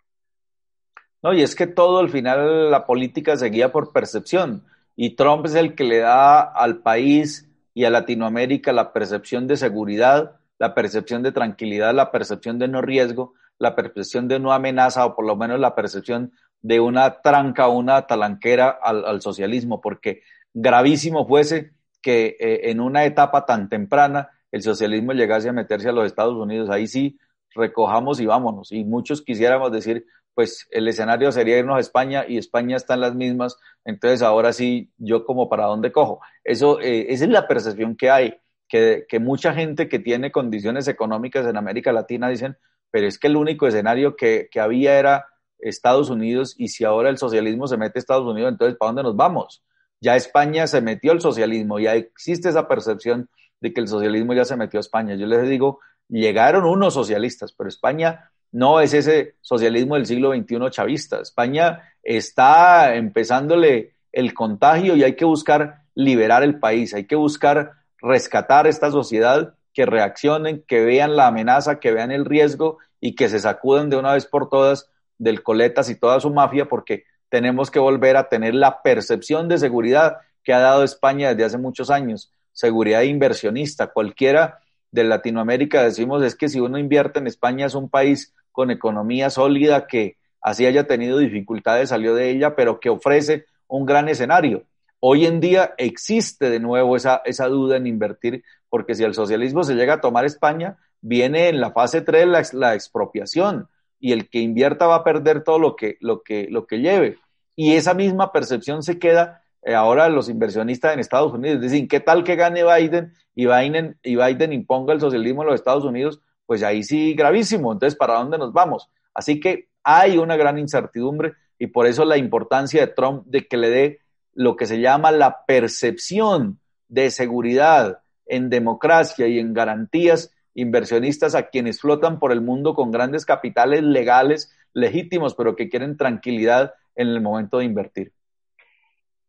No, 1.21 1.33
y 1.33 1.41
es 1.41 1.53
que 1.53 1.67
todo 1.67 1.99
al 1.99 2.09
final 2.09 2.71
la 2.71 2.85
política 2.85 3.35
se 3.35 3.49
guía 3.49 3.73
por 3.73 3.91
percepción 3.91 4.65
y 4.95 5.17
Trump 5.17 5.45
es 5.47 5.55
el 5.55 5.75
que 5.75 5.83
le 5.83 5.97
da 5.97 6.39
al 6.39 6.77
país 6.77 7.49
y 7.73 7.83
a 7.83 7.89
Latinoamérica 7.89 8.71
la 8.71 8.93
percepción 8.93 9.47
de 9.47 9.57
seguridad, 9.57 10.38
la 10.59 10.75
percepción 10.75 11.23
de 11.23 11.31
tranquilidad, 11.31 11.93
la 11.93 12.11
percepción 12.11 12.59
de 12.59 12.67
no 12.67 12.81
riesgo, 12.81 13.33
la 13.57 13.75
percepción 13.75 14.27
de 14.27 14.39
no 14.39 14.53
amenaza 14.53 15.05
o 15.05 15.15
por 15.15 15.25
lo 15.25 15.35
menos 15.35 15.59
la 15.59 15.73
percepción 15.73 16.33
de 16.61 16.79
una 16.79 17.21
tranca, 17.21 17.67
una 17.67 18.05
talanquera 18.05 18.69
al, 18.69 19.21
socialismo, 19.21 19.81
porque 19.81 20.21
gravísimo 20.53 21.27
fuese 21.27 21.71
que 22.01 22.37
eh, 22.39 22.69
en 22.69 22.79
una 22.81 23.05
etapa 23.05 23.45
tan 23.45 23.69
temprana 23.69 24.29
el 24.51 24.61
socialismo 24.61 25.13
llegase 25.13 25.49
a 25.49 25.53
meterse 25.53 25.89
a 25.89 25.93
los 25.93 26.05
Estados 26.05 26.35
Unidos. 26.35 26.69
Ahí 26.69 26.87
sí, 26.87 27.17
recojamos 27.55 28.19
y 28.19 28.25
vámonos. 28.25 28.71
Y 28.71 28.83
muchos 28.83 29.21
quisiéramos 29.21 29.71
decir, 29.71 30.05
pues 30.33 30.67
el 30.71 30.87
escenario 30.87 31.31
sería 31.31 31.59
irnos 31.59 31.77
a 31.77 31.81
España 31.81 32.25
y 32.27 32.37
España 32.37 32.77
está 32.77 32.93
en 32.93 33.01
las 33.01 33.15
mismas, 33.15 33.57
entonces 33.83 34.21
ahora 34.21 34.53
sí, 34.53 34.91
yo 34.97 35.25
como 35.25 35.49
para 35.49 35.65
dónde 35.65 35.91
cojo. 35.91 36.21
Eso, 36.43 36.79
eh, 36.79 37.07
esa 37.09 37.25
es 37.25 37.29
la 37.29 37.47
percepción 37.47 37.95
que 37.95 38.09
hay, 38.09 38.39
que, 38.69 39.19
mucha 39.19 39.53
gente 39.53 39.89
que 39.89 39.99
tiene 39.99 40.31
condiciones 40.31 40.87
económicas 40.87 41.45
en 41.47 41.57
América 41.57 41.91
Latina 41.91 42.29
dicen, 42.29 42.55
pero 42.91 43.07
es 43.07 43.19
que 43.19 43.27
el 43.27 43.35
único 43.35 43.67
escenario 43.67 44.15
que, 44.15 44.47
que 44.51 44.59
había 44.59 44.97
era 44.97 45.25
Estados 45.57 46.09
Unidos 46.09 46.55
y 46.57 46.69
si 46.69 46.85
ahora 46.85 47.09
el 47.09 47.17
socialismo 47.17 47.67
se 47.67 47.77
mete 47.77 47.99
a 47.99 48.01
Estados 48.01 48.25
Unidos, 48.25 48.51
entonces 48.51 48.77
¿para 48.77 48.89
dónde 48.89 49.03
nos 49.03 49.15
vamos? 49.15 49.63
Ya 49.99 50.15
España 50.15 50.67
se 50.67 50.81
metió 50.81 51.11
al 51.11 51.19
socialismo, 51.19 51.79
ya 51.79 51.95
existe 51.95 52.49
esa 52.49 52.67
percepción 52.67 53.29
de 53.59 53.73
que 53.73 53.81
el 53.81 53.87
socialismo 53.87 54.33
ya 54.33 54.45
se 54.45 54.55
metió 54.55 54.79
a 54.79 54.81
España. 54.81 55.15
Yo 55.15 55.27
les 55.27 55.49
digo, 55.49 55.79
llegaron 56.07 56.65
unos 56.65 56.93
socialistas, 56.93 57.51
pero 57.51 57.67
España 57.67 58.31
no 58.51 58.79
es 58.79 58.93
ese 58.93 59.35
socialismo 59.41 59.95
del 59.95 60.05
siglo 60.05 60.33
XXI 60.33 60.69
chavista. 60.69 61.19
España 61.19 61.81
está 62.01 62.95
empezándole 62.95 63.95
el 64.11 64.33
contagio 64.33 64.95
y 64.95 65.03
hay 65.03 65.15
que 65.15 65.25
buscar 65.25 65.83
liberar 65.95 66.43
el 66.43 66.59
país, 66.59 66.93
hay 66.93 67.05
que 67.05 67.15
buscar 67.15 67.73
rescatar 68.01 68.67
esta 68.67 68.91
sociedad, 68.91 69.53
que 69.73 69.85
reaccionen, 69.85 70.63
que 70.67 70.81
vean 70.81 71.15
la 71.15 71.27
amenaza, 71.27 71.79
que 71.79 71.91
vean 71.91 72.11
el 72.11 72.25
riesgo 72.25 72.77
y 72.99 73.15
que 73.15 73.29
se 73.29 73.39
sacuden 73.39 73.89
de 73.89 73.97
una 73.97 74.13
vez 74.13 74.25
por 74.25 74.49
todas 74.49 74.89
del 75.17 75.43
Coletas 75.43 75.89
y 75.89 75.95
toda 75.95 76.19
su 76.19 76.31
mafia, 76.31 76.67
porque 76.67 77.03
tenemos 77.29 77.69
que 77.71 77.79
volver 77.79 78.17
a 78.17 78.29
tener 78.29 78.55
la 78.55 78.81
percepción 78.81 79.47
de 79.47 79.57
seguridad 79.57 80.17
que 80.43 80.53
ha 80.53 80.59
dado 80.59 80.83
España 80.83 81.29
desde 81.29 81.45
hace 81.45 81.57
muchos 81.57 81.89
años, 81.89 82.33
seguridad 82.51 83.01
inversionista. 83.03 83.87
Cualquiera 83.87 84.59
de 84.91 85.03
Latinoamérica 85.03 85.83
decimos 85.83 86.23
es 86.23 86.35
que 86.35 86.49
si 86.49 86.59
uno 86.59 86.77
invierte 86.77 87.19
en 87.19 87.27
España 87.27 87.65
es 87.67 87.75
un 87.75 87.89
país 87.89 88.33
con 88.51 88.71
economía 88.71 89.29
sólida 89.29 89.87
que 89.87 90.17
así 90.41 90.65
haya 90.65 90.87
tenido 90.87 91.17
dificultades, 91.19 91.89
salió 91.89 92.15
de 92.15 92.31
ella, 92.31 92.55
pero 92.55 92.79
que 92.79 92.89
ofrece 92.89 93.45
un 93.67 93.85
gran 93.85 94.09
escenario. 94.09 94.63
Hoy 94.99 95.25
en 95.25 95.39
día 95.39 95.73
existe 95.77 96.49
de 96.49 96.59
nuevo 96.59 96.95
esa, 96.95 97.21
esa 97.25 97.47
duda 97.47 97.77
en 97.77 97.87
invertir, 97.87 98.43
porque 98.69 98.95
si 98.95 99.03
el 99.03 99.13
socialismo 99.13 99.63
se 99.63 99.75
llega 99.75 99.95
a 99.95 100.01
tomar 100.01 100.25
España, 100.25 100.77
viene 101.01 101.49
en 101.49 101.61
la 101.61 101.71
fase 101.71 102.01
3 102.01 102.27
la, 102.27 102.43
la 102.53 102.75
expropiación 102.75 103.69
y 103.99 104.11
el 104.11 104.29
que 104.29 104.39
invierta 104.39 104.87
va 104.87 104.95
a 104.95 105.03
perder 105.03 105.43
todo 105.43 105.59
lo 105.59 105.75
que, 105.75 105.97
lo 106.01 106.21
que, 106.21 106.47
lo 106.49 106.67
que 106.67 106.79
lleve. 106.79 107.17
Y 107.55 107.75
esa 107.75 107.93
misma 107.93 108.31
percepción 108.31 108.83
se 108.83 108.99
queda 108.99 109.43
eh, 109.61 109.73
ahora 109.73 110.09
los 110.09 110.29
inversionistas 110.29 110.93
en 110.93 110.99
Estados 110.99 111.33
Unidos. 111.33 111.61
Dicen, 111.61 111.87
¿qué 111.87 111.99
tal 111.99 112.23
que 112.23 112.35
gane 112.35 112.63
Biden 112.63 113.13
y 113.35 113.45
Biden, 113.45 113.97
y 114.03 114.15
Biden 114.15 114.53
imponga 114.53 114.93
el 114.93 115.01
socialismo 115.01 115.41
en 115.41 115.47
los 115.47 115.55
Estados 115.55 115.83
Unidos? 115.83 116.21
Pues 116.45 116.63
ahí 116.63 116.83
sí, 116.83 117.13
gravísimo. 117.13 117.71
Entonces, 117.71 117.97
¿para 117.97 118.15
dónde 118.15 118.37
nos 118.37 118.53
vamos? 118.53 118.89
Así 119.13 119.39
que 119.39 119.67
hay 119.83 120.17
una 120.17 120.37
gran 120.37 120.57
incertidumbre 120.57 121.33
y 121.57 121.67
por 121.67 121.87
eso 121.87 122.05
la 122.05 122.17
importancia 122.17 122.85
de 122.85 122.93
Trump 122.93 123.25
de 123.25 123.47
que 123.47 123.57
le 123.57 123.69
dé 123.69 123.99
lo 124.39 124.55
que 124.55 124.67
se 124.67 124.79
llama 124.79 125.11
la 125.11 125.43
percepción 125.45 126.61
de 126.87 127.11
seguridad 127.11 127.99
en 128.25 128.49
democracia 128.49 129.27
y 129.27 129.37
en 129.37 129.53
garantías 129.53 130.33
inversionistas 130.53 131.35
a 131.35 131.49
quienes 131.49 131.81
flotan 131.81 132.19
por 132.19 132.31
el 132.31 132.39
mundo 132.39 132.73
con 132.73 132.89
grandes 132.89 133.25
capitales 133.25 133.83
legales, 133.83 134.57
legítimos, 134.71 135.35
pero 135.35 135.57
que 135.57 135.67
quieren 135.67 135.97
tranquilidad 135.97 136.73
en 136.95 137.09
el 137.09 137.19
momento 137.19 137.57
de 137.57 137.65
invertir. 137.65 138.13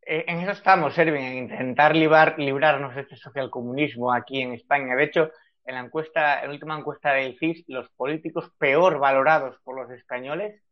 Eh, 0.06 0.26
en 0.28 0.42
eso 0.42 0.52
estamos, 0.52 0.96
Erwin, 0.96 1.24
en 1.24 1.38
intentar 1.38 1.96
librar, 1.96 2.38
librarnos 2.38 2.94
de 2.94 3.00
este 3.00 3.16
socialcomunismo 3.16 4.12
aquí 4.12 4.40
en 4.42 4.52
España. 4.52 4.94
De 4.94 5.02
hecho, 5.02 5.32
en 5.64 5.74
la 5.74 5.80
encuesta, 5.80 6.40
en 6.40 6.46
la 6.46 6.54
última 6.54 6.78
encuesta 6.78 7.14
del 7.14 7.36
CIS, 7.36 7.64
los 7.66 7.88
políticos 7.96 8.52
peor 8.58 9.00
valorados 9.00 9.56
por 9.64 9.74
los 9.74 9.90
españoles, 9.90 10.62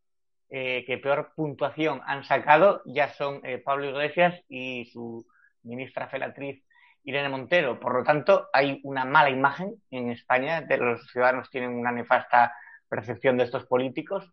eh, 0.51 0.85
que 0.87 0.97
peor 0.97 1.33
puntuación 1.37 2.01
han 2.07 2.25
sacado, 2.25 2.81
ya 2.87 3.09
son 3.11 3.41
eh, 3.45 3.59
Pablo 3.59 3.91
Iglesias 3.91 4.41
y 4.49 4.87
su 4.87 5.27
ministra 5.63 6.09
felatriz 6.09 6.65
Irene 7.05 7.29
Montero. 7.29 7.79
Por 7.79 7.95
lo 7.95 8.03
tanto, 8.03 8.49
hay 8.53 8.81
una 8.85 9.05
mala 9.05 9.29
imagen 9.29 9.75
en 9.91 10.11
España, 10.11 10.63
de 10.63 10.79
los 10.79 11.07
ciudadanos 11.11 11.51
tienen 11.51 11.75
una 11.75 11.93
nefasta 11.93 12.55
percepción 12.89 13.37
de 13.37 13.45
estos 13.45 13.67
políticos. 13.67 14.33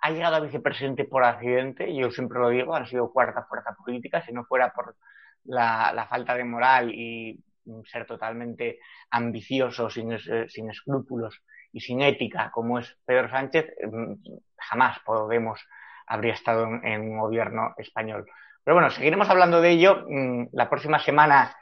Ha 0.00 0.10
llegado 0.10 0.36
a 0.36 0.40
vicepresidente 0.40 1.04
por 1.04 1.24
accidente, 1.24 1.94
yo 1.94 2.10
siempre 2.10 2.40
lo 2.40 2.48
digo, 2.48 2.74
han 2.74 2.86
sido 2.86 3.12
cuarta 3.12 3.44
fuerza 3.44 3.74
política, 3.74 4.22
si 4.22 4.32
no 4.32 4.44
fuera 4.44 4.72
por 4.72 4.96
la, 5.44 6.06
falta 6.10 6.34
de 6.34 6.44
moral 6.44 6.90
y 6.92 7.42
ser 7.84 8.04
totalmente 8.04 8.80
ambicioso, 9.10 9.88
sin, 9.90 10.18
sin, 10.48 10.70
escrúpulos 10.70 11.40
y 11.72 11.80
sin 11.80 12.02
ética, 12.02 12.50
como 12.50 12.78
es 12.78 12.96
Pedro 13.04 13.28
Sánchez, 13.28 13.66
mm, 13.90 14.14
jamás 14.56 14.98
Podemos 15.00 15.60
habría 16.10 16.34
estado 16.34 16.64
en, 16.82 17.00
un 17.02 17.18
gobierno 17.18 17.74
español. 17.78 18.26
Pero 18.64 18.74
bueno, 18.74 18.90
seguiremos 18.90 19.30
hablando 19.30 19.60
de 19.60 19.70
ello. 19.70 20.04
Mm, 20.08 20.48
la 20.52 20.68
próxima 20.68 20.98
semana 20.98 21.56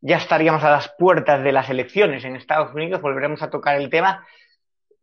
ya 0.00 0.16
estaríamos 0.16 0.62
a 0.62 0.70
las 0.70 0.88
puertas 0.96 1.42
de 1.42 1.52
las 1.52 1.68
elecciones 1.68 2.24
en 2.24 2.36
Estados 2.36 2.72
Unidos, 2.74 3.02
volveremos 3.02 3.42
a 3.42 3.50
tocar 3.50 3.76
el 3.76 3.90
tema. 3.90 4.26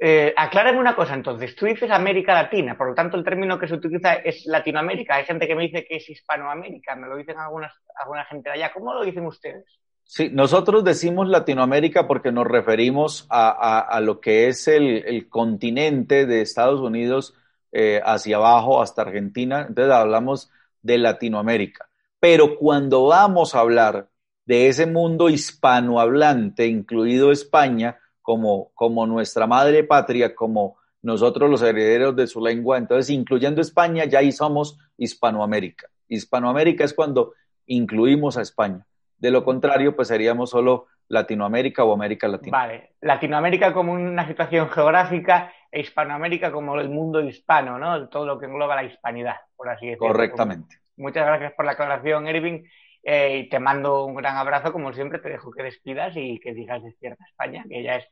Eh, 0.02 0.34
una 0.78 0.96
cosa 0.96 1.14
entonces, 1.14 1.58
tú 1.58 1.66
dices 1.66 1.92
América 1.92 2.34
Latina, 2.34 2.78
por 2.78 2.88
lo 2.88 2.96
tanto 2.96 3.18
el 3.18 3.24
término 3.26 3.60
que 3.60 3.68
se 3.68 3.76
utiliza 3.76 4.14
es 4.14 4.46
Latinoamérica. 4.46 5.16
Hay 5.16 5.26
gente 5.26 5.46
que 5.46 5.56
me 5.56 5.64
dice 5.64 5.86
que 5.86 5.98
es 5.98 6.10
Hispanoamérica, 6.10 6.96
me 6.96 7.08
lo 7.08 7.18
dicen 7.18 7.38
algunas, 7.38 7.74
alguna 7.96 8.24
gente 8.26 8.50
de 8.50 8.56
allá. 8.56 8.72
¿Cómo 8.72 8.94
lo 8.94 9.04
dicen 9.04 9.26
ustedes? 9.26 9.66
Sí, 10.12 10.32
nosotros 10.34 10.84
decimos 10.84 11.30
Latinoamérica 11.30 12.08
porque 12.08 12.32
nos 12.32 12.48
referimos 12.48 13.28
a, 13.30 14.00
lo 14.02 14.20
que 14.20 14.48
es 14.48 14.68
el, 14.68 15.30
continente 15.30 16.26
de 16.26 16.42
Estados 16.42 16.80
Unidos 16.82 17.36
eh, 17.72 18.02
hacia 18.04 18.38
abajo 18.38 18.82
hasta 18.82 19.04
Argentina, 19.04 19.68
entonces 19.68 19.94
hablamos 19.94 20.50
de 20.82 20.98
Latinoamérica. 20.98 21.90
Pero 22.20 22.58
cuando 22.58 23.06
vamos 23.06 23.54
a 23.54 23.60
hablar 23.60 24.10
de 24.46 24.68
ese 24.68 24.88
mundo 24.88 25.30
hispanohablante, 25.30 26.66
incluido 26.66 27.32
España, 27.32 28.00
como, 28.24 28.72
como 28.74 29.06
nuestra 29.06 29.46
madre 29.46 29.84
patria, 29.84 30.34
como 30.34 30.78
nosotros 31.04 31.52
los 31.52 31.62
herederos 31.62 32.16
de 32.16 32.26
su 32.26 32.42
lengua. 32.42 32.80
Entonces, 32.80 33.12
incluyendo 33.12 33.62
España, 33.62 34.06
ya 34.06 34.20
ahí 34.20 34.32
somos 34.32 34.80
Hispanoamérica. 34.98 35.88
Hispanoamérica 36.08 36.84
es 36.84 36.96
cuando 36.96 37.34
incluimos 37.68 38.38
a 38.38 38.42
España. 38.42 38.88
De 39.20 39.32
lo 39.32 39.44
contrario, 39.44 39.96
pues 39.96 40.08
seríamos 40.08 40.50
solo 40.50 40.88
Latinoamérica 41.10 41.84
o 41.84 41.94
América 41.94 42.28
Latina. 42.28 42.58
Vale, 42.58 42.94
Latinoamérica 43.02 43.74
como 43.74 43.94
una 43.94 44.26
situación 44.28 44.70
geográfica 44.70 45.52
e 45.72 45.82
Hispanoamérica 45.82 46.52
como 46.52 46.80
el 46.80 46.90
mundo 46.90 47.22
hispano, 47.22 47.78
¿no? 47.78 48.08
Todo 48.10 48.26
lo 48.26 48.40
que 48.40 48.46
engloba 48.46 48.76
la 48.76 48.86
hispanidad, 48.86 49.36
por 49.56 49.70
así 49.70 49.88
decirlo. 49.88 50.08
Correctamente. 50.08 50.80
Muchas 50.98 51.26
gracias 51.26 51.54
por 51.54 51.66
la 51.66 51.74
aclaración, 51.74 52.28
Irving. 52.28 52.64
Eh, 53.04 53.38
y 53.38 53.50
te 53.50 53.60
mando 53.60 54.06
un 54.06 54.16
gran 54.16 54.38
abrazo, 54.38 54.72
como 54.74 54.94
siempre, 54.94 55.20
te 55.20 55.30
dejo 55.30 55.52
que 55.52 55.64
despidas 55.64 56.14
y 56.16 56.40
que 56.40 56.54
digas 56.54 56.84
Despierta 56.84 57.24
España, 57.26 57.64
que 57.68 57.82
ya 57.82 57.96
es 57.96 58.08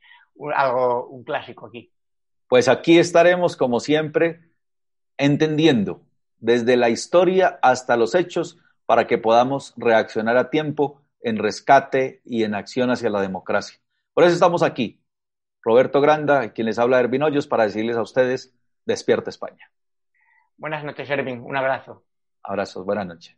algo, 0.54 1.08
un 1.08 1.24
clásico 1.24 1.66
aquí. 1.66 1.92
Pues 2.48 2.68
aquí 2.68 2.98
estaremos, 2.98 3.56
como 3.56 3.80
siempre, 3.80 4.40
entendiendo 5.18 6.02
desde 6.38 6.76
la 6.76 6.88
historia 6.88 7.58
hasta 7.62 7.96
los 7.96 8.14
hechos 8.14 8.58
para 8.88 9.06
que 9.06 9.18
podamos 9.18 9.74
reaccionar 9.76 10.38
a 10.38 10.48
tiempo 10.48 11.02
en 11.20 11.36
rescate 11.36 12.22
y 12.24 12.44
en 12.44 12.54
acción 12.54 12.90
hacia 12.90 13.10
la 13.10 13.20
democracia. 13.20 13.78
Por 14.14 14.24
eso 14.24 14.32
estamos 14.32 14.62
aquí. 14.62 15.02
Roberto 15.60 16.00
Granda, 16.00 16.54
quien 16.54 16.64
les 16.64 16.78
habla 16.78 16.96
de 16.96 17.04
Ervin 17.04 17.22
Hoyos, 17.22 17.46
para 17.46 17.64
decirles 17.64 17.98
a 17.98 18.02
ustedes, 18.02 18.56
despierta 18.86 19.28
España. 19.28 19.70
Buenas 20.56 20.84
noches, 20.84 21.10
Ervin. 21.10 21.42
Un 21.42 21.54
abrazo. 21.54 22.02
Abrazos. 22.42 22.86
Buenas 22.86 23.06
noches. 23.06 23.37